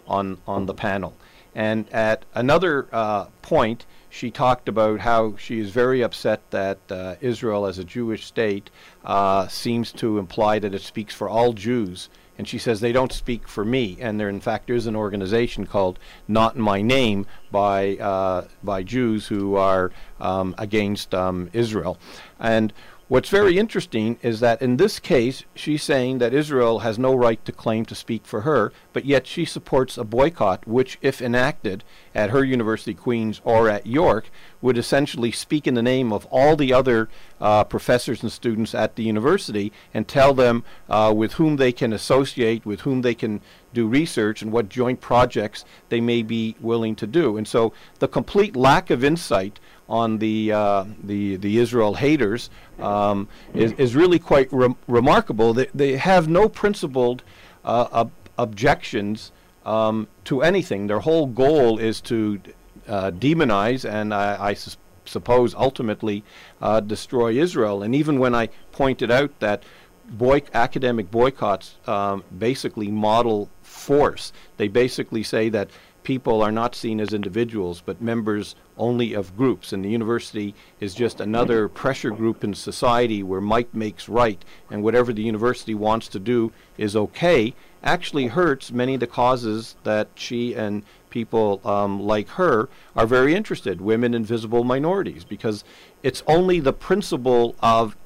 on 0.07 0.39
on 0.47 0.67
the 0.67 0.75
panel. 0.75 1.13
And 1.57 1.93
at 1.93 2.25
another 2.35 2.87
uh, 2.93 3.25
point, 3.43 3.85
she 4.13 4.31
talked 4.31 4.69
about 4.69 5.01
how 5.01 5.35
she 5.39 5.59
is 5.59 5.71
very 5.71 6.03
upset 6.03 6.43
that 6.51 6.79
uh, 6.91 7.15
Israel, 7.23 7.65
as 7.65 7.79
a 7.79 7.85
Jewish 7.85 8.27
state, 8.27 8.69
uh, 9.07 9.49
seems 9.49 9.91
to 9.93 10.19
imply 10.19 10.59
that 10.59 10.75
it 10.75 10.83
speaks 10.83 11.15
for 11.15 11.31
all 11.31 11.55
Jews. 11.55 12.11
And 12.37 12.47
she 12.47 12.59
says 12.59 12.81
they 12.81 12.93
don't 12.93 13.13
speak 13.13 13.49
for 13.49 13.65
me. 13.65 13.97
And 14.01 14.21
there, 14.21 14.29
in 14.29 14.41
fact, 14.41 14.69
is 14.69 14.87
an 14.87 14.97
organization 14.97 15.65
called 15.65 15.99
Not 16.29 16.57
in 16.57 16.61
My 16.61 16.83
Name 16.83 17.25
by 17.51 17.97
uh, 17.97 18.49
by 18.63 18.83
Jews 18.83 19.29
who 19.29 19.57
are 19.57 19.93
um, 20.21 20.55
against 20.59 21.15
um, 21.15 21.49
Israel. 21.55 21.97
And 22.39 22.75
What's 23.13 23.29
very 23.29 23.59
interesting 23.59 24.19
is 24.23 24.41
that 24.41 24.63
in 24.63 24.79
this 24.79 24.99
case, 24.99 25.45
she's 25.55 25.83
saying 25.83 26.17
that 26.17 26.33
Israel 26.33 26.79
has 26.79 26.99
no 26.99 27.15
right 27.15 27.45
to 27.45 27.53
claim 27.53 27.85
to 27.85 27.95
speak 27.95 28.25
for 28.25 28.41
her, 28.41 28.73
but 28.95 29.05
yet 29.05 29.27
she 29.27 29.45
supports 29.45 29.99
a 29.99 30.05
boycott, 30.05 30.67
which, 30.67 30.97
if 31.03 31.21
enacted 31.21 31.85
at 32.15 32.31
her 32.31 32.43
University, 32.43 32.95
Queens, 32.95 33.43
or 33.45 33.69
at 33.69 33.87
York, 33.87 34.31
would 34.63 34.79
essentially 34.79 35.31
speak 35.31 35.67
in 35.67 35.75
the 35.75 35.83
name 35.83 36.11
of 36.11 36.25
all 36.31 36.57
the 36.57 36.73
other 36.73 37.11
uh, 37.39 37.65
professors 37.65 38.23
and 38.23 38.33
students 38.33 38.75
at 38.75 38.97
the 38.97 39.03
university 39.03 39.75
and 39.93 40.09
tell 40.09 40.33
them 40.33 40.65
uh, 40.89 41.13
with 41.15 41.35
whom 41.35 41.57
they 41.57 41.71
can 41.71 41.93
associate, 41.93 42.65
with 42.65 42.81
whom 42.81 43.03
they 43.03 43.15
can 43.15 43.43
do 43.75 43.87
research, 43.87 44.41
and 44.41 44.53
what 44.53 44.71
joint 44.71 45.03
projects 45.03 45.67
they 45.91 46.01
may 46.01 46.23
be 46.23 46.57
willing 46.63 46.97
to 46.97 47.07
do. 47.07 47.37
And 47.37 47.47
so 47.47 47.75
the 47.99 48.09
complete 48.09 48.57
lack 48.57 48.89
of 48.89 49.05
insight 49.05 49.61
on 49.93 50.19
the 50.19 50.51
uh, 50.51 50.85
the 51.05 51.37
the 51.37 51.59
Israel 51.59 51.95
haters 51.95 52.49
um, 52.81 53.29
is 53.55 53.73
is 53.73 53.95
really 53.95 54.19
quite 54.19 54.49
re- 54.51 54.75
remarkable. 54.89 55.53
They 55.53 55.69
they 55.75 55.97
have 55.99 56.29
no 56.29 56.49
principled 56.49 57.23
uh, 57.65 57.89
ob- 57.93 58.11
objections 58.39 59.33
um, 59.67 60.09
to 60.25 60.43
anything. 60.43 60.87
Their 60.87 61.01
whole 61.01 61.27
goal 61.27 61.79
is 61.79 62.01
to 62.13 62.41
uh, 62.89 63.11
demonize 63.11 63.89
and 63.89 64.15
I, 64.15 64.51
I 64.51 64.57
suppose 65.05 65.55
ultimately 65.55 66.25
uh, 66.63 66.81
destroy 66.81 67.33
Israel. 67.47 67.83
And 67.83 67.95
even 67.95 68.19
when 68.19 68.35
I 68.35 68.49
pointed 68.73 69.11
out 69.11 69.31
that 69.41 69.63
boy- 70.09 70.49
academic 70.55 71.11
boycotts 71.11 71.77
um, 71.87 72.25
basically 72.37 72.89
model 72.91 73.51
force, 73.63 74.33
they 74.57 74.69
basically 74.69 75.23
say 75.23 75.51
that 75.51 75.69
people 76.03 76.43
are 76.43 76.53
not 76.53 76.75
seen 76.75 77.01
as 77.01 77.13
individuals 77.13 77.83
but 77.85 78.01
members 78.01 78.55
only 78.77 79.13
of 79.13 79.37
groups. 79.37 79.73
And 79.73 79.85
the 79.85 79.91
university 79.91 80.55
is 80.81 80.95
just 80.95 81.21
another 81.21 81.69
pressure 81.69 82.11
group 82.11 82.43
in 82.43 82.55
society 82.55 83.23
where 83.23 83.41
might 83.41 83.73
makes 83.75 84.09
right 84.09 84.45
and 84.71 84.83
whatever 84.83 85.13
the 85.13 85.23
university 85.23 85.75
wants 85.75 86.09
to 86.09 86.19
do 86.19 86.53
is 86.77 86.97
okay. 86.97 87.55
Actually 87.83 88.29
hurts 88.29 88.71
many 88.71 88.95
of 88.95 89.01
the 89.01 89.07
causes 89.07 89.77
that 89.83 90.09
she 90.15 90.55
and 90.55 90.85
people 91.11 91.61
um, 91.65 92.01
like 92.01 92.29
her 92.31 92.69
are 92.97 93.07
very 93.07 93.35
interested 93.35 93.81
women 93.81 94.15
and 94.15 94.27
visible 94.27 94.65
minorities 94.65 95.25
because 95.25 95.63
it's 96.03 96.23
only 96.27 96.59
the 96.59 96.73
principle 96.73 97.55
of 97.61 97.97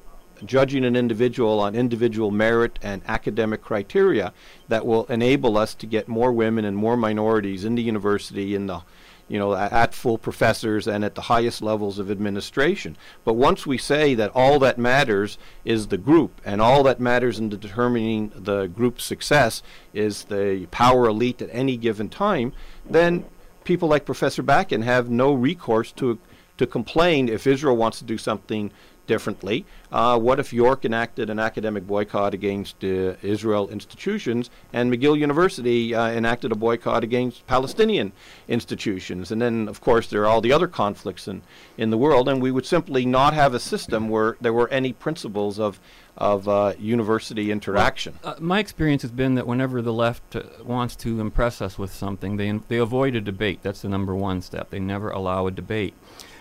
judging 0.45 0.85
an 0.85 0.95
individual 0.95 1.59
on 1.59 1.75
individual 1.75 2.31
merit 2.31 2.79
and 2.81 3.01
academic 3.07 3.61
criteria 3.61 4.33
that 4.67 4.85
will 4.85 5.05
enable 5.05 5.57
us 5.57 5.73
to 5.75 5.85
get 5.85 6.07
more 6.07 6.31
women 6.31 6.65
and 6.65 6.77
more 6.77 6.97
minorities 6.97 7.65
in 7.65 7.75
the 7.75 7.81
university 7.81 8.55
in 8.55 8.67
the 8.67 8.81
you 9.27 9.37
know 9.37 9.53
at 9.55 9.93
full 9.93 10.17
professors 10.17 10.87
and 10.87 11.03
at 11.03 11.15
the 11.15 11.23
highest 11.23 11.61
levels 11.61 11.99
of 11.99 12.09
administration. 12.09 12.95
But 13.25 13.33
once 13.33 13.65
we 13.65 13.77
say 13.77 14.13
that 14.15 14.31
all 14.33 14.59
that 14.59 14.77
matters 14.77 15.37
is 15.65 15.87
the 15.87 15.97
group 15.97 16.39
and 16.45 16.61
all 16.61 16.83
that 16.83 16.99
matters 16.99 17.39
in 17.39 17.49
determining 17.49 18.31
the 18.35 18.67
group's 18.67 19.03
success 19.03 19.61
is 19.93 20.25
the 20.25 20.67
power 20.71 21.07
elite 21.07 21.41
at 21.41 21.49
any 21.51 21.77
given 21.77 22.09
time 22.09 22.53
then 22.89 23.25
people 23.63 23.89
like 23.89 24.05
professor 24.05 24.41
Bakan 24.41 24.83
have 24.83 25.09
no 25.09 25.33
recourse 25.33 25.91
to 25.91 26.17
to 26.57 26.65
complain 26.65 27.29
if 27.29 27.45
Israel 27.45 27.75
wants 27.75 27.99
to 27.99 28.05
do 28.05 28.17
something 28.17 28.71
differently. 29.07 29.65
Uh, 29.91 30.19
what 30.19 30.39
if 30.39 30.53
York 30.53 30.85
enacted 30.85 31.29
an 31.29 31.39
academic 31.39 31.87
boycott 31.87 32.33
against 32.33 32.83
uh, 32.83 33.15
Israel 33.21 33.69
institutions 33.69 34.49
and 34.73 34.91
McGill 34.91 35.17
University 35.17 35.95
uh, 35.95 36.09
enacted 36.09 36.51
a 36.51 36.55
boycott 36.55 37.03
against 37.03 37.47
Palestinian 37.47 38.11
institutions? 38.47 39.31
And 39.31 39.41
then, 39.41 39.67
of 39.67 39.81
course, 39.81 40.09
there 40.09 40.21
are 40.23 40.27
all 40.27 40.41
the 40.41 40.51
other 40.51 40.67
conflicts 40.67 41.27
in, 41.27 41.41
in 41.77 41.89
the 41.89 41.97
world, 41.97 42.29
and 42.29 42.41
we 42.41 42.51
would 42.51 42.65
simply 42.65 43.05
not 43.05 43.33
have 43.33 43.53
a 43.53 43.59
system 43.59 44.09
where 44.09 44.37
there 44.41 44.53
were 44.53 44.69
any 44.69 44.93
principles 44.93 45.59
of 45.59 45.79
of 46.17 46.47
uh, 46.47 46.73
university 46.79 47.51
interaction. 47.51 48.17
Well, 48.23 48.33
uh, 48.33 48.37
my 48.39 48.57
experience 48.59 49.03
has 49.03 49.11
been 49.11 49.35
that 49.35 49.45
whenever 49.45 49.83
the 49.83 49.93
left 49.93 50.35
uh, 50.35 50.43
wants 50.63 50.95
to 50.97 51.21
impress 51.21 51.61
us 51.61 51.77
with 51.77 51.93
something, 51.93 52.37
they 52.37 52.51
they 52.67 52.77
avoid 52.77 53.15
a 53.15 53.21
debate. 53.21 53.59
That's 53.61 53.83
the 53.83 53.89
number 53.89 54.15
one 54.15 54.41
step. 54.41 54.71
They 54.71 54.79
never 54.79 55.11
allow 55.11 55.45
a 55.45 55.51
debate. 55.51 55.93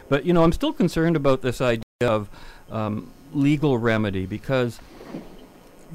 But 0.09 0.25
you 0.25 0.33
know, 0.33 0.45
I'm 0.45 0.53
still 0.53 0.73
concerned 0.73 1.17
about 1.17 1.43
this 1.43 1.61
idea 1.61 1.83
of 2.01 2.31
um, 2.71 3.11
legal 3.33 3.79
remedy 3.79 4.27
because 4.27 4.81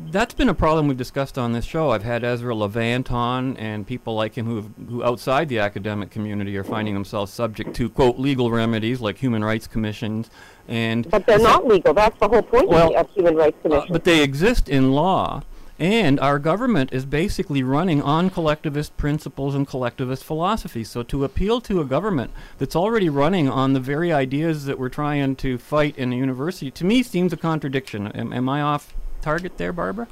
that's 0.10 0.34
been 0.34 0.50
a 0.50 0.54
problem 0.54 0.88
we've 0.88 0.98
discussed 0.98 1.38
on 1.38 1.52
this 1.52 1.66
show. 1.66 1.92
I've 1.92 2.04
had 2.04 2.24
Ezra 2.24 2.56
Levant 2.56 3.12
on, 3.12 3.58
and 3.58 3.86
people 3.86 4.16
like 4.16 4.36
him 4.36 4.46
who 4.46 4.62
who 4.90 5.04
outside 5.04 5.50
the 5.50 5.60
academic 5.60 6.10
community 6.12 6.58
are 6.58 6.64
finding 6.64 6.94
themselves 6.94 7.32
subject 7.32 7.76
to 7.76 7.90
quote 7.90 8.18
legal 8.18 8.52
remedies 8.52 9.02
like 9.02 9.18
human 9.18 9.44
rights 9.44 9.68
commissions, 9.68 10.30
and 10.68 11.10
but 11.10 11.26
they're 11.26 11.40
not 11.40 11.68
legal. 11.68 11.94
That's 11.94 12.18
the 12.20 12.28
whole 12.28 12.42
point 12.42 12.70
well, 12.70 12.96
of, 12.96 13.10
human 13.12 13.36
rights 13.36 13.58
commissions. 13.62 13.90
Uh, 13.90 13.94
but 13.94 14.04
they 14.04 14.24
exist 14.24 14.70
in 14.70 14.92
law, 14.92 15.44
and 15.82 16.20
our 16.20 16.38
government 16.38 16.94
is 16.94 17.08
basically 17.08 17.64
running 17.64 18.04
on 18.04 18.30
collectivist 18.30 18.96
principles 18.98 19.56
and 19.56 19.68
collectivist 19.68 20.24
philosophy. 20.24 20.84
So 20.84 21.02
to 21.02 21.24
appeal 21.24 21.60
to 21.62 21.82
a 21.82 21.86
government 21.86 22.30
that's 22.60 22.76
already 22.76 23.10
running 23.10 23.50
on 23.50 23.74
the 23.74 23.80
very 23.80 24.14
ideas 24.14 24.66
that 24.66 24.78
we're 24.78 24.90
trying 24.90 25.36
to 25.38 25.58
fight 25.58 25.98
in 25.98 26.14
a 26.14 26.16
university, 26.16 26.70
to 26.70 26.86
me 26.86 27.02
seems 27.02 27.34
a 27.34 27.38
contradiction. 27.38 28.10
Am, 28.10 28.32
am 28.32 28.48
I 28.48 28.62
off 28.62 28.94
target 29.22 29.58
there, 29.58 29.74
Barbara? 29.74 30.08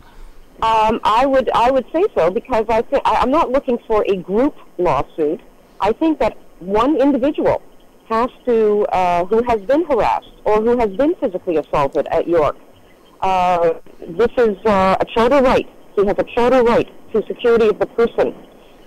Um, 0.64 1.00
I 1.04 1.28
would 1.28 1.52
I 1.52 1.70
would 1.70 1.86
say 1.94 2.04
so 2.16 2.32
because 2.32 2.66
I 2.68 2.82
think 2.82 3.04
I'm 3.06 3.30
not 3.30 3.52
looking 3.52 3.78
for 3.86 4.04
a 4.08 4.16
group 4.16 4.56
lawsuit. 4.80 5.40
I 5.80 5.94
think 5.94 6.18
that 6.18 6.36
one 6.58 7.00
individual 7.00 7.62
has 8.08 8.30
to 8.46 8.88
uh, 8.88 9.24
who 9.26 9.44
has 9.44 9.62
been 9.62 9.86
harassed 9.86 10.32
or 10.46 10.62
who 10.62 10.80
has 10.80 10.90
been 10.98 11.14
physically 11.16 11.58
assaulted 11.58 12.08
at 12.08 12.28
York 12.28 12.58
uh, 13.22 13.74
this 14.08 14.32
is 14.38 14.58
uh, 14.66 14.98
a 15.00 15.06
charter 15.14 15.42
right. 15.42 15.68
He 15.96 16.06
has 16.06 16.16
a 16.18 16.24
charter 16.36 16.64
right 16.64 16.88
to 17.14 17.26
security 17.28 17.68
of 17.68 17.80
the 17.80 17.88
person. 17.88 18.34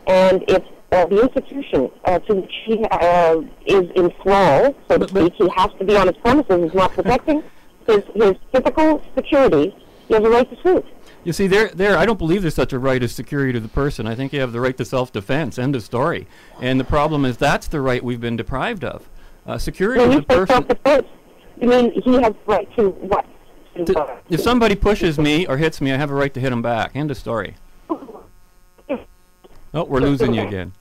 And 0.07 0.45
if 0.49 0.63
uh, 0.93 1.07
the 1.07 1.23
institution 1.23 1.91
uh, 2.05 2.19
to 2.21 2.35
which 2.35 2.53
he 2.67 2.85
uh, 2.91 3.41
is 3.67 3.91
in 3.97 4.11
thrall, 4.23 4.75
so 4.89 4.99
to 4.99 5.09
speak, 5.09 5.35
he 5.35 5.49
has 5.57 5.71
to 5.79 5.85
be 5.85 5.97
on 5.97 6.07
his 6.07 6.17
premises, 6.19 6.71
is 6.71 6.75
not 6.75 6.93
protecting 6.93 7.43
his, 7.87 8.03
his 8.15 8.35
physical 8.53 9.03
security, 9.15 9.75
he 10.09 10.15
has 10.15 10.23
a 10.23 10.29
right 10.29 10.49
to 10.51 10.63
sue. 10.63 10.85
You 11.25 11.33
see, 11.33 11.47
there, 11.47 11.69
there. 11.69 11.97
I 11.97 12.05
don't 12.05 12.19
believe 12.19 12.43
there's 12.43 12.55
such 12.55 12.73
a 12.73 12.79
right 12.79 13.03
as 13.03 13.13
security 13.13 13.53
to 13.53 13.61
the 13.61 13.69
person. 13.69 14.07
I 14.07 14.15
think 14.15 14.33
you 14.33 14.41
have 14.41 14.53
the 14.53 14.61
right 14.61 14.77
to 14.77 14.85
self-defense. 14.85 15.59
End 15.59 15.77
of 15.77 15.83
story. 15.83 16.27
And 16.61 16.81
the 16.81 16.85
problem 16.85 17.25
is 17.25 17.37
that's 17.37 17.69
the 17.69 17.81
right 17.81 18.03
we've 18.03 18.21
been 18.21 18.37
deprived 18.37 18.83
of. 18.83 19.09
Uh, 19.47 19.57
security 19.57 20.01
when 20.01 20.11
to 20.11 20.17
the 20.21 20.27
person. 20.27 20.47
Self-defense, 20.47 21.07
you 21.61 21.69
mean 21.69 22.03
he 22.03 22.15
has 22.15 22.35
right 22.47 22.69
to 22.77 22.91
what? 22.91 23.25
If 23.75 24.41
somebody 24.41 24.75
pushes 24.75 25.19
me 25.19 25.47
or 25.47 25.57
hits 25.57 25.81
me, 25.81 25.93
I 25.93 25.97
have 25.97 26.11
a 26.11 26.15
right 26.15 26.33
to 26.35 26.41
hit 26.41 26.51
them 26.51 26.63
back. 26.63 26.95
End 26.95 27.11
of 27.11 27.17
story. 27.17 27.57
Oh, 29.75 29.85
we're 29.85 30.01
losing 30.01 30.35
you 30.35 30.43
again. 30.43 30.73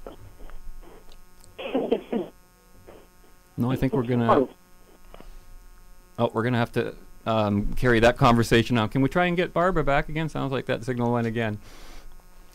No, 3.58 3.72
I 3.72 3.76
think 3.76 3.94
we're 3.94 4.04
gonna. 4.04 4.48
Oh, 6.18 6.32
we're 6.34 6.44
gonna 6.44 6.58
have 6.58 6.72
to 6.74 6.96
um, 7.26 7.74
carry 7.74 8.00
that 8.00 8.18
conversation 8.18 8.78
on. 8.78 8.89
Can 8.89 9.02
we 9.02 9.10
try 9.10 9.26
and 9.26 9.38
get 9.38 9.54
Barbara 9.54 9.84
back 9.84 10.10
again? 10.10 10.30
Sounds 10.30 10.52
like 10.52 10.66
that 10.66 10.84
signal 10.84 11.14
went 11.14 11.28
again. 11.28 11.60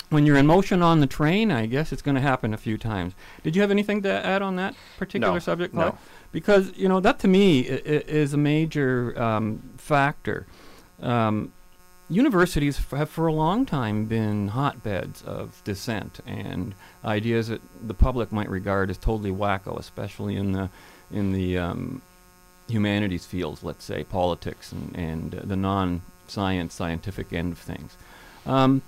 When 0.09 0.25
you're 0.25 0.37
in 0.37 0.47
motion 0.47 0.83
on 0.83 1.01
the 1.01 1.07
train, 1.07 1.51
I 1.51 1.67
guess 1.67 1.93
it's 1.93 2.03
going 2.03 2.15
to 2.15 2.21
happen 2.21 2.55
a 2.55 2.57
few 2.57 2.79
times. 2.79 3.15
Did 3.43 3.57
you 3.57 3.63
have 3.63 3.73
anything 3.73 4.03
to 4.03 4.27
add 4.27 4.41
on 4.41 4.55
that 4.57 4.77
particular 4.99 5.35
no, 5.35 5.39
subject, 5.41 5.75
Claude? 5.75 5.97
Because 6.33 6.73
you 6.77 6.89
know 6.89 7.01
that 7.01 7.19
to 7.21 7.29
me 7.29 7.61
is 7.61 8.35
a 8.35 8.37
major 8.37 9.21
um, 9.21 9.63
factor. 9.79 10.47
Um, 11.01 11.53
universities 12.09 12.79
have 12.91 13.11
for 13.11 13.27
a 13.27 13.33
long 13.33 13.67
time 13.67 14.07
been 14.07 14.49
hotbeds 14.49 15.23
of 15.23 15.61
dissent 15.65 16.21
and 16.27 16.75
ideas 17.05 17.49
that 17.49 17.61
the 17.87 17.95
public 17.95 18.31
might 18.31 18.49
regard 18.49 18.91
as 18.91 18.99
totally 18.99 19.31
wacko, 19.31 19.79
especially 19.79 20.37
in 20.37 20.53
the 20.53 20.71
in 21.11 21.33
the 21.33 21.59
um, 21.59 22.03
humanities 22.69 23.25
fields, 23.25 23.63
let's 23.63 23.85
say 23.85 24.05
politics 24.05 24.73
and, 24.73 24.97
and 24.97 25.35
uh, 25.35 25.41
the 25.45 25.57
non-science 25.57 26.75
scientific 26.75 27.33
end 27.33 27.53
of 27.53 27.59
things, 27.59 27.97
um, 28.45 28.83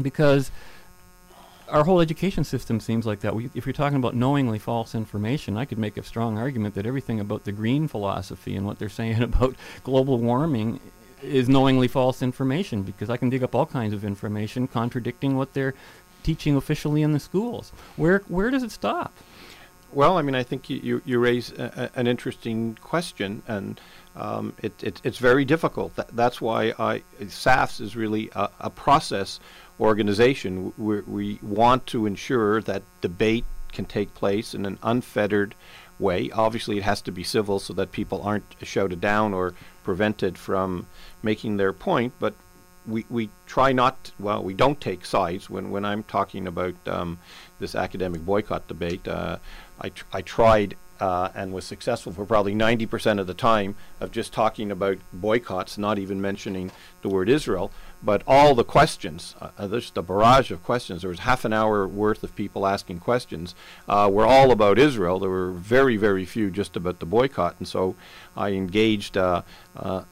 because 0.00 0.50
our 1.72 1.84
whole 1.84 2.00
education 2.00 2.44
system 2.44 2.78
seems 2.78 3.06
like 3.06 3.20
that. 3.20 3.34
We, 3.34 3.50
if 3.54 3.66
you're 3.66 3.72
talking 3.72 3.96
about 3.96 4.14
knowingly 4.14 4.58
false 4.58 4.94
information, 4.94 5.56
I 5.56 5.64
could 5.64 5.78
make 5.78 5.96
a 5.96 6.02
strong 6.02 6.38
argument 6.38 6.74
that 6.74 6.86
everything 6.86 7.18
about 7.18 7.44
the 7.44 7.52
green 7.52 7.88
philosophy 7.88 8.54
and 8.54 8.66
what 8.66 8.78
they're 8.78 8.88
saying 9.00 9.22
about 9.22 9.56
global 9.82 10.18
warming 10.18 10.80
is 11.22 11.48
knowingly 11.48 11.88
false 11.88 12.20
information 12.20 12.82
because 12.82 13.08
I 13.08 13.16
can 13.16 13.30
dig 13.30 13.42
up 13.42 13.54
all 13.54 13.66
kinds 13.66 13.94
of 13.94 14.04
information 14.04 14.66
contradicting 14.68 15.36
what 15.36 15.54
they're 15.54 15.74
teaching 16.22 16.56
officially 16.56 17.02
in 17.02 17.12
the 17.12 17.20
schools. 17.20 17.72
Where 17.96 18.22
where 18.28 18.50
does 18.50 18.62
it 18.62 18.70
stop? 18.70 19.12
Well, 19.92 20.16
I 20.16 20.22
mean, 20.22 20.34
I 20.34 20.42
think 20.42 20.70
you, 20.70 20.80
you, 20.82 21.02
you 21.04 21.18
raise 21.18 21.52
a, 21.52 21.90
a, 21.94 21.98
an 21.98 22.06
interesting 22.06 22.78
question, 22.80 23.42
and 23.46 23.78
um, 24.16 24.54
it, 24.62 24.72
it, 24.82 25.00
it's 25.04 25.18
very 25.18 25.44
difficult. 25.44 25.94
That, 25.96 26.16
that's 26.16 26.40
why 26.40 26.72
I, 26.78 27.02
SAFS 27.28 27.78
is 27.80 27.94
really 27.94 28.30
a, 28.34 28.48
a 28.60 28.70
process 28.70 29.38
organization. 29.80 30.72
We, 30.76 31.00
we 31.00 31.38
want 31.42 31.86
to 31.88 32.06
ensure 32.06 32.60
that 32.62 32.82
debate 33.00 33.44
can 33.72 33.84
take 33.84 34.14
place 34.14 34.54
in 34.54 34.66
an 34.66 34.78
unfettered 34.82 35.54
way. 35.98 36.30
Obviously, 36.30 36.78
it 36.78 36.82
has 36.82 37.00
to 37.02 37.12
be 37.12 37.24
civil 37.24 37.58
so 37.58 37.72
that 37.74 37.92
people 37.92 38.22
aren't 38.22 38.54
shouted 38.62 39.00
down 39.00 39.32
or 39.32 39.54
prevented 39.82 40.36
from 40.36 40.86
making 41.22 41.56
their 41.56 41.72
point. 41.72 42.12
But 42.18 42.34
we, 42.86 43.06
we 43.08 43.30
try 43.46 43.72
not, 43.72 44.10
well, 44.18 44.42
we 44.42 44.54
don't 44.54 44.80
take 44.80 45.04
sides. 45.04 45.48
When, 45.48 45.70
when 45.70 45.84
I'm 45.84 46.02
talking 46.02 46.46
about 46.46 46.74
um, 46.86 47.18
this 47.58 47.74
academic 47.74 48.24
boycott 48.24 48.68
debate, 48.68 49.06
uh, 49.06 49.38
I, 49.80 49.88
tr- 49.90 50.04
I 50.12 50.22
tried 50.22 50.76
uh, 51.02 51.32
and 51.34 51.52
was 51.52 51.64
successful 51.64 52.12
for 52.12 52.24
probably 52.24 52.54
90% 52.54 53.18
of 53.18 53.26
the 53.26 53.34
time 53.34 53.74
of 53.98 54.12
just 54.12 54.32
talking 54.32 54.70
about 54.70 54.98
boycotts, 55.12 55.76
not 55.76 55.98
even 55.98 56.20
mentioning 56.20 56.70
the 57.02 57.08
word 57.08 57.28
Israel. 57.28 57.72
But 58.04 58.22
all 58.24 58.54
the 58.54 58.62
questions, 58.62 59.34
uh, 59.40 59.48
uh, 59.58 59.66
there's 59.66 59.90
a 59.96 60.02
barrage 60.02 60.52
of 60.52 60.62
questions. 60.62 61.02
There 61.02 61.08
was 61.08 61.18
half 61.18 61.44
an 61.44 61.52
hour 61.52 61.88
worth 61.88 62.22
of 62.22 62.36
people 62.36 62.68
asking 62.68 63.00
questions. 63.00 63.56
Uh, 63.88 64.08
were 64.12 64.24
all 64.24 64.52
about 64.52 64.78
Israel. 64.78 65.18
There 65.18 65.28
were 65.28 65.50
very, 65.50 65.96
very 65.96 66.24
few 66.24 66.52
just 66.52 66.76
about 66.76 67.00
the 67.00 67.06
boycott. 67.06 67.56
And 67.58 67.66
so 67.66 67.96
I 68.36 68.50
engaged 68.50 69.16
uh, 69.16 69.42
uh, 69.74 70.04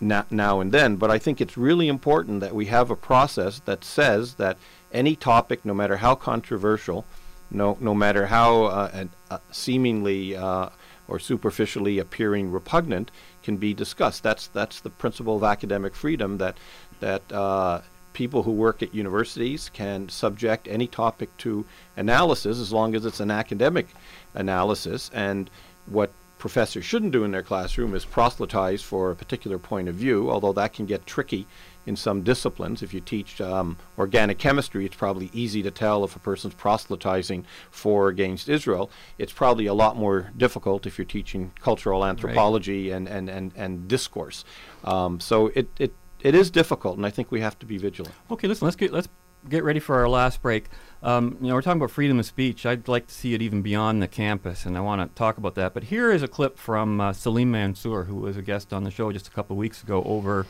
now 0.00 0.60
and 0.60 0.72
then. 0.72 0.96
But 0.96 1.12
I 1.12 1.18
think 1.20 1.40
it's 1.40 1.56
really 1.56 1.86
important 1.86 2.40
that 2.40 2.52
we 2.52 2.66
have 2.66 2.90
a 2.90 2.96
process 2.96 3.60
that 3.60 3.84
says 3.84 4.34
that 4.34 4.58
any 4.92 5.14
topic, 5.14 5.64
no 5.64 5.72
matter 5.72 5.98
how 5.98 6.16
controversial, 6.16 7.04
no, 7.52 7.76
no 7.80 7.94
matter 7.94 8.26
how 8.26 8.64
uh, 8.64 9.04
uh, 9.30 9.38
seemingly 9.50 10.36
uh, 10.36 10.70
or 11.08 11.18
superficially 11.18 11.98
appearing 11.98 12.50
repugnant, 12.50 13.10
can 13.42 13.56
be 13.56 13.74
discussed. 13.74 14.22
That's 14.22 14.46
that's 14.48 14.80
the 14.80 14.90
principle 14.90 15.36
of 15.36 15.44
academic 15.44 15.94
freedom 15.94 16.38
that 16.38 16.56
that 17.00 17.30
uh, 17.32 17.82
people 18.12 18.42
who 18.42 18.52
work 18.52 18.82
at 18.82 18.94
universities 18.94 19.70
can 19.72 20.08
subject 20.08 20.68
any 20.68 20.86
topic 20.86 21.36
to 21.38 21.64
analysis 21.96 22.58
as 22.58 22.72
long 22.72 22.94
as 22.94 23.04
it's 23.04 23.20
an 23.20 23.30
academic 23.30 23.88
analysis. 24.34 25.10
And 25.12 25.50
what 25.86 26.12
professors 26.38 26.84
shouldn't 26.84 27.12
do 27.12 27.24
in 27.24 27.30
their 27.30 27.42
classroom 27.42 27.94
is 27.94 28.04
proselytize 28.04 28.82
for 28.82 29.10
a 29.10 29.16
particular 29.16 29.58
point 29.58 29.88
of 29.88 29.94
view, 29.94 30.30
although 30.30 30.52
that 30.52 30.72
can 30.72 30.86
get 30.86 31.06
tricky 31.06 31.46
in 31.86 31.96
some 31.96 32.22
disciplines. 32.22 32.82
If 32.82 32.92
you 32.92 33.00
teach 33.00 33.40
um, 33.40 33.78
organic 33.98 34.38
chemistry, 34.38 34.84
it's 34.84 34.96
probably 34.96 35.30
easy 35.32 35.62
to 35.62 35.70
tell 35.70 36.04
if 36.04 36.14
a 36.16 36.18
person's 36.18 36.54
proselytizing 36.54 37.46
for 37.70 38.02
or 38.02 38.08
against 38.08 38.48
Israel. 38.48 38.90
It's 39.18 39.32
probably 39.32 39.66
a 39.66 39.74
lot 39.74 39.96
more 39.96 40.30
difficult 40.36 40.86
if 40.86 40.98
you're 40.98 41.04
teaching 41.04 41.52
cultural 41.60 42.04
anthropology 42.04 42.90
and, 42.90 43.08
and, 43.08 43.28
and, 43.28 43.52
and 43.54 43.86
discourse. 43.86 44.44
Um, 44.84 45.20
so 45.20 45.48
it, 45.54 45.68
it, 45.78 45.94
it 46.20 46.34
is 46.34 46.50
difficult, 46.50 46.96
and 46.96 47.06
I 47.06 47.10
think 47.10 47.30
we 47.30 47.40
have 47.40 47.58
to 47.60 47.66
be 47.66 47.78
vigilant. 47.78 48.14
Okay, 48.30 48.48
listen, 48.48 48.66
let's 48.66 48.76
get 48.76 48.92
let's 48.92 49.08
get 49.48 49.64
ready 49.64 49.80
for 49.80 49.96
our 49.96 50.08
last 50.08 50.40
break. 50.40 50.68
Um, 51.02 51.36
you 51.40 51.48
know, 51.48 51.54
we're 51.54 51.62
talking 51.62 51.80
about 51.80 51.90
freedom 51.90 52.18
of 52.20 52.26
speech. 52.26 52.64
I'd 52.64 52.86
like 52.86 53.08
to 53.08 53.14
see 53.14 53.34
it 53.34 53.42
even 53.42 53.60
beyond 53.60 54.00
the 54.00 54.08
campus, 54.08 54.64
and 54.64 54.76
I 54.76 54.80
want 54.80 55.02
to 55.02 55.14
talk 55.18 55.36
about 55.36 55.56
that. 55.56 55.74
But 55.74 55.84
here 55.84 56.12
is 56.12 56.22
a 56.22 56.28
clip 56.28 56.58
from 56.58 57.00
uh, 57.00 57.12
Salim 57.12 57.50
Mansur, 57.50 58.04
who 58.04 58.16
was 58.16 58.36
a 58.36 58.42
guest 58.42 58.72
on 58.72 58.84
the 58.84 58.90
show 58.90 59.10
just 59.10 59.26
a 59.26 59.32
couple 59.32 59.54
of 59.54 59.58
weeks 59.58 59.82
ago 59.82 60.02
over 60.04 60.46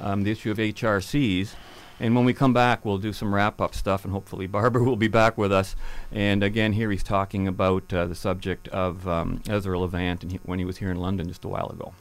um, 0.00 0.22
the 0.22 0.30
issue 0.30 0.50
of 0.50 0.58
HRCs. 0.58 1.54
And 2.00 2.16
when 2.16 2.24
we 2.24 2.32
come 2.32 2.54
back, 2.54 2.84
we'll 2.84 2.98
do 2.98 3.12
some 3.12 3.34
wrap 3.34 3.60
up 3.60 3.74
stuff, 3.74 4.04
and 4.04 4.12
hopefully 4.12 4.46
Barbara 4.48 4.82
will 4.82 4.96
be 4.96 5.08
back 5.08 5.36
with 5.36 5.52
us. 5.52 5.76
And 6.10 6.42
again, 6.42 6.72
here 6.72 6.90
he's 6.90 7.02
talking 7.02 7.46
about 7.46 7.92
uh, 7.92 8.06
the 8.06 8.14
subject 8.14 8.68
of 8.68 9.06
um, 9.06 9.42
Ezra 9.48 9.78
Levant 9.78 10.22
and 10.22 10.32
he, 10.32 10.40
when 10.44 10.58
he 10.58 10.64
was 10.64 10.78
here 10.78 10.90
in 10.90 10.96
London 10.96 11.28
just 11.28 11.44
a 11.44 11.48
while 11.48 11.68
ago. 11.68 11.92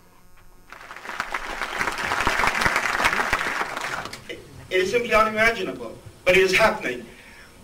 It 4.70 4.82
is 4.82 4.91
simply 4.91 5.14
unimaginable, 5.14 5.97
but 6.26 6.38
it 6.38 6.43
is 6.43 6.56
happening. 6.56 7.06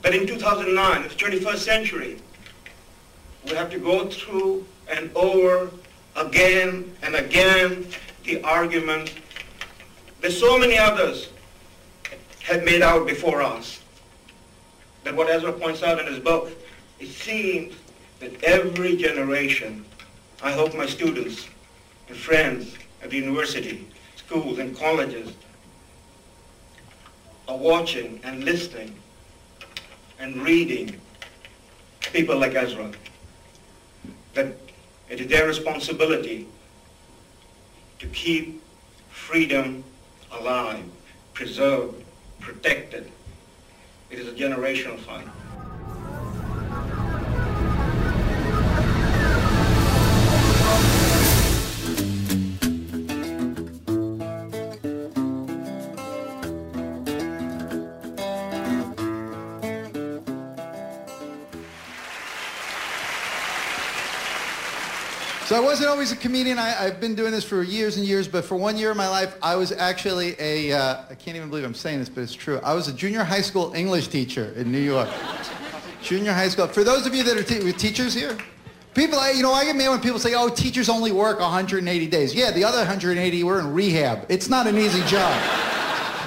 But 0.02 0.16
in 0.16 0.28
2009, 0.28 1.04
the 1.04 1.10
21st 1.10 1.58
century, 1.58 2.18
we 3.46 3.52
have 3.52 3.70
to 3.72 3.80
go 3.80 4.08
through 4.08 4.66
and 4.90 5.10
over 5.16 5.70
again 6.16 6.96
and 7.02 7.16
again 7.16 7.88
the 8.24 8.42
argument 8.44 9.14
that 10.22 10.32
so 10.32 10.58
many 10.58 10.78
others 10.78 11.30
have 12.44 12.64
made 12.64 12.82
out 12.82 13.08
before 13.08 13.42
us. 13.42 13.82
That 15.04 15.16
what 15.16 15.30
Ezra 15.30 15.52
points 15.54 15.84
out 15.84 16.00
in 16.00 16.08
his 16.08 16.20
book, 16.20 16.52
it 17.00 17.10
seems 17.10 17.76
that 18.20 18.44
every 18.44 18.96
generation, 18.96 19.86
I 20.42 20.52
hope 20.52 20.76
my 20.76 20.86
students 20.86 21.48
and 22.08 22.18
friends 22.18 22.76
at 23.04 23.10
the 23.10 23.18
university, 23.18 23.88
schools 24.16 24.60
and 24.60 24.78
colleges 24.78 25.32
are 27.48 27.58
watching 27.58 28.20
and 28.24 28.44
listening 28.44 28.96
and 30.20 30.42
reading 30.44 31.00
people 32.14 32.38
like 32.38 32.56
Ezra. 32.56 32.92
That 34.34 34.56
it 35.10 35.22
is 35.22 35.28
their 35.28 35.48
responsibility 35.48 36.48
to 38.00 38.08
keep 38.08 38.62
freedom 39.10 39.84
alive, 40.40 40.84
preserved, 41.34 42.04
protected. 42.40 43.12
It 44.10 44.20
is 44.20 44.28
a 44.28 44.32
generational 44.32 44.98
fight. 45.00 45.28
So 65.46 65.56
I 65.56 65.60
wasn't 65.60 65.90
always 65.90 66.12
a 66.12 66.16
comedian. 66.16 66.58
I, 66.58 66.70
have 66.70 67.00
been 67.00 67.14
doing 67.14 67.32
this 67.32 67.44
for 67.44 67.62
years 67.62 67.98
and 67.98 68.06
years, 68.08 68.28
but 68.28 68.46
for 68.46 68.56
one 68.56 68.78
year 68.78 68.90
of 68.90 68.98
my 68.98 69.08
life, 69.08 69.36
I 69.44 69.56
was 69.56 69.72
actually 69.72 70.36
a, 70.40 70.72
uh, 70.72 71.04
I 71.08 71.14
can't 71.14 71.38
even 71.38 71.50
believe 71.50 71.64
I'm 71.64 71.76
saying 71.76 72.00
this, 72.00 72.10
but 72.10 72.22
it's 72.22 72.34
true. 72.34 72.60
I 72.64 72.74
was 72.74 72.88
a 72.88 72.94
junior 72.94 73.24
high 73.24 73.42
school 73.42 73.72
English 73.76 74.08
teacher 74.08 74.54
in 74.56 74.72
New 74.72 74.80
York. 74.80 75.08
junior 76.02 76.34
high 76.34 76.48
school. 76.48 76.66
For 76.66 76.84
those 76.84 77.06
of 77.06 77.14
you 77.14 77.22
that 77.22 77.38
are 77.38 77.44
te- 77.44 77.72
teachers 77.74 78.16
here, 78.16 78.36
people, 78.96 79.20
you 79.34 79.44
know, 79.44 79.54
I 79.54 79.66
get 79.66 79.76
mad 79.76 79.90
when 79.90 80.02
people 80.02 80.18
say, 80.18 80.34
oh, 80.34 80.50
teachers 80.50 80.90
only 80.90 81.12
work 81.12 81.40
180 81.40 82.08
days. 82.08 82.34
Yeah, 82.34 82.50
the 82.50 82.64
other 82.64 82.80
180 82.80 83.44
were 83.44 83.60
in 83.60 83.72
rehab. 83.72 84.26
It's 84.30 84.50
not 84.50 84.66
an 84.66 84.80
easy 84.80 85.04
job. 85.04 85.40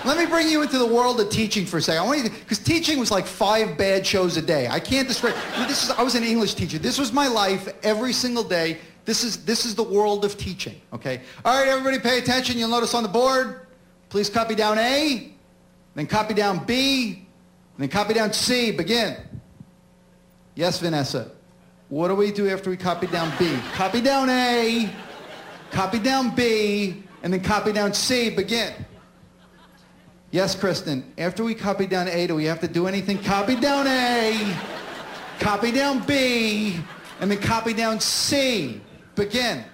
Let 0.05 0.16
me 0.16 0.27
bring 0.27 0.49
you 0.49 0.62
into 0.62 0.79
the 0.79 0.87
world 0.87 1.21
of 1.21 1.29
teaching 1.29 1.66
for 1.66 1.79
a 1.79 1.83
second. 1.83 2.03
I 2.03 2.07
want 2.07 2.23
you 2.23 2.31
because 2.31 2.61
teaching 2.61 3.01
was 3.01 3.11
like 3.11 3.27
five 3.27 3.77
bad 3.77 4.07
shows 4.07 4.37
a 4.37 4.43
day. 4.43 4.69
I 4.69 4.79
can't 4.79 5.09
describe. 5.09 5.35
This 5.66 5.83
is 5.83 5.91
I 5.91 6.03
was 6.03 6.14
an 6.14 6.23
English 6.23 6.55
teacher. 6.55 6.79
This 6.79 6.99
was 6.99 7.12
my 7.12 7.27
life 7.27 7.69
every 7.83 8.12
single 8.12 8.45
day. 8.45 8.79
This 9.09 9.25
is, 9.25 9.43
this 9.47 9.65
is 9.65 9.75
the 9.75 9.83
world 9.83 10.27
of 10.27 10.37
teaching, 10.37 10.79
okay? 10.93 11.23
All 11.43 11.59
right, 11.59 11.67
everybody 11.67 11.99
pay 11.99 12.19
attention. 12.19 12.59
You'll 12.59 12.69
notice 12.69 12.93
on 12.93 13.03
the 13.03 13.09
board, 13.09 13.67
please 14.11 14.29
copy 14.29 14.55
down 14.55 14.77
A, 14.77 15.33
then 15.95 16.07
copy 16.07 16.35
down 16.35 16.67
B, 16.67 17.27
then 17.79 17.89
copy 17.89 18.13
down 18.13 18.35
C. 18.35 18.71
Begin. 18.71 19.17
Yes, 20.55 20.79
Vanessa. 20.79 21.31
What 21.89 22.09
do 22.09 22.17
we 22.17 22.31
do 22.31 22.51
after 22.51 22.69
we 22.69 22.77
copy 22.77 23.07
down 23.07 23.33
B? 23.39 23.51
Copy 23.73 24.03
down 24.03 24.29
A, 24.29 24.93
copy 25.71 26.01
down 26.01 26.35
B, 26.35 27.03
and 27.23 27.33
then 27.33 27.41
copy 27.41 27.73
down 27.73 27.95
C. 27.95 28.29
Begin. 28.29 28.75
Yes, 30.33 30.55
Kristen. 30.55 31.15
After 31.17 31.45
we 31.45 31.55
copy 31.55 31.87
down 31.87 32.09
A, 32.09 32.27
do 32.27 32.35
we 32.35 32.45
have 32.45 32.61
to 32.61 32.69
do 32.69 32.87
anything? 32.87 33.23
Copy 33.23 33.57
down 33.57 33.87
A, 33.87 34.55
copy 35.41 35.73
down 35.73 36.05
B, 36.05 36.79
and 37.21 37.31
then 37.31 37.39
copy 37.39 37.73
down 37.73 38.01
C. 38.01 38.83
Begin. 39.19 39.64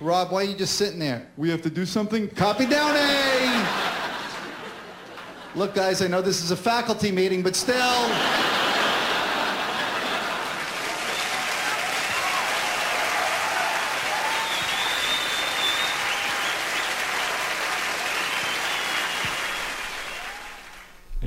Rob, 0.00 0.32
why 0.32 0.40
are 0.40 0.44
you 0.44 0.56
just 0.56 0.76
sitting 0.76 0.98
there? 0.98 1.28
We 1.36 1.50
have 1.50 1.60
to 1.60 1.68
do 1.68 1.84
something? 1.84 2.26
Copy 2.28 2.64
down 2.64 2.96
A. 2.96 3.66
Look, 5.54 5.74
guys, 5.74 6.00
I 6.00 6.06
know 6.06 6.22
this 6.22 6.42
is 6.42 6.50
a 6.50 6.56
faculty 6.56 7.12
meeting, 7.12 7.42
but 7.42 7.54
still. 7.54 8.56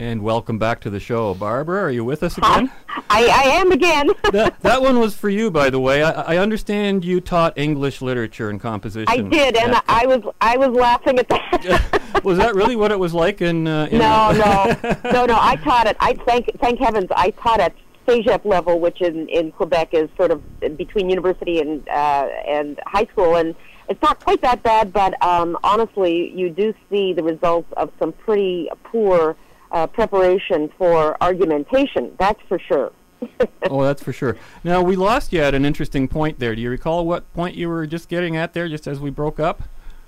And 0.01 0.23
welcome 0.23 0.57
back 0.57 0.79
to 0.81 0.89
the 0.89 0.99
show. 0.99 1.35
Barbara, 1.35 1.83
are 1.83 1.91
you 1.91 2.03
with 2.03 2.23
us 2.23 2.35
again? 2.39 2.71
I, 3.11 3.27
I 3.27 3.43
am 3.59 3.71
again. 3.71 4.09
that, 4.31 4.59
that 4.61 4.81
one 4.81 4.97
was 4.97 5.15
for 5.15 5.29
you, 5.29 5.51
by 5.51 5.69
the 5.69 5.79
way. 5.79 6.01
I, 6.01 6.09
I 6.09 6.37
understand 6.37 7.05
you 7.05 7.21
taught 7.21 7.55
English 7.55 8.01
literature 8.01 8.49
and 8.49 8.59
composition. 8.59 9.07
I 9.07 9.17
did, 9.17 9.55
and 9.55 9.79
I 9.87 10.07
was 10.07 10.33
I 10.41 10.57
was 10.57 10.69
laughing 10.69 11.19
at 11.19 11.29
that. 11.29 12.01
was 12.23 12.39
that 12.39 12.55
really 12.55 12.75
what 12.75 12.89
it 12.89 12.97
was 12.97 13.13
like 13.13 13.41
in? 13.41 13.67
Uh, 13.67 13.89
in 13.91 13.99
no, 13.99 14.31
no, 14.31 14.75
no, 15.11 15.25
no. 15.27 15.37
I 15.39 15.55
taught 15.57 15.85
it. 15.85 15.97
I 15.99 16.13
thank 16.25 16.49
thank 16.59 16.79
heavens 16.79 17.09
I 17.15 17.29
taught 17.29 17.59
at 17.59 17.75
CEGEP 18.07 18.43
level, 18.43 18.79
which 18.79 19.01
in 19.01 19.29
in 19.29 19.51
Quebec 19.51 19.93
is 19.93 20.09
sort 20.17 20.31
of 20.31 20.41
between 20.77 21.11
university 21.11 21.59
and 21.59 21.87
uh, 21.89 22.27
and 22.47 22.79
high 22.87 23.05
school, 23.05 23.35
and 23.35 23.53
it's 23.87 24.01
not 24.01 24.19
quite 24.19 24.41
that 24.41 24.63
bad. 24.63 24.93
But 24.93 25.23
um, 25.23 25.59
honestly, 25.63 26.33
you 26.35 26.49
do 26.49 26.73
see 26.89 27.13
the 27.13 27.21
results 27.21 27.71
of 27.77 27.91
some 27.99 28.13
pretty 28.13 28.67
poor 28.83 29.37
uh, 29.71 29.87
preparation 29.87 30.69
for 30.77 31.17
argumentation. 31.21 32.11
That's 32.19 32.41
for 32.47 32.59
sure. 32.59 32.91
oh, 33.69 33.83
that's 33.83 34.01
for 34.01 34.13
sure. 34.13 34.35
Now 34.63 34.81
we 34.81 34.95
lost 34.95 35.31
you 35.31 35.41
at 35.41 35.53
an 35.53 35.63
interesting 35.65 36.07
point 36.07 36.39
there. 36.39 36.55
Do 36.55 36.61
you 36.61 36.69
recall 36.69 37.05
what 37.05 37.31
point 37.33 37.55
you 37.55 37.69
were 37.69 37.85
just 37.85 38.09
getting 38.09 38.35
at 38.35 38.53
there, 38.53 38.67
just 38.67 38.87
as 38.87 38.99
we 38.99 39.09
broke 39.11 39.39
up? 39.39 39.63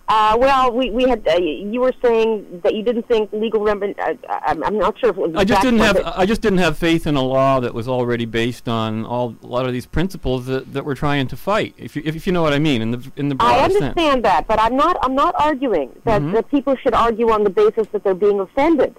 Uh, 0.05 0.35
well, 0.37 0.69
we, 0.71 0.89
we 0.89 1.07
had 1.07 1.25
uh, 1.27 1.37
you 1.37 1.79
were 1.79 1.93
saying 2.03 2.59
that 2.63 2.75
you 2.75 2.83
didn't 2.83 3.07
think 3.07 3.31
legal 3.31 3.61
remedy. 3.61 3.95
Uh, 3.97 4.15
I'm, 4.27 4.61
I'm 4.63 4.77
not 4.77 4.99
sure 4.99 5.11
if 5.11 5.17
it 5.17 5.21
was. 5.21 5.31
I 5.35 5.45
just 5.45 5.61
didn't 5.61 5.79
have. 5.79 5.97
I 6.05 6.25
just 6.25 6.41
didn't 6.41 6.57
have 6.57 6.77
faith 6.77 7.07
in 7.07 7.15
a 7.15 7.21
law 7.21 7.61
that 7.61 7.73
was 7.73 7.87
already 7.87 8.25
based 8.25 8.67
on 8.67 9.05
all 9.05 9.35
a 9.41 9.47
lot 9.47 9.65
of 9.65 9.71
these 9.71 9.85
principles 9.85 10.45
that, 10.47 10.73
that 10.73 10.83
we're 10.83 10.95
trying 10.95 11.27
to 11.27 11.37
fight. 11.37 11.73
If 11.77 11.95
you 11.95 12.01
if, 12.03 12.27
you 12.27 12.33
know 12.33 12.41
what 12.41 12.51
I 12.51 12.59
mean 12.59 12.81
in 12.81 12.91
the 12.91 13.11
in 13.15 13.29
the 13.29 13.35
broad 13.35 13.53
I 13.53 13.63
understand 13.63 13.95
sense. 13.97 14.23
that, 14.23 14.45
but 14.45 14.59
I'm 14.59 14.75
not. 14.75 14.97
I'm 15.01 15.15
not 15.15 15.35
arguing 15.39 15.89
that, 16.03 16.21
Mhm. 16.21 16.33
that 16.33 16.51
people 16.51 16.75
should 16.75 16.93
argue 16.93 17.31
on 17.31 17.45
the 17.45 17.49
basis 17.49 17.87
that 17.93 18.03
they're 18.03 18.13
being 18.13 18.41
offended. 18.41 18.97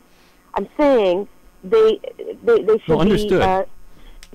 I'm 0.55 0.69
saying 0.79 1.29
they 1.63 2.01
they, 2.43 2.63
they 2.63 2.79
should 2.79 2.97
Well, 2.97 3.05
be 3.05 3.35
uh, 3.35 3.65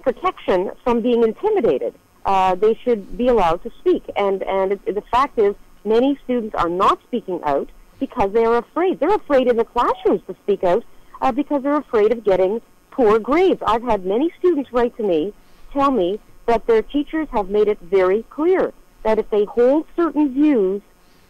protection 0.01 0.71
from 0.83 1.01
being 1.01 1.23
intimidated. 1.23 1.93
Uh, 2.25 2.55
they 2.55 2.75
should 2.83 3.17
be 3.17 3.27
allowed 3.27 3.63
to 3.63 3.71
speak, 3.79 4.03
and 4.15 4.43
and 4.43 4.73
it, 4.73 4.95
the 4.95 5.03
fact 5.11 5.39
is, 5.39 5.55
many 5.85 6.19
students 6.23 6.55
are 6.55 6.69
not 6.69 7.01
speaking 7.03 7.39
out 7.43 7.69
because 7.99 8.31
they 8.33 8.45
are 8.45 8.57
afraid. 8.57 8.99
They're 8.99 9.15
afraid 9.15 9.47
in 9.47 9.57
the 9.57 9.65
classrooms 9.65 10.21
to 10.27 10.35
speak 10.43 10.63
out 10.63 10.83
uh, 11.21 11.31
because 11.31 11.63
they're 11.63 11.77
afraid 11.77 12.11
of 12.11 12.23
getting 12.23 12.61
poor 12.91 13.19
grades. 13.19 13.61
I've 13.65 13.83
had 13.83 14.05
many 14.05 14.31
students 14.39 14.71
write 14.73 14.95
to 14.97 15.03
me, 15.03 15.33
tell 15.71 15.91
me 15.91 16.19
that 16.45 16.65
their 16.67 16.81
teachers 16.81 17.27
have 17.31 17.49
made 17.49 17.67
it 17.67 17.79
very 17.79 18.23
clear 18.29 18.73
that 19.03 19.19
if 19.19 19.29
they 19.29 19.45
hold 19.45 19.85
certain 19.95 20.33
views, 20.33 20.81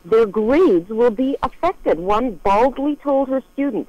their 0.06 0.26
grades 0.26 0.90
will 0.90 1.12
be 1.12 1.38
affected. 1.44 2.00
One 2.00 2.36
baldly 2.36 2.96
told 2.96 3.30
her 3.30 3.44
student 3.54 3.88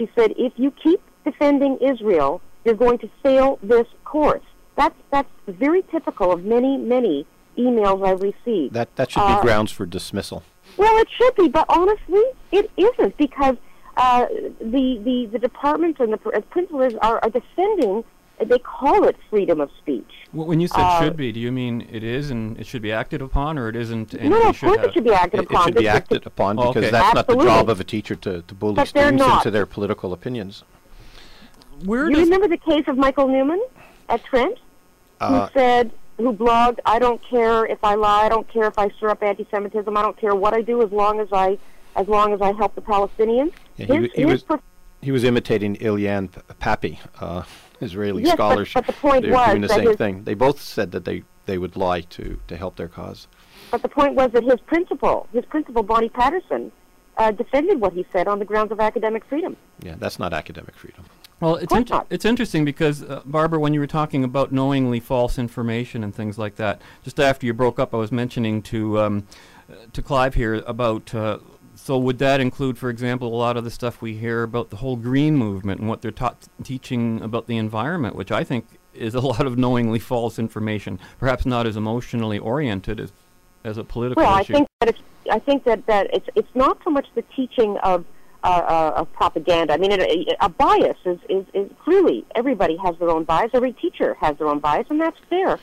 She 0.00 0.08
said, 0.16 0.32
if 0.38 0.54
you 0.56 0.70
keep 0.70 1.02
defending 1.26 1.76
Israel, 1.76 2.40
you're 2.64 2.74
going 2.74 2.96
to 3.00 3.10
fail 3.22 3.58
this 3.62 3.86
course. 4.06 4.42
That's 4.74 4.94
that's 5.10 5.28
very 5.46 5.82
typical 5.90 6.32
of 6.32 6.42
many 6.42 6.78
many 6.78 7.26
emails 7.58 7.98
I've 8.08 8.22
received. 8.22 8.72
That 8.72 8.96
that 8.96 9.10
should 9.10 9.20
Uh, 9.20 9.36
be 9.36 9.42
grounds 9.42 9.70
for 9.70 9.84
dismissal. 9.84 10.42
Well, 10.78 10.96
it 10.96 11.08
should 11.16 11.34
be, 11.34 11.48
but 11.48 11.66
honestly, 11.68 12.22
it 12.50 12.70
isn't 12.78 13.14
because 13.18 13.56
uh, 13.98 14.24
the, 14.58 14.98
the 15.04 15.28
the 15.32 15.38
department 15.38 16.00
and 16.00 16.14
the 16.14 16.20
uh, 16.30 16.40
principals 16.54 16.94
are, 17.02 17.18
are 17.22 17.28
defending. 17.28 18.02
They 18.44 18.58
call 18.58 19.04
it 19.04 19.16
freedom 19.28 19.60
of 19.60 19.70
speech. 19.78 20.10
Wh- 20.32 20.46
When 20.48 20.60
you 20.60 20.68
said 20.68 20.80
Uh, 20.80 21.00
should 21.00 21.16
be, 21.16 21.30
do 21.30 21.38
you 21.40 21.52
mean 21.52 21.86
it 21.92 22.02
is 22.02 22.30
and 22.30 22.58
it 22.58 22.66
should 22.66 22.80
be 22.82 22.90
acted 22.92 23.20
upon, 23.20 23.58
or 23.58 23.68
it 23.68 23.76
isn't? 23.76 24.14
And 24.14 24.30
No, 24.30 24.38
no, 24.40 24.48
of 24.48 24.56
should 24.56 24.68
course 24.74 24.86
it 24.86 24.94
should 24.94 25.04
be 25.04 25.12
acted 25.12 25.40
It, 25.40 25.50
it 25.50 25.62
should 25.62 25.74
be 25.76 25.88
acted 25.88 26.26
upon 26.26 26.58
Oh, 26.58 26.68
because 26.68 26.84
okay. 26.84 26.90
that's 26.90 27.14
not 27.14 27.26
the 27.26 27.36
job 27.36 27.68
of 27.68 27.80
a 27.80 27.84
teacher 27.84 28.14
to, 28.16 28.40
to 28.42 28.54
bully 28.54 28.74
But 28.76 28.88
students 28.88 29.20
not. 29.20 29.38
into 29.38 29.50
their 29.50 29.66
political 29.66 30.12
opinions. 30.14 30.64
Where 31.84 32.10
you 32.10 32.18
remember 32.18 32.48
the 32.48 32.56
case 32.58 32.84
of 32.88 32.96
Michael 32.96 33.28
Neumann 33.28 33.62
at 34.08 34.22
Trent, 34.24 34.58
Uh, 35.20 35.46
who 35.46 35.52
said, 35.52 35.90
who 36.18 36.32
blogged, 36.32 36.78
"I 36.86 36.98
don't 36.98 37.20
care 37.22 37.66
if 37.66 37.82
I 37.84 37.94
lie. 37.94 38.24
I 38.24 38.28
don't 38.30 38.48
care 38.48 38.66
if 38.66 38.78
I 38.78 38.88
stir 38.90 39.08
up 39.10 39.22
anti-Semitism. 39.22 39.94
I 39.96 40.02
don't 40.02 40.16
care 40.16 40.34
what 40.34 40.52
I 40.54 40.60
do 40.62 40.82
as 40.82 40.90
long 40.92 41.20
as 41.20 41.28
I, 41.32 41.58
as 41.96 42.08
long 42.08 42.32
as 42.32 42.40
I 42.40 42.52
help 42.52 42.74
the 42.74 42.82
Palestinians." 42.82 43.52
Yeah, 43.76 43.86
he, 43.86 43.92
His- 43.94 44.02
wa- 44.02 44.08
he 44.14 44.22
his 44.22 44.48
was 44.48 44.60
he 45.02 45.12
was 45.12 45.24
imitating 45.24 45.76
Ilan 45.76 46.30
P- 46.32 46.40
Pappé, 46.60 46.98
uh, 47.20 47.42
Israeli 47.80 48.22
Yes, 48.22 48.32
but- 48.32 48.36
scholars. 48.36 48.70
but 48.74 48.86
the 48.86 48.92
point 48.92 49.22
They're 49.22 49.32
was 49.32 49.48
doing 49.48 49.60
the 49.62 49.68
that 49.68 49.76
same 49.76 49.86
his- 49.88 49.96
thing. 49.96 50.24
They 50.24 50.34
both 50.34 50.60
said 50.60 50.92
that 50.92 51.04
they, 51.04 51.22
they 51.46 51.58
would 51.58 51.76
lie 51.76 52.02
to, 52.02 52.40
to 52.48 52.56
help 52.56 52.76
their 52.76 52.88
cause. 52.88 53.26
But 53.70 53.82
the 53.82 53.88
point 53.88 54.14
was 54.14 54.30
that 54.32 54.42
his 54.44 54.60
principal, 54.60 55.28
his 55.32 55.44
principal, 55.46 55.82
Bonnie 55.82 56.08
Patterson, 56.08 56.72
uh, 57.16 57.30
defended 57.30 57.80
what 57.80 57.92
he 57.92 58.06
said 58.12 58.26
on 58.28 58.38
the 58.38 58.44
grounds 58.44 58.72
of 58.72 58.80
academic 58.80 59.24
freedom. 59.24 59.56
Yeah, 59.82 59.94
that's 59.98 60.18
not 60.18 60.32
academic 60.32 60.74
freedom. 60.74 61.04
Well, 61.40 61.56
it's 61.56 61.72
inter- 61.74 62.04
it's 62.10 62.24
interesting 62.24 62.64
because 62.66 63.02
uh, 63.02 63.22
Barbara, 63.24 63.58
when 63.58 63.72
you 63.72 63.80
were 63.80 63.86
talking 63.86 64.24
about 64.24 64.52
knowingly 64.52 65.00
false 65.00 65.38
information 65.38 66.04
and 66.04 66.14
things 66.14 66.36
like 66.38 66.56
that, 66.56 66.82
just 67.02 67.18
after 67.18 67.46
you 67.46 67.54
broke 67.54 67.78
up, 67.78 67.94
I 67.94 67.96
was 67.96 68.12
mentioning 68.12 68.60
to 68.62 68.98
um, 69.00 69.26
uh, 69.70 69.74
to 69.92 70.02
Clive 70.02 70.34
here 70.34 70.56
about. 70.66 71.14
Uh, 71.14 71.38
so 71.82 71.96
would 71.96 72.18
that 72.18 72.40
include, 72.40 72.76
for 72.76 72.90
example, 72.90 73.28
a 73.28 73.36
lot 73.36 73.56
of 73.56 73.64
the 73.64 73.70
stuff 73.70 74.02
we 74.02 74.14
hear 74.14 74.42
about 74.42 74.68
the 74.68 74.76
whole 74.76 74.96
green 74.96 75.36
movement 75.36 75.80
and 75.80 75.88
what 75.88 76.02
they're 76.02 76.10
taught 76.10 76.46
teaching 76.62 77.22
about 77.22 77.46
the 77.46 77.56
environment, 77.56 78.14
which 78.14 78.30
I 78.30 78.44
think 78.44 78.66
is 78.92 79.14
a 79.14 79.20
lot 79.32 79.46
of 79.46 79.56
knowingly 79.56 79.98
false 79.98 80.38
information, 80.38 80.98
perhaps 81.18 81.46
not 81.46 81.66
as 81.66 81.76
emotionally 81.76 82.38
oriented 82.38 83.00
as 83.00 83.12
as 83.62 83.76
a 83.76 83.84
political 83.84 84.22
Well, 84.22 84.32
I 84.32 84.42
think 84.42 84.66
that 84.80 84.88
it's, 84.88 85.02
I 85.30 85.38
think 85.38 85.64
that, 85.64 85.84
that 85.86 86.14
it's 86.14 86.28
it's 86.34 86.54
not 86.54 86.78
so 86.84 86.90
much 86.90 87.06
the 87.14 87.22
teaching 87.22 87.76
of 87.78 88.04
uh, 88.42 88.46
uh, 88.46 88.92
of 89.00 89.12
propaganda. 89.12 89.74
I 89.74 89.76
mean, 89.76 89.92
it, 89.92 90.00
a, 90.00 90.44
a 90.44 90.48
bias 90.48 90.96
is, 91.04 91.18
is 91.28 91.46
is 91.54 91.70
clearly 91.82 92.24
everybody 92.34 92.76
has 92.76 92.98
their 92.98 93.10
own 93.10 93.24
bias. 93.24 93.50
Every 93.54 93.72
teacher 93.72 94.14
has 94.20 94.36
their 94.38 94.48
own 94.48 94.60
bias, 94.60 94.86
and 94.90 95.00
that's 95.00 95.18
fair. 95.30 95.58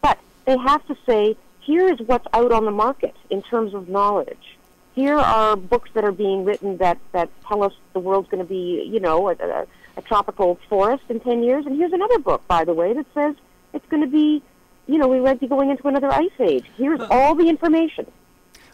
But 0.00 0.18
they 0.44 0.56
have 0.58 0.86
to 0.86 0.96
say, 1.06 1.36
here 1.60 1.92
is 1.92 1.98
what's 2.00 2.26
out 2.32 2.52
on 2.52 2.64
the 2.64 2.70
market 2.70 3.16
in 3.30 3.42
terms 3.42 3.74
of 3.74 3.88
knowledge. 3.88 4.58
Here 4.94 5.16
are 5.16 5.56
books 5.56 5.90
that 5.94 6.04
are 6.04 6.12
being 6.12 6.44
written 6.44 6.76
that 6.78 6.98
that 7.12 7.30
tell 7.46 7.62
us 7.62 7.72
the 7.92 8.00
world's 8.00 8.28
going 8.28 8.42
to 8.42 8.48
be, 8.48 8.88
you 8.92 9.00
know, 9.00 9.28
a, 9.28 9.32
a, 9.32 9.66
a 9.96 10.02
tropical 10.02 10.58
forest 10.68 11.04
in 11.08 11.20
ten 11.20 11.42
years. 11.42 11.64
And 11.66 11.76
here's 11.76 11.92
another 11.92 12.18
book, 12.18 12.46
by 12.46 12.64
the 12.64 12.74
way, 12.74 12.92
that 12.92 13.06
says 13.14 13.34
it's 13.72 13.86
going 13.88 14.02
to 14.02 14.08
be, 14.08 14.42
you 14.86 14.98
know, 14.98 15.08
we 15.08 15.20
might 15.20 15.40
be 15.40 15.46
going 15.46 15.70
into 15.70 15.88
another 15.88 16.12
ice 16.12 16.30
age. 16.40 16.66
Here's 16.76 17.00
all 17.00 17.34
the 17.34 17.48
information. 17.48 18.06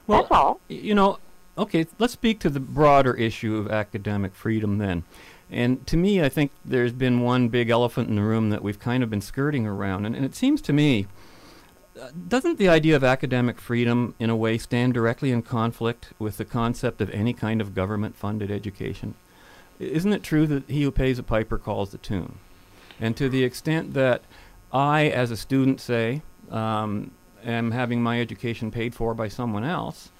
Well, 0.07 0.23
That's 0.23 0.33
all. 0.33 0.61
You 0.69 0.95
know, 0.95 1.19
okay, 1.57 1.87
let's 1.99 2.14
speak 2.14 2.41
to 2.41 2.51
the 2.51 2.61
broader 2.61 3.14
issue 3.14 3.57
of 3.57 3.71
academic 3.71 4.35
freedom 4.35 4.79
then. 4.79 5.05
And 5.51 5.87
to 5.87 5.97
me, 5.97 6.23
I 6.23 6.29
think 6.29 6.51
there's 6.64 6.93
been 6.93 7.21
one 7.21 7.49
big 7.49 7.71
elephant 7.71 8.09
in 8.09 8.16
the 8.16 8.23
room 8.23 8.51
that 8.51 8.62
we've 8.62 8.79
kind 8.79 9.03
of 9.03 9.11
been 9.11 9.21
skirting 9.21 9.66
around. 9.66 10.05
And, 10.05 10.14
and 10.14 10.25
it 10.25 10.35
seems 10.35 10.61
to 10.62 10.73
me, 10.73 11.05
uh, 11.05 11.07
doesn't 12.28 12.59
the 12.59 12.68
idea 12.68 12.96
of 12.96 13.05
academic 13.05 13.61
freedom, 13.61 14.14
in 14.18 14.30
a 14.30 14.36
way, 14.36 14.59
stand 14.59 14.94
directly 14.94 15.30
in 15.30 15.42
conflict 15.42 16.12
with 16.18 16.36
the 16.36 16.44
concept 16.44 17.01
of 17.01 17.11
any 17.11 17.32
kind 17.32 17.61
of 17.61 17.74
government 17.74 18.16
funded 18.16 18.51
education? 18.51 19.14
Isn't 19.78 20.12
it 20.12 20.22
true 20.22 20.46
that 20.46 20.68
he 20.68 20.82
who 20.82 20.90
pays 20.90 21.18
a 21.18 21.22
piper 21.22 21.59
calls 21.59 21.90
the 21.90 21.99
tune? 21.99 22.38
And 23.01 23.16
to 23.16 23.28
the 23.28 23.44
extent 23.44 23.94
that 23.94 24.22
I, 24.72 25.07
as 25.07 25.30
a 25.30 25.36
student, 25.36 25.80
say, 25.80 26.22
um, 26.51 27.12
am 27.44 27.70
having 27.70 28.03
my 28.03 28.20
education 28.20 28.70
paid 28.70 28.94
for 28.94 29.14
by 29.14 29.28
someone 29.28 29.64
else, 29.64 30.11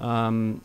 um, 0.00 0.62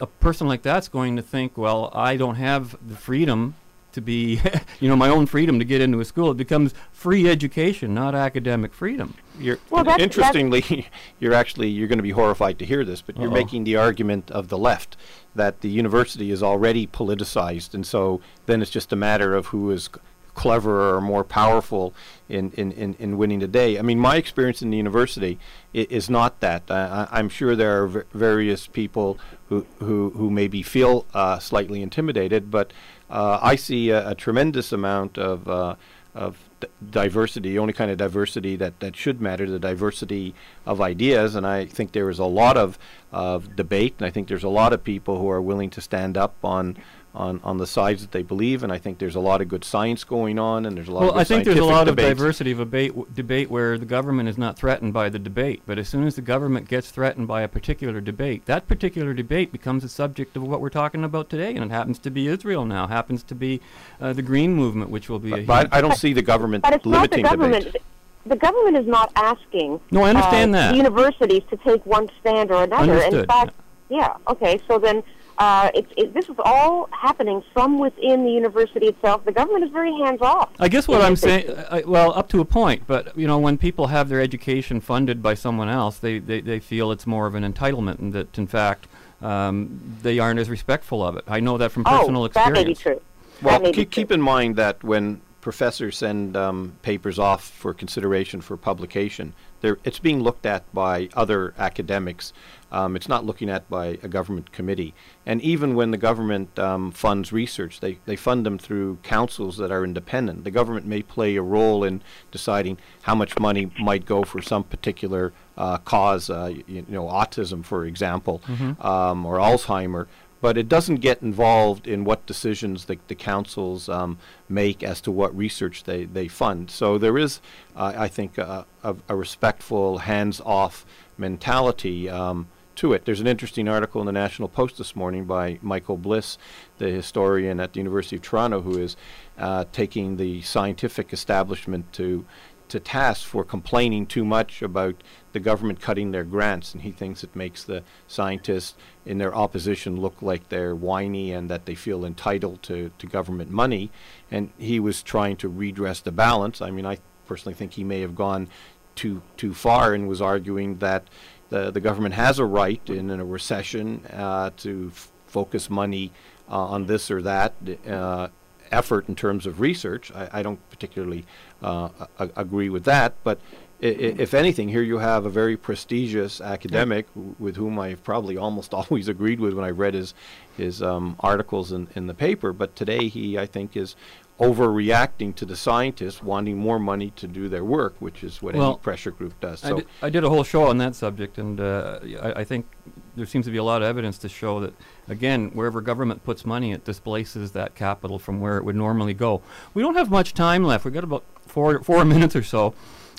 a 0.00 0.06
person 0.06 0.46
like 0.46 0.62
that's 0.62 0.88
going 0.88 1.16
to 1.16 1.22
think, 1.22 1.56
well, 1.56 1.90
I 1.94 2.16
don't 2.16 2.36
have 2.36 2.76
the 2.86 2.96
freedom 2.96 3.54
to 3.94 4.00
be, 4.00 4.40
you 4.80 4.88
know, 4.88 4.96
my 4.96 5.08
own 5.08 5.26
freedom 5.26 5.58
to 5.58 5.64
get 5.64 5.80
into 5.80 5.98
a 6.00 6.04
school. 6.04 6.30
It 6.30 6.36
becomes 6.36 6.74
free 6.92 7.28
education, 7.28 7.94
not 7.94 8.14
academic 8.14 8.72
freedom. 8.74 9.14
You're, 9.38 9.58
Well, 9.70 9.82
that's- 9.84 10.00
interestingly, 10.02 10.86
you're 11.18 11.34
actually 11.34 11.68
you're 11.70 11.88
going 11.88 11.98
to 11.98 12.02
be 12.02 12.10
horrified 12.10 12.58
to 12.60 12.64
hear 12.66 12.84
this, 12.84 13.00
but 13.02 13.16
you're 13.18 13.30
making 13.30 13.64
the 13.64 13.76
argument 13.76 14.30
of 14.30 14.48
the 14.48 14.58
left 14.58 14.96
that 15.34 15.62
the 15.62 15.68
university 15.68 16.30
is 16.30 16.42
already 16.42 16.86
politicized, 16.86 17.74
and 17.74 17.84
so 17.86 18.20
then 18.46 18.62
it's 18.62 18.70
just 18.70 18.92
a 18.92 18.96
matter 18.96 19.34
of 19.34 19.46
who 19.46 19.70
is 19.72 19.88
cleverer 20.34 20.96
or 20.96 21.00
more 21.00 21.22
powerful 21.22 21.94
in, 22.28 22.50
in, 22.56 22.72
in, 22.72 22.94
in 22.98 23.16
winning 23.16 23.38
the 23.38 23.46
day. 23.46 23.78
I 23.78 23.82
mean, 23.82 24.00
my 24.00 24.16
experience 24.16 24.62
in 24.62 24.70
the 24.70 24.76
university 24.76 25.38
i- 25.74 25.86
is 25.90 26.10
not 26.10 26.40
that. 26.40 26.68
Uh, 26.68 27.06
I, 27.10 27.18
I'm 27.18 27.28
sure 27.28 27.54
there 27.54 27.82
are 27.82 27.86
v- 27.86 28.00
various 28.12 28.66
people 28.66 29.16
who, 29.48 29.64
who, 29.78 30.10
who 30.10 30.30
maybe 30.30 30.60
feel 30.62 31.06
uh, 31.14 31.38
slightly 31.38 31.82
intimidated, 31.82 32.50
but 32.50 32.72
uh, 33.10 33.38
I 33.42 33.56
see 33.56 33.90
a, 33.90 34.10
a 34.10 34.14
tremendous 34.14 34.72
amount 34.72 35.18
of 35.18 35.48
uh, 35.48 35.76
of 36.14 36.48
diversity, 36.90 37.50
the 37.50 37.58
only 37.58 37.72
kind 37.72 37.90
of 37.90 37.98
diversity 37.98 38.56
that, 38.56 38.78
that 38.80 38.94
should 38.94 39.20
matter, 39.20 39.50
the 39.50 39.58
diversity 39.58 40.34
of 40.64 40.80
ideas. 40.80 41.34
And 41.34 41.46
I 41.46 41.66
think 41.66 41.92
there 41.92 42.08
is 42.08 42.18
a 42.18 42.24
lot 42.24 42.56
of, 42.56 42.78
of 43.12 43.56
debate, 43.56 43.96
and 43.98 44.06
I 44.06 44.10
think 44.10 44.28
there's 44.28 44.44
a 44.44 44.48
lot 44.48 44.72
of 44.72 44.84
people 44.84 45.18
who 45.18 45.28
are 45.28 45.42
willing 45.42 45.70
to 45.70 45.80
stand 45.80 46.16
up 46.16 46.36
on, 46.44 46.76
on, 47.14 47.40
on 47.44 47.58
the 47.58 47.66
sides 47.66 48.02
that 48.02 48.12
they 48.12 48.22
believe. 48.22 48.62
And 48.62 48.72
I 48.72 48.78
think 48.78 48.98
there's 48.98 49.14
a 49.14 49.20
lot 49.20 49.40
of 49.40 49.48
good 49.48 49.64
science 49.64 50.04
going 50.04 50.38
on, 50.38 50.66
and 50.66 50.76
there's 50.76 50.88
a 50.88 50.92
lot 50.92 51.00
of 51.00 51.04
Well, 51.06 51.12
good 51.14 51.20
I 51.20 51.24
think 51.24 51.44
there's 51.44 51.56
a 51.56 51.60
scientific 51.60 51.76
lot 51.76 51.88
of 51.88 51.96
diversity 51.96 52.50
of 52.52 52.58
debate, 52.58 52.90
w- 52.90 53.06
debate 53.14 53.50
where 53.50 53.78
the 53.78 53.86
government 53.86 54.28
is 54.28 54.36
not 54.38 54.56
threatened 54.56 54.92
by 54.92 55.08
the 55.08 55.18
debate. 55.18 55.62
But 55.66 55.78
as 55.78 55.88
soon 55.88 56.06
as 56.06 56.16
the 56.16 56.22
government 56.22 56.68
gets 56.68 56.90
threatened 56.90 57.28
by 57.28 57.42
a 57.42 57.48
particular 57.48 58.00
debate, 58.00 58.46
that 58.46 58.66
particular 58.68 59.14
debate 59.14 59.52
becomes 59.52 59.84
a 59.84 59.88
subject 59.88 60.36
of 60.36 60.42
what 60.42 60.60
we're 60.60 60.70
talking 60.70 61.04
about 61.04 61.30
today. 61.30 61.54
And 61.54 61.64
it 61.64 61.70
happens 61.70 61.98
to 62.00 62.10
be 62.10 62.28
Israel 62.28 62.64
now, 62.64 62.86
happens 62.86 63.22
to 63.24 63.34
be 63.34 63.60
uh, 64.00 64.12
the 64.12 64.22
Green 64.22 64.54
Movement, 64.54 64.90
which 64.90 65.08
will 65.08 65.18
be 65.20 65.32
a 65.32 65.36
But, 65.42 65.70
but 65.70 65.74
I 65.74 65.80
don't 65.80 65.96
see 65.96 66.12
the 66.12 66.22
government 66.22 66.62
But 66.64 66.74
it's 66.74 66.86
not 66.86 67.10
the 67.10 67.22
government. 67.22 67.64
debate. 67.64 67.82
The 68.26 68.36
government 68.36 68.78
is 68.78 68.86
not 68.86 69.12
asking. 69.16 69.80
No, 69.90 70.02
I 70.04 70.08
understand 70.10 70.54
uh, 70.54 70.58
that. 70.58 70.70
the 70.70 70.78
Universities 70.78 71.42
to 71.50 71.58
take 71.58 71.84
one 71.84 72.08
stand 72.20 72.50
or 72.50 72.64
another. 72.64 72.84
In 72.84 72.90
Understood. 72.90 73.26
fact, 73.28 73.54
yeah. 73.90 74.16
Okay. 74.28 74.58
So 74.66 74.78
then, 74.78 75.02
uh, 75.38 75.70
it's 75.74 75.92
it, 75.96 76.14
this 76.14 76.28
is 76.28 76.36
all 76.44 76.88
happening 76.92 77.42
from 77.52 77.78
within 77.78 78.24
the 78.24 78.30
university 78.30 78.86
itself. 78.86 79.24
The 79.24 79.32
government 79.32 79.64
is 79.64 79.70
very 79.70 79.92
hands 79.98 80.20
off. 80.20 80.50
I 80.60 80.68
guess 80.68 80.86
what 80.86 81.02
I'm 81.02 81.16
saying. 81.16 81.50
I, 81.70 81.82
well, 81.86 82.12
up 82.12 82.28
to 82.30 82.40
a 82.40 82.44
point, 82.44 82.84
but 82.86 83.16
you 83.16 83.26
know, 83.26 83.38
when 83.38 83.58
people 83.58 83.88
have 83.88 84.08
their 84.08 84.20
education 84.20 84.80
funded 84.80 85.22
by 85.22 85.34
someone 85.34 85.68
else, 85.68 85.98
they, 85.98 86.18
they, 86.18 86.40
they 86.40 86.60
feel 86.60 86.92
it's 86.92 87.06
more 87.06 87.26
of 87.26 87.34
an 87.34 87.50
entitlement, 87.50 87.98
and 87.98 88.12
that 88.12 88.36
in 88.38 88.46
fact 88.46 88.86
um, 89.22 89.80
they 90.02 90.18
aren't 90.18 90.38
as 90.38 90.48
respectful 90.48 91.02
of 91.02 91.16
it. 91.16 91.24
I 91.26 91.40
know 91.40 91.58
that 91.58 91.72
from 91.72 91.84
personal 91.84 92.22
oh, 92.22 92.28
that 92.28 92.36
experience. 92.36 92.56
may 92.56 92.64
be 92.64 92.74
true. 92.74 93.00
Well, 93.42 93.60
be 93.60 93.72
keep, 93.72 93.90
keep 93.90 94.12
in 94.12 94.20
mind 94.20 94.56
that 94.56 94.82
when 94.84 95.20
professors 95.40 95.98
send 95.98 96.36
um, 96.36 96.72
papers 96.82 97.18
off 97.18 97.44
for 97.44 97.74
consideration 97.74 98.40
for 98.40 98.56
publication, 98.56 99.34
they're, 99.60 99.78
it's 99.84 99.98
being 99.98 100.22
looked 100.22 100.46
at 100.46 100.62
by 100.74 101.08
other 101.14 101.54
academics. 101.58 102.32
Um, 102.74 102.96
it's 102.96 103.08
not 103.08 103.24
looking 103.24 103.48
at 103.48 103.62
by 103.70 103.86
a 104.02 104.08
government 104.08 104.50
committee. 104.58 104.92
And 105.24 105.40
even 105.42 105.74
when 105.78 105.90
the 105.92 105.96
government 106.08 106.58
um, 106.58 106.90
funds 106.90 107.32
research, 107.32 107.74
they, 107.80 107.98
they 108.04 108.16
fund 108.16 108.44
them 108.44 108.58
through 108.58 108.98
councils 109.02 109.56
that 109.58 109.70
are 109.70 109.84
independent. 109.84 110.42
The 110.42 110.50
government 110.50 110.84
may 110.94 111.02
play 111.02 111.36
a 111.36 111.42
role 111.42 111.84
in 111.88 112.02
deciding 112.32 112.76
how 113.02 113.14
much 113.14 113.38
money 113.38 113.70
might 113.78 114.04
go 114.06 114.24
for 114.24 114.42
some 114.42 114.64
particular 114.64 115.32
uh, 115.56 115.78
cause, 115.78 116.28
uh, 116.28 116.50
y- 116.52 116.64
you 116.66 116.84
know, 116.88 117.04
autism, 117.20 117.64
for 117.64 117.84
example, 117.86 118.42
Mhm. 118.48 118.84
um, 118.84 119.24
or 119.24 119.36
Alzheimer 119.38 120.06
but 120.40 120.58
it 120.58 120.68
doesn't 120.68 120.96
get 120.96 121.22
involved 121.22 121.86
in 121.88 122.04
what 122.04 122.26
decisions 122.26 122.84
the, 122.84 122.98
the 123.08 123.14
councils 123.14 123.88
um, 123.88 124.18
make 124.46 124.82
as 124.82 125.00
to 125.00 125.10
what 125.10 125.34
research 125.34 125.84
they, 125.84 126.04
they 126.04 126.28
fund. 126.28 126.70
So 126.70 126.98
there 126.98 127.16
is, 127.16 127.40
uh, 127.74 127.94
I 127.96 128.08
think, 128.08 128.36
a, 128.36 128.66
a, 128.82 128.94
a 129.08 129.16
respectful, 129.16 129.98
hands-off 130.12 130.84
mentality 131.16 132.10
um, 132.10 132.46
to 132.76 132.92
it. 132.92 133.04
There's 133.04 133.20
an 133.20 133.26
interesting 133.26 133.68
article 133.68 134.00
in 134.00 134.06
the 134.06 134.12
National 134.12 134.48
Post 134.48 134.78
this 134.78 134.96
morning 134.96 135.24
by 135.24 135.58
Michael 135.62 135.96
Bliss, 135.96 136.38
the 136.78 136.90
historian 136.90 137.60
at 137.60 137.72
the 137.72 137.80
University 137.80 138.16
of 138.16 138.22
Toronto, 138.22 138.62
who 138.62 138.78
is 138.78 138.96
uh, 139.38 139.64
taking 139.72 140.16
the 140.16 140.42
scientific 140.42 141.12
establishment 141.12 141.92
to 141.94 142.24
to 142.66 142.80
task 142.80 143.26
for 143.26 143.44
complaining 143.44 144.06
too 144.06 144.24
much 144.24 144.62
about 144.62 145.02
the 145.32 145.38
government 145.38 145.80
cutting 145.80 146.10
their 146.10 146.24
grants, 146.24 146.72
and 146.72 146.82
he 146.82 146.90
thinks 146.90 147.22
it 147.22 147.36
makes 147.36 147.62
the 147.62 147.82
scientists 148.08 148.74
in 149.04 149.18
their 149.18 149.34
opposition 149.34 150.00
look 150.00 150.22
like 150.22 150.48
they're 150.48 150.74
whiny 150.74 151.30
and 151.30 151.50
that 151.50 151.66
they 151.66 151.74
feel 151.74 152.04
entitled 152.04 152.62
to, 152.62 152.90
to 152.98 153.06
government 153.06 153.50
money. 153.50 153.90
And 154.30 154.50
he 154.58 154.80
was 154.80 155.02
trying 155.02 155.36
to 155.36 155.48
redress 155.48 156.00
the 156.00 156.10
balance. 156.10 156.62
I 156.62 156.70
mean, 156.70 156.86
I 156.86 156.98
personally 157.26 157.54
think 157.54 157.74
he 157.74 157.84
may 157.84 158.00
have 158.00 158.16
gone 158.16 158.48
too 158.94 159.22
too 159.36 159.52
far 159.52 159.92
and 159.92 160.08
was 160.08 160.22
arguing 160.22 160.78
that 160.78 161.08
the 161.54 161.70
the 161.70 161.80
government 161.80 162.14
has 162.14 162.38
a 162.38 162.44
right 162.44 162.82
in, 162.88 163.10
in 163.10 163.20
a 163.20 163.24
recession 163.24 164.04
uh, 164.12 164.50
to 164.58 164.90
focus 165.26 165.70
money 165.70 166.10
uh, 166.50 166.74
on 166.74 166.86
this 166.86 167.10
or 167.10 167.22
that 167.22 167.54
uh, 167.88 168.28
effort 168.72 169.08
in 169.08 169.14
terms 169.14 169.46
of 169.46 169.60
research. 169.60 170.12
I, 170.12 170.28
I 170.32 170.42
don't 170.42 170.60
particularly 170.70 171.24
uh, 171.62 171.88
agree 172.18 172.68
with 172.68 172.84
that, 172.84 173.14
but 173.22 173.38
if 173.80 174.32
anything, 174.32 174.70
here 174.70 174.82
you 174.82 174.98
have 174.98 175.26
a 175.26 175.30
very 175.30 175.56
prestigious 175.56 176.40
academic 176.40 177.06
with 177.38 177.56
whom 177.56 177.78
I've 177.78 178.02
probably 178.02 178.36
almost 178.36 178.72
always 178.80 179.08
agreed 179.08 179.40
with 179.40 179.52
when 179.54 179.64
I 179.64 179.70
read 179.70 179.94
his 179.94 180.14
his 180.56 180.80
um, 180.82 181.16
articles 181.20 181.72
in, 181.72 181.88
in 181.94 182.06
the 182.06 182.14
paper. 182.14 182.52
But 182.52 182.76
today 182.76 183.08
he, 183.08 183.38
I 183.38 183.46
think, 183.46 183.76
is 183.76 183.96
overreacting 184.40 185.34
to 185.36 185.44
the 185.44 185.54
scientists 185.56 186.22
wanting 186.22 186.56
more 186.58 186.78
money 186.78 187.10
to 187.10 187.26
do 187.28 187.48
their 187.48 187.64
work, 187.64 187.94
which 188.00 188.24
is 188.24 188.42
what 188.42 188.54
any 188.56 188.76
pressure 188.78 189.10
group 189.12 189.38
does. 189.40 189.64
I 189.64 189.68
So 189.68 189.76
did, 189.76 189.86
I 190.02 190.10
did 190.10 190.24
a 190.24 190.28
whole 190.28 190.42
show 190.44 190.64
on 190.68 190.78
that 190.78 190.94
subject, 190.96 191.38
and 191.38 191.60
uh, 191.60 192.00
I, 192.20 192.32
I 192.40 192.44
think 192.44 192.66
there 193.14 193.26
seems 193.26 193.46
to 193.46 193.52
be 193.52 193.58
a 193.58 193.62
lot 193.64 193.80
of 193.82 193.86
evidence 193.88 194.18
to 194.18 194.28
show 194.28 194.58
that, 194.60 194.74
again, 195.08 195.50
wherever 195.52 195.80
government 195.80 196.24
puts 196.24 196.44
money, 196.44 196.72
it 196.72 196.84
displaces 196.84 197.52
that 197.52 197.76
capital 197.76 198.18
from 198.18 198.40
where 198.40 198.58
it 198.58 198.64
would 198.64 198.74
normally 198.76 199.14
go. 199.14 199.40
We 199.72 199.82
don't 199.82 199.94
have 199.94 200.10
much 200.10 200.34
time 200.34 200.64
left. 200.64 200.84
We've 200.84 200.94
got 200.94 201.04
about 201.04 201.24
four 201.46 201.80
four 201.84 202.04
minutes 202.14 202.34
or 202.34 202.42
so. 202.42 202.74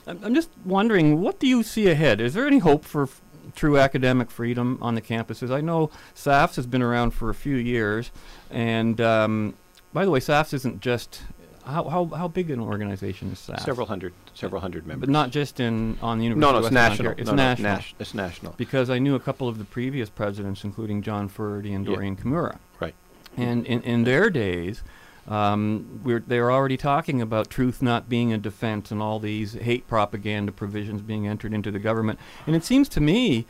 I'm, 0.06 0.20
I'm 0.22 0.36
just 0.36 0.50
wondering, 0.66 1.22
what 1.22 1.40
do 1.40 1.48
you 1.48 1.64
see 1.64 1.88
ahead? 1.88 2.20
Is 2.20 2.34
there 2.34 2.46
any 2.46 2.60
hope 2.60 2.84
for 2.84 3.04
f- 3.04 3.22
true 3.56 3.78
academic 3.80 4.30
freedom 4.30 4.78
on 4.82 4.96
the 4.96 5.02
campuses? 5.02 5.50
I 5.50 5.62
know 5.62 5.90
SAFS 6.14 6.58
has 6.58 6.68
been 6.68 6.82
around 6.82 7.12
for 7.12 7.30
a 7.30 7.34
few 7.36 7.56
years, 7.56 8.12
and 8.52 9.00
um, 9.00 9.54
by 9.96 10.04
the 10.04 10.12
way, 10.12 10.20
SAFS 10.20 10.54
isn't 10.54 10.82
just 10.82 11.22
how, 11.66 11.86
how, 11.86 12.06
how 12.08 12.28
big 12.28 12.52
an 12.52 12.60
organization 12.60 13.32
is 13.32 13.40
SAFS? 13.40 13.64
several 13.64 13.88
hundred 13.88 14.14
several 14.34 14.62
hundred 14.62 14.86
members. 14.86 15.08
But 15.08 15.12
not 15.12 15.32
just 15.32 15.60
in 15.60 15.98
on 16.02 16.18
the 16.20 16.26
University 16.26 16.52
no, 16.54 16.60
of 16.60 16.66
it's 16.66 16.74
national. 16.74 17.12
It's 17.14 17.30
No, 17.30 17.32
no, 17.32 17.44
national. 17.44 17.76
nas- 17.78 17.94
it's 17.98 18.14
national. 18.14 18.54
Because 18.58 18.90
I 18.90 19.00
knew 19.00 19.16
a 19.16 19.20
couple 19.22 19.48
of 19.48 19.58
the 19.58 19.64
previous 19.64 20.10
presidents, 20.10 20.66
including 20.66 21.02
John 21.02 21.30
Furedy 21.30 21.74
and 21.74 21.88
Yeah. 21.88 21.96
Doreen 21.96 22.18
Kimura. 22.18 22.58
Right. 22.80 22.94
And 23.38 23.66
in, 23.66 23.82
in 23.84 24.04
their 24.04 24.30
days, 24.30 24.84
um, 25.30 26.02
we're, 26.04 26.20
they 26.20 26.40
were 26.42 26.52
already 26.52 26.78
talking 26.78 27.22
about 27.22 27.50
truth 27.50 27.82
not 27.82 28.10
being 28.10 28.34
a 28.34 28.38
defense 28.38 28.92
and 28.92 29.02
all 29.02 29.20
these 29.20 29.54
hate 29.54 29.88
propaganda 29.88 30.52
provisions 30.52 31.02
being 31.02 31.26
entered 31.26 31.54
into 31.54 31.72
the 31.72 31.80
government. 31.80 32.20
And 32.46 32.54
it 32.56 32.64
seems 32.66 32.90
to 32.90 33.02
me, 33.02 33.46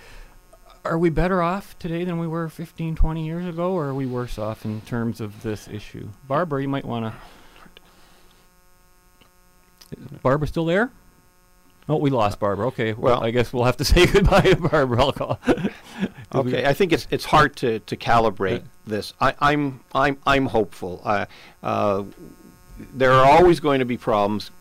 are 0.85 0.97
we 0.97 1.09
better 1.09 1.41
off 1.41 1.77
today 1.79 2.03
than 2.03 2.17
we 2.19 2.27
were 2.27 2.47
15, 2.49 2.95
20 2.95 3.25
years 3.25 3.45
ago, 3.45 3.73
or 3.73 3.85
are 3.85 3.93
we 3.93 4.05
worse 4.05 4.37
off 4.37 4.65
in 4.65 4.81
terms 4.81 5.19
of 5.19 5.41
this 5.43 5.67
issue? 5.67 6.09
Barbara, 6.27 6.61
you 6.61 6.67
might 6.69 6.85
want 6.85 7.05
to. 7.05 7.13
Barbara 10.21 10.47
still 10.47 10.65
there? 10.65 10.91
Oh, 11.87 11.97
we 11.97 12.09
lost 12.09 12.39
Barbara. 12.39 12.67
Okay, 12.67 12.93
well, 12.93 13.15
Well- 13.19 13.23
I 13.23 13.31
guess 13.31 13.53
we'll 13.53 13.63
have 13.65 13.77
to 13.77 13.85
say 13.93 14.05
goodbye 14.07 14.41
to 14.41 14.55
Barbara. 14.55 15.01
I'll 15.01 15.11
call. 15.11 15.39
Okay, 16.33 16.65
I 16.65 16.73
think 16.73 16.91
it's 16.91 17.07
it's 17.11 17.23
hard 17.23 17.55
to, 17.57 17.79
to 17.79 17.95
calibrate 17.95 18.63
this. 18.85 19.13
I, 19.21 19.33
I'm 19.39 19.79
I'm 19.93 20.17
I'm 20.27 20.47
hopeful. 20.47 21.01
Uh, 21.05 21.27
uh, 21.63 22.03
there 22.93 23.13
are 23.13 23.23
always 23.23 23.61
going 23.61 23.79
to 23.79 23.85
be 23.85 23.95
problems. 23.95 24.51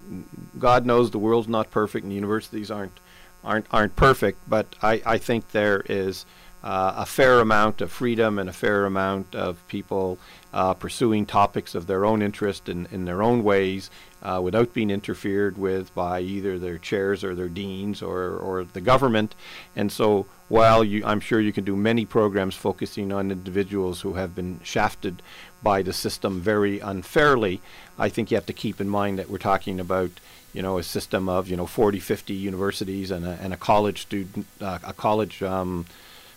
God 0.57 0.87
knows 0.87 1.11
the 1.11 1.18
world's 1.18 1.49
not 1.49 1.72
perfect, 1.72 2.05
and 2.05 2.12
universities 2.12 2.70
aren't 2.70 2.93
aren't 3.45 3.67
aren't 3.71 3.97
perfect. 3.97 4.39
But 4.49 4.75
I, 4.83 5.03
I 5.05 5.19
think 5.19 5.51
there 5.51 5.83
is 5.89 6.27
uh, 6.65 6.95
a 6.97 7.07
fair 7.07 7.41
amount 7.41 7.83
of 7.83 7.93
freedom 7.93 8.39
and 8.39 8.49
a 8.49 8.53
fair 8.53 8.87
amount 8.87 9.35
of 9.35 9.67
people 9.69 10.19
uh, 10.55 10.73
pursuing 10.73 11.27
topics 11.27 11.75
of 11.75 11.87
their 11.87 12.07
own 12.07 12.23
interest 12.23 12.71
in, 12.71 12.89
in 12.91 13.05
their 13.05 13.23
own 13.23 13.45
ways 13.45 13.91
uh, 14.23 14.41
without 14.43 14.73
being 14.73 14.91
interfered 14.91 15.59
with 15.59 15.95
by 15.95 16.21
either 16.21 16.59
their 16.59 16.79
chairs 16.79 17.23
or 17.23 17.35
their 17.35 17.51
deans 17.51 18.01
or, 18.01 18.37
or 18.39 18.65
the 18.65 18.81
government. 18.81 19.35
And 19.77 19.93
so 19.93 20.25
while 20.49 20.83
you, 20.83 21.05
I'm 21.05 21.21
sure 21.21 21.39
you 21.39 21.53
can 21.53 21.65
do 21.65 21.77
many 21.77 22.07
programs 22.07 22.55
focusing 22.55 23.13
on 23.13 23.31
individuals 23.31 24.01
who 24.01 24.15
have 24.15 24.35
been 24.35 24.59
shafted 24.63 25.23
by 25.63 25.83
the 25.83 25.93
system 25.93 26.41
very 26.41 26.81
unfairly, 26.81 27.61
I 27.99 28.09
think 28.09 28.31
you 28.31 28.37
have 28.39 28.47
to 28.47 28.55
keep 28.55 28.81
in 28.81 28.89
mind 28.89 29.19
that 29.19 29.29
we're 29.29 29.37
talking 29.37 29.79
about 29.81 30.13
you 30.55 30.63
know, 30.63 30.79
a 30.79 30.83
system 30.83 31.29
of, 31.29 31.49
you 31.49 31.57
know, 31.57 31.67
40, 31.67 31.99
50 31.99 32.33
universities 32.33 33.11
and 33.11 33.27
a, 33.27 33.39
and 33.43 33.53
a 33.53 33.57
college 33.57 34.03
student, 34.03 34.47
uh, 34.61 34.79
a 34.85 34.93
college 34.93 35.43
um, 35.43 35.85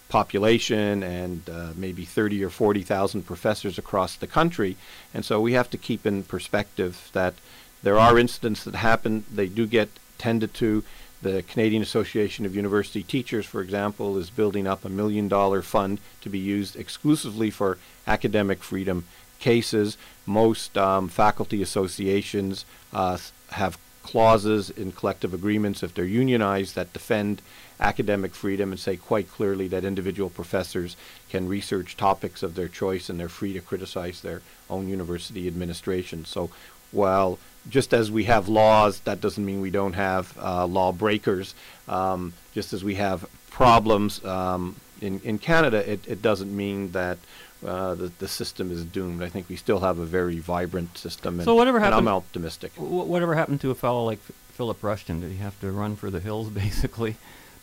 population 0.10 1.04
and 1.04 1.50
uh, 1.50 1.70
maybe 1.76 2.04
30 2.04 2.44
or 2.44 2.50
40,000 2.50 3.24
professors 3.24 3.78
across 3.78 4.16
the 4.16 4.28
country. 4.28 4.76
And 5.14 5.24
so 5.24 5.40
we 5.40 5.54
have 5.54 5.70
to 5.70 5.78
keep 5.78 6.06
in 6.06 6.24
perspective 6.24 7.10
that 7.14 7.36
there 7.84 8.00
are 8.00 8.18
incidents 8.18 8.64
that 8.64 8.76
happen. 8.76 9.24
They 9.34 9.48
do 9.48 9.68
get 9.68 9.90
tended 10.18 10.54
to. 10.56 10.84
The 11.22 11.44
Canadian 11.44 11.82
Association 11.82 12.46
of 12.46 12.56
University 12.56 13.02
Teachers, 13.04 13.46
for 13.46 13.62
example, 13.62 14.18
is 14.18 14.30
building 14.30 14.68
up 14.68 14.86
a 14.86 14.90
million 14.90 15.28
dollar 15.28 15.62
fund 15.62 16.00
to 16.22 16.30
be 16.30 16.38
used 16.38 16.76
exclusively 16.76 17.50
for 17.50 17.78
academic 18.06 18.64
freedom 18.64 19.06
cases. 19.40 19.98
Most 20.26 20.78
um, 20.78 21.08
faculty 21.08 21.62
associations 21.62 22.66
uh, 22.94 23.18
have 23.52 23.78
clauses 24.08 24.70
in 24.70 24.94
collective 24.94 25.34
agreements, 25.34 25.84
if 25.84 25.94
they're 25.94 26.06
unionized, 26.06 26.76
that 26.76 26.94
defend 26.94 27.42
academic 27.80 28.34
freedom 28.34 28.72
and 28.72 28.80
say 28.80 28.96
quite 28.96 29.30
clearly 29.30 29.68
that 29.68 29.84
individual 29.84 30.30
professors 30.30 30.96
can 31.30 31.50
research 31.50 31.98
topics 31.98 32.42
of 32.42 32.56
their 32.56 32.70
choice 32.70 33.10
and 33.10 33.20
they're 33.20 33.28
free 33.28 33.52
to 33.52 33.60
criticize 33.60 34.22
their 34.22 34.42
own 34.70 34.88
university 34.88 35.46
administration. 35.46 36.24
So 36.24 36.50
while 36.92 37.38
just 37.70 37.94
as 37.94 38.10
we 38.10 38.24
have 38.24 38.48
laws, 38.48 39.02
that 39.02 39.20
doesn't 39.20 39.46
mean 39.46 39.60
we 39.60 39.72
don't 39.72 39.94
have 39.94 40.36
uh, 40.42 40.66
law 40.66 40.94
breakers. 40.94 41.54
Um, 41.90 42.32
just 42.54 42.72
as 42.72 42.84
we 42.86 42.96
have 42.96 43.30
problems 43.50 44.24
um, 44.24 44.78
in, 45.02 45.20
in 45.26 45.38
Canada, 45.38 45.80
it, 45.92 46.08
it 46.08 46.22
doesn't 46.22 46.56
mean 46.56 46.92
that 46.94 47.18
uh, 47.66 47.96
the, 47.96 48.12
the 48.20 48.28
system 48.28 48.72
is 48.72 48.84
doomed. 48.86 49.22
I 49.24 49.30
think 49.30 49.50
we 49.50 49.56
still 49.56 49.80
have 49.80 49.98
a 50.00 50.06
very 50.06 50.40
vibrant 50.40 50.98
system, 50.98 51.40
and, 51.40 51.46
So 51.46 51.56
whatever 51.56 51.80
happened? 51.80 52.08
I'm 52.08 52.08
optimistic. 52.08 52.74
wh- 52.76 53.08
whatever 53.08 53.36
happened 53.36 53.62
to 53.62 53.72
a 53.72 53.76
fellow 53.76 54.06
like 54.06 54.20
F- 54.30 54.36
Philippe 54.54 54.80
Rushton? 54.82 55.22
Did 55.22 55.32
he 55.32 55.38
have 55.38 55.60
to 55.62 55.72
run 55.72 55.96
for 55.96 56.10
the 56.12 56.20
hills, 56.20 56.50
basically? 56.64 57.16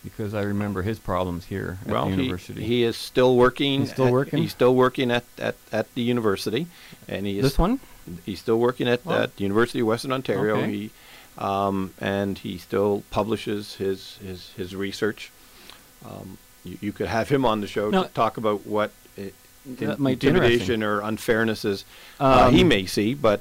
Because 0.02 0.34
I 0.34 0.42
remember 0.42 0.82
his 0.82 0.98
problems 0.98 1.46
here 1.46 1.78
at 1.86 1.92
well, 1.92 2.04
the 2.06 2.16
he- 2.16 2.22
university. 2.22 2.62
He, 2.64 2.82
is 2.82 2.96
still 2.96 3.36
working. 3.36 3.80
He's 3.80 3.92
still 3.92 4.06
at- 4.08 4.12
working? 4.12 4.38
He's 4.42 4.50
still 4.52 4.74
working 4.74 5.10
at, 5.10 5.24
at, 5.38 5.54
at 5.72 5.94
the 5.94 6.02
university, 6.02 6.66
and 7.08 7.24
he 7.26 7.38
is 7.38 7.44
This 7.44 7.58
one? 7.58 7.80
He's 8.26 8.38
still 8.40 8.58
working 8.58 8.86
at, 8.88 9.00
Oh. 9.06 9.12
at 9.22 9.36
the 9.36 9.42
University 9.44 9.80
of 9.80 9.86
Western 9.86 10.12
Ontario. 10.12 10.56
Okay. 10.56 10.70
He 10.72 10.90
um, 11.38 11.92
and 12.00 12.36
he 12.38 12.58
still 12.58 13.02
publishes 13.10 13.74
his 13.76 14.16
his, 14.18 14.50
his 14.56 14.76
research. 14.76 15.32
Um, 16.04 16.38
you, 16.64 16.78
you 16.80 16.92
could 16.92 17.06
have 17.08 17.28
him 17.30 17.44
on 17.46 17.60
the 17.60 17.66
show 17.66 17.90
Now- 17.90 18.02
to 18.02 18.08
talk 18.10 18.36
about 18.36 18.66
what 18.66 18.92
in- 19.66 19.96
might 19.98 20.18
be 20.20 20.28
intimidation 20.28 20.82
or 20.82 21.00
unfairnesses 21.00 21.84
uh, 22.20 22.50
he 22.50 22.62
Um, 22.62 22.68
may 22.68 22.86
see, 22.86 23.14
but 23.14 23.40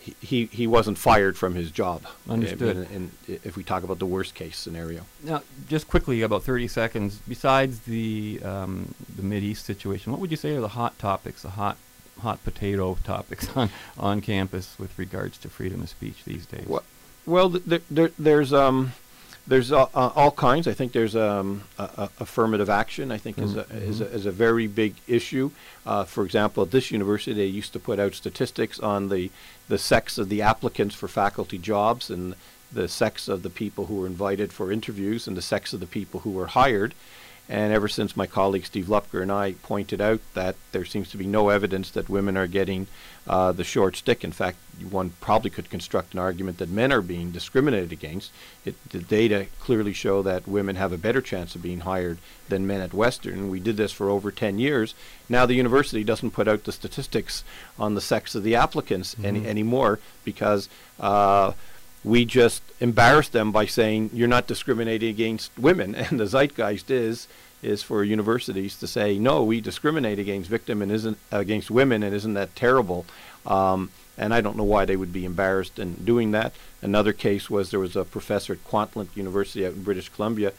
he, 0.00 0.14
he, 0.20 0.44
he 0.46 0.66
wasn't 0.66 0.96
fired 0.96 1.36
from 1.36 1.54
his 1.54 1.70
job. 1.70 2.02
Understood. 2.28 2.88
in- 2.90 3.10
in- 3.28 3.40
if 3.44 3.56
we 3.56 3.62
talk 3.62 3.82
about 3.82 3.98
the 3.98 4.06
worst 4.06 4.34
case 4.34 4.56
scenario. 4.56 5.02
Now, 5.22 5.42
just 5.68 5.88
quickly, 5.88 6.22
about 6.22 6.42
30 6.42 6.68
seconds. 6.68 7.20
Besides 7.28 7.80
the 7.80 8.40
um, 8.42 8.94
the 9.14 9.22
Mid 9.22 9.42
East 9.42 9.64
situation, 9.66 10.10
what 10.12 10.20
would 10.20 10.30
you 10.30 10.36
say 10.36 10.54
are 10.56 10.60
the 10.60 10.68
hot 10.68 10.98
topics, 10.98 11.42
the 11.42 11.50
hot 11.50 11.76
hot 12.20 12.42
potato 12.44 12.98
topics 13.04 13.48
on 13.56 13.68
on 13.98 14.20
campus 14.20 14.76
with 14.78 14.98
regards 14.98 15.36
to 15.38 15.48
freedom 15.48 15.82
of 15.82 15.88
speech 15.90 16.24
these 16.24 16.46
days? 16.46 16.66
Well, 16.66 16.82
well 17.26 17.50
th- 17.50 17.82
there, 17.90 18.10
there's 18.18 18.52
um, 18.52 18.92
there's 19.50 19.72
uh, 19.72 19.82
uh, 19.94 20.12
all 20.14 20.30
kinds. 20.30 20.68
I 20.68 20.72
think 20.74 20.92
there's 20.92 21.16
um, 21.16 21.64
affirmative 21.76 22.70
action. 22.70 23.10
I 23.10 23.18
think 23.18 23.36
is 23.38 23.56
a, 23.56 23.66
is, 23.72 24.00
a, 24.00 24.06
is 24.06 24.24
a 24.24 24.30
very 24.30 24.68
big 24.68 24.94
issue. 25.08 25.50
Uh, 25.84 26.04
for 26.04 26.24
example, 26.24 26.62
at 26.62 26.70
this 26.70 26.92
university, 26.92 27.32
they 27.32 27.46
used 27.46 27.72
to 27.72 27.80
put 27.80 27.98
out 27.98 28.14
statistics 28.14 28.78
on 28.78 29.08
the 29.08 29.30
the 29.68 29.76
sex 29.76 30.18
of 30.18 30.28
the 30.28 30.40
applicants 30.40 30.94
for 30.94 31.08
faculty 31.08 31.58
jobs 31.58 32.10
and 32.10 32.36
the 32.72 32.86
sex 32.86 33.26
of 33.26 33.42
the 33.42 33.50
people 33.50 33.86
who 33.86 33.96
were 33.96 34.06
invited 34.06 34.52
for 34.52 34.70
interviews 34.70 35.26
and 35.26 35.36
the 35.36 35.42
sex 35.42 35.72
of 35.72 35.80
the 35.80 35.86
people 35.86 36.20
who 36.20 36.30
were 36.30 36.46
hired. 36.46 36.94
And 37.48 37.72
ever 37.72 37.88
since 37.88 38.16
my 38.16 38.26
colleague 38.26 38.66
Steve 38.66 38.86
Lupker 38.86 39.20
and 39.20 39.32
I 39.32 39.54
pointed 39.64 40.00
out 40.00 40.20
that 40.34 40.54
there 40.70 40.84
seems 40.84 41.10
to 41.10 41.16
be 41.16 41.26
no 41.26 41.48
evidence 41.48 41.90
that 41.90 42.08
women 42.08 42.36
are 42.36 42.46
getting 42.46 42.86
uh, 43.26 43.52
the 43.52 43.64
short 43.64 43.96
stick. 43.96 44.24
In 44.24 44.32
fact, 44.32 44.56
one 44.90 45.10
probably 45.20 45.50
could 45.50 45.68
construct 45.70 46.14
an 46.14 46.18
argument 46.20 46.58
that 46.58 46.70
men 46.70 46.90
are 46.92 47.02
being 47.02 47.30
discriminated 47.30 47.92
against. 47.92 48.32
It, 48.64 48.74
the 48.90 48.98
data 48.98 49.46
clearly 49.60 49.92
show 49.92 50.22
that 50.22 50.48
women 50.48 50.76
have 50.76 50.92
a 50.92 50.98
better 50.98 51.20
chance 51.20 51.54
of 51.54 51.62
being 51.62 51.80
hired 51.80 52.18
than 52.48 52.66
men 52.66 52.80
at 52.80 52.94
Western. 52.94 53.50
We 53.50 53.60
did 53.60 53.76
this 53.76 53.92
for 53.92 54.08
over 54.08 54.30
10 54.30 54.58
years. 54.58 54.94
Now 55.28 55.44
the 55.46 55.54
university 55.54 56.02
doesn't 56.02 56.30
put 56.32 56.48
out 56.48 56.64
the 56.64 56.72
statistics 56.72 57.44
on 57.78 57.94
the 57.94 58.00
sex 58.00 58.34
of 58.34 58.42
the 58.42 58.54
applicants 58.56 59.14
any, 59.22 59.40
Mhm. 59.42 59.46
anymore 59.46 59.98
because 60.24 60.68
uh, 60.98 61.52
we 62.02 62.24
just 62.24 62.62
embarrass 62.80 63.28
them 63.28 63.52
by 63.52 63.66
saying 63.66 64.10
you're 64.14 64.28
not 64.28 64.46
discriminating 64.46 65.10
against 65.10 65.50
women. 65.58 65.94
And 66.10 66.18
the 66.18 66.26
zeitgeist 66.26 66.90
is 66.90 67.28
is 67.62 67.82
for 67.82 68.02
universities 68.02 68.76
to 68.78 68.86
say 68.86 69.18
no, 69.18 69.44
we 69.44 69.60
discriminate 69.60 70.18
against 70.18 70.48
victim 70.48 70.82
and 70.82 70.90
isn't 70.90 71.18
against 71.30 71.70
women, 71.70 72.02
and 72.02 72.14
isn't 72.14 72.34
that 72.34 72.56
terrible? 72.56 73.06
Um, 73.46 73.90
and 74.16 74.34
I 74.34 74.40
don't 74.40 74.56
know 74.56 74.64
why 74.64 74.84
they 74.84 74.96
would 74.96 75.12
be 75.12 75.24
embarrassed 75.24 75.78
in 75.78 75.94
doing 75.94 76.30
that. 76.32 76.52
Another 76.82 77.12
case 77.12 77.48
was 77.48 77.70
there 77.70 77.80
was 77.80 77.96
a 77.96 78.04
professor 78.04 78.54
at 78.54 78.64
Kwantlen 78.64 79.08
University 79.14 79.64
out 79.66 79.74
in 79.74 79.82
British 79.82 80.08
Columbia 80.08 80.52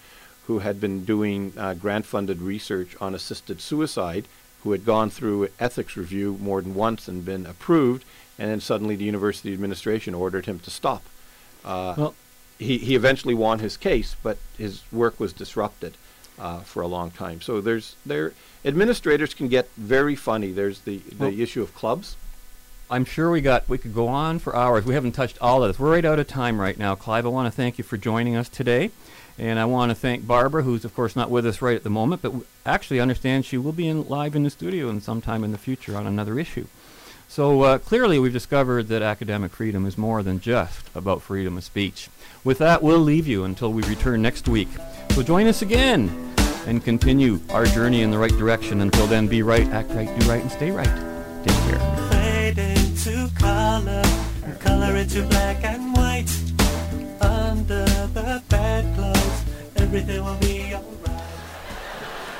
who 0.47 0.60
had 0.60 0.82
been 0.82 1.06
doing 1.06 1.54
uh, 1.56 1.74
grant-funded 1.76 2.41
research 2.41 2.95
on 2.99 3.14
assisted 3.14 3.62
suicide, 3.62 4.26
who 4.64 4.72
had 4.72 4.84
gone 4.84 5.10
through 5.10 5.49
ethics 5.60 5.95
review 5.95 6.38
more 6.41 6.62
than 6.62 6.74
once 6.74 7.08
and 7.08 7.24
been 7.24 7.45
approved, 7.45 8.04
and 8.39 8.49
then 8.49 8.60
suddenly 8.60 8.95
the 8.95 9.06
university 9.06 9.54
administration 9.54 10.14
ordered 10.16 10.45
him 10.47 10.60
to 10.60 10.72
stop. 10.72 11.04
Uh, 11.64 11.93
Well- 11.97 12.16
he, 12.58 12.78
he 12.78 12.95
eventually 12.95 13.34
won 13.34 13.58
his 13.60 13.76
case, 13.76 14.16
but 14.22 14.38
his 14.58 14.84
work 14.91 15.20
was 15.20 15.34
disrupted 15.34 15.95
uh, 16.39 16.59
for 16.59 16.82
a 16.82 16.88
long 16.88 17.11
time. 17.11 17.41
So 17.41 17.61
there's 17.61 17.95
there 18.05 18.34
administrators 18.65 19.34
can 19.34 19.47
get 19.47 19.69
very 19.77 20.15
funny. 20.15 20.51
There's 20.51 20.79
the 20.82 20.97
the 20.97 21.15
Well- 21.29 21.39
issue 21.39 21.61
of 21.61 21.73
clubs. 21.75 22.15
I'm 22.89 23.05
sure 23.05 23.32
we 23.32 23.39
got 23.39 23.69
we 23.69 23.77
could 23.77 23.93
go 23.95 24.07
on 24.09 24.39
for 24.39 24.53
hours. 24.55 24.84
We 24.86 24.93
haven't 24.95 25.13
touched 25.13 25.38
all 25.41 25.63
of 25.63 25.69
this. 25.69 25.79
We're 25.79 25.91
right 25.91 26.03
out 26.05 26.19
of 26.19 26.27
time 26.27 26.59
right 26.59 26.77
now, 26.77 26.93
Clive. 26.95 27.25
I 27.25 27.29
want 27.29 27.47
to 27.47 27.55
thank 27.55 27.77
you 27.77 27.86
for 27.86 27.95
joining 27.95 28.36
us 28.36 28.49
today, 28.49 28.91
and 29.39 29.57
I 29.59 29.65
want 29.65 29.91
to 29.91 29.95
thank 29.95 30.27
Barbara, 30.27 30.63
who's 30.63 30.84
of 30.84 30.93
course 30.93 31.15
not 31.15 31.29
with 31.32 31.45
us 31.45 31.61
right 31.61 31.75
at 31.77 31.84
the 31.84 31.89
moment, 31.89 32.21
but 32.21 32.29
w- 32.29 32.45
actually 32.65 32.99
understands 32.99 33.47
she 33.47 33.57
will 33.57 33.71
be 33.71 33.88
in 33.88 34.07
live 34.09 34.36
in 34.36 34.43
the 34.43 34.49
studio 34.49 34.89
and 34.89 35.01
sometime 35.01 35.45
in 35.45 35.53
the 35.53 35.57
future 35.57 35.95
on 35.95 36.05
another 36.05 36.38
issue. 36.38 36.65
So 37.29 37.61
uh, 37.61 37.77
clearly, 37.77 38.19
we've 38.19 38.34
discovered 38.34 38.89
that 38.89 39.01
academic 39.01 39.53
freedom 39.53 39.86
is 39.86 39.97
more 39.97 40.21
than 40.21 40.41
just 40.41 40.82
about 40.93 41.21
freedom 41.21 41.55
of 41.57 41.63
speech. 41.63 42.09
With 42.43 42.57
that, 42.57 42.84
we'll 42.84 42.99
leave 42.99 43.25
you 43.25 43.45
until 43.45 43.71
we 43.71 43.84
return 43.84 44.21
next 44.21 44.49
week. 44.49 44.67
So 45.12 45.24
join 45.24 45.47
us 45.47 45.62
again 45.62 46.09
and 46.68 46.82
continue 46.82 47.41
our 47.49 47.66
journey 47.66 48.01
in 48.01 48.12
the 48.12 48.18
right 48.18 48.32
direction. 48.32 48.80
Until 48.80 49.07
then, 49.07 49.28
be 49.28 49.41
right, 49.43 49.68
act 49.68 49.89
right, 49.91 50.07
do 50.20 50.30
right, 50.30 50.41
and 50.41 50.49
stay 50.49 50.72
right. 50.72 50.88
Take 51.45 51.57
care. 51.68 52.09
Fade 52.09 52.57
into 52.57 53.30
color, 53.36 54.03
color 54.59 54.95
into 54.95 55.24
black 55.24 55.66
and 55.66 55.93
white. 55.93 56.32
Under 57.22 57.84
the 58.14 58.41
bedclothes, 58.47 59.43
everything 59.76 60.24
will 60.24 60.38
be 60.38 60.74
alright. 60.74 61.24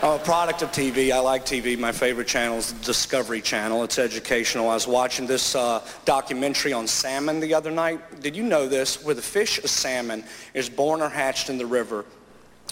I'm 0.02 0.14
a 0.14 0.24
product 0.24 0.62
of 0.62 0.72
TV. 0.72 1.12
I 1.12 1.20
like 1.20 1.46
TV. 1.46 1.78
My 1.78 1.92
favorite 1.92 2.28
channel 2.28 2.58
is 2.58 2.72
the 2.72 2.86
Discovery 2.86 3.42
Channel. 3.42 3.84
It's 3.84 4.00
educational. 4.00 4.70
I 4.70 4.76
was 4.76 4.88
watching 4.88 5.28
this 5.28 5.56
uh, 5.56 5.86
documentary 6.06 6.72
on 6.72 6.88
salmon 6.88 7.42
the 7.42 7.54
other 7.54 7.70
night. 7.70 8.22
Did 8.22 8.36
you 8.36 8.44
know 8.44 8.68
this? 8.70 9.04
Where 9.04 9.14
the 9.14 9.22
fish, 9.22 9.60
a 9.60 9.68
salmon, 9.68 10.24
is 10.54 10.70
born 10.70 11.02
or 11.02 11.10
hatched 11.10 11.50
in 11.50 11.58
the 11.58 11.66
river, 11.66 12.06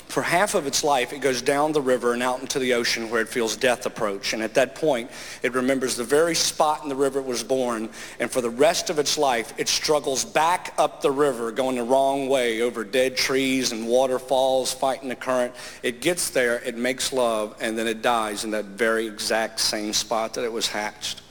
for 0.07 0.23
half 0.23 0.55
of 0.55 0.65
its 0.65 0.83
life, 0.83 1.13
it 1.13 1.19
goes 1.19 1.41
down 1.41 1.71
the 1.71 1.81
river 1.81 2.13
and 2.13 2.23
out 2.23 2.39
into 2.39 2.57
the 2.57 2.73
ocean 2.73 3.09
where 3.09 3.21
it 3.21 3.27
feels 3.27 3.55
death 3.55 3.85
approach. 3.85 4.33
And 4.33 4.41
at 4.41 4.55
that 4.55 4.73
point, 4.75 5.11
it 5.43 5.53
remembers 5.53 5.95
the 5.95 6.03
very 6.03 6.33
spot 6.35 6.81
in 6.83 6.89
the 6.89 6.95
river 6.95 7.19
it 7.19 7.25
was 7.25 7.43
born. 7.43 7.89
And 8.19 8.31
for 8.31 8.41
the 8.41 8.49
rest 8.49 8.89
of 8.89 8.97
its 8.97 9.17
life, 9.17 9.53
it 9.57 9.67
struggles 9.67 10.25
back 10.25 10.73
up 10.77 11.01
the 11.01 11.11
river, 11.11 11.51
going 11.51 11.75
the 11.75 11.83
wrong 11.83 12.27
way 12.27 12.61
over 12.61 12.83
dead 12.83 13.17
trees 13.17 13.71
and 13.71 13.87
waterfalls, 13.87 14.73
fighting 14.73 15.09
the 15.09 15.15
current. 15.15 15.53
It 15.83 16.01
gets 16.01 16.29
there, 16.29 16.59
it 16.59 16.75
makes 16.75 17.13
love, 17.13 17.55
and 17.59 17.77
then 17.77 17.85
it 17.85 18.01
dies 18.01 18.43
in 18.43 18.51
that 18.51 18.65
very 18.65 19.05
exact 19.05 19.59
same 19.59 19.93
spot 19.93 20.33
that 20.33 20.43
it 20.43 20.51
was 20.51 20.67
hatched. 20.67 21.21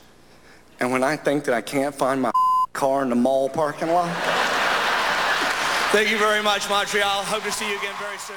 And 0.81 0.93
when 0.93 1.03
I 1.03 1.16
think 1.16 1.45
that 1.45 1.55
I 1.55 1.61
can't 1.61 1.95
find 1.95 2.23
my 2.23 2.31
car 2.73 3.03
in 3.03 3.09
the 3.09 3.16
mall 3.16 3.49
parking 3.49 3.89
lot, 3.89 4.14
thank 5.91 6.11
you 6.11 6.19
very 6.19 6.43
much, 6.43 6.69
Montreal. 6.69 7.25
Hope 7.25 7.43
to 7.43 7.51
see 7.51 7.69
you 7.69 7.77
again 7.77 7.95
very 7.99 8.19
soon. 8.19 8.37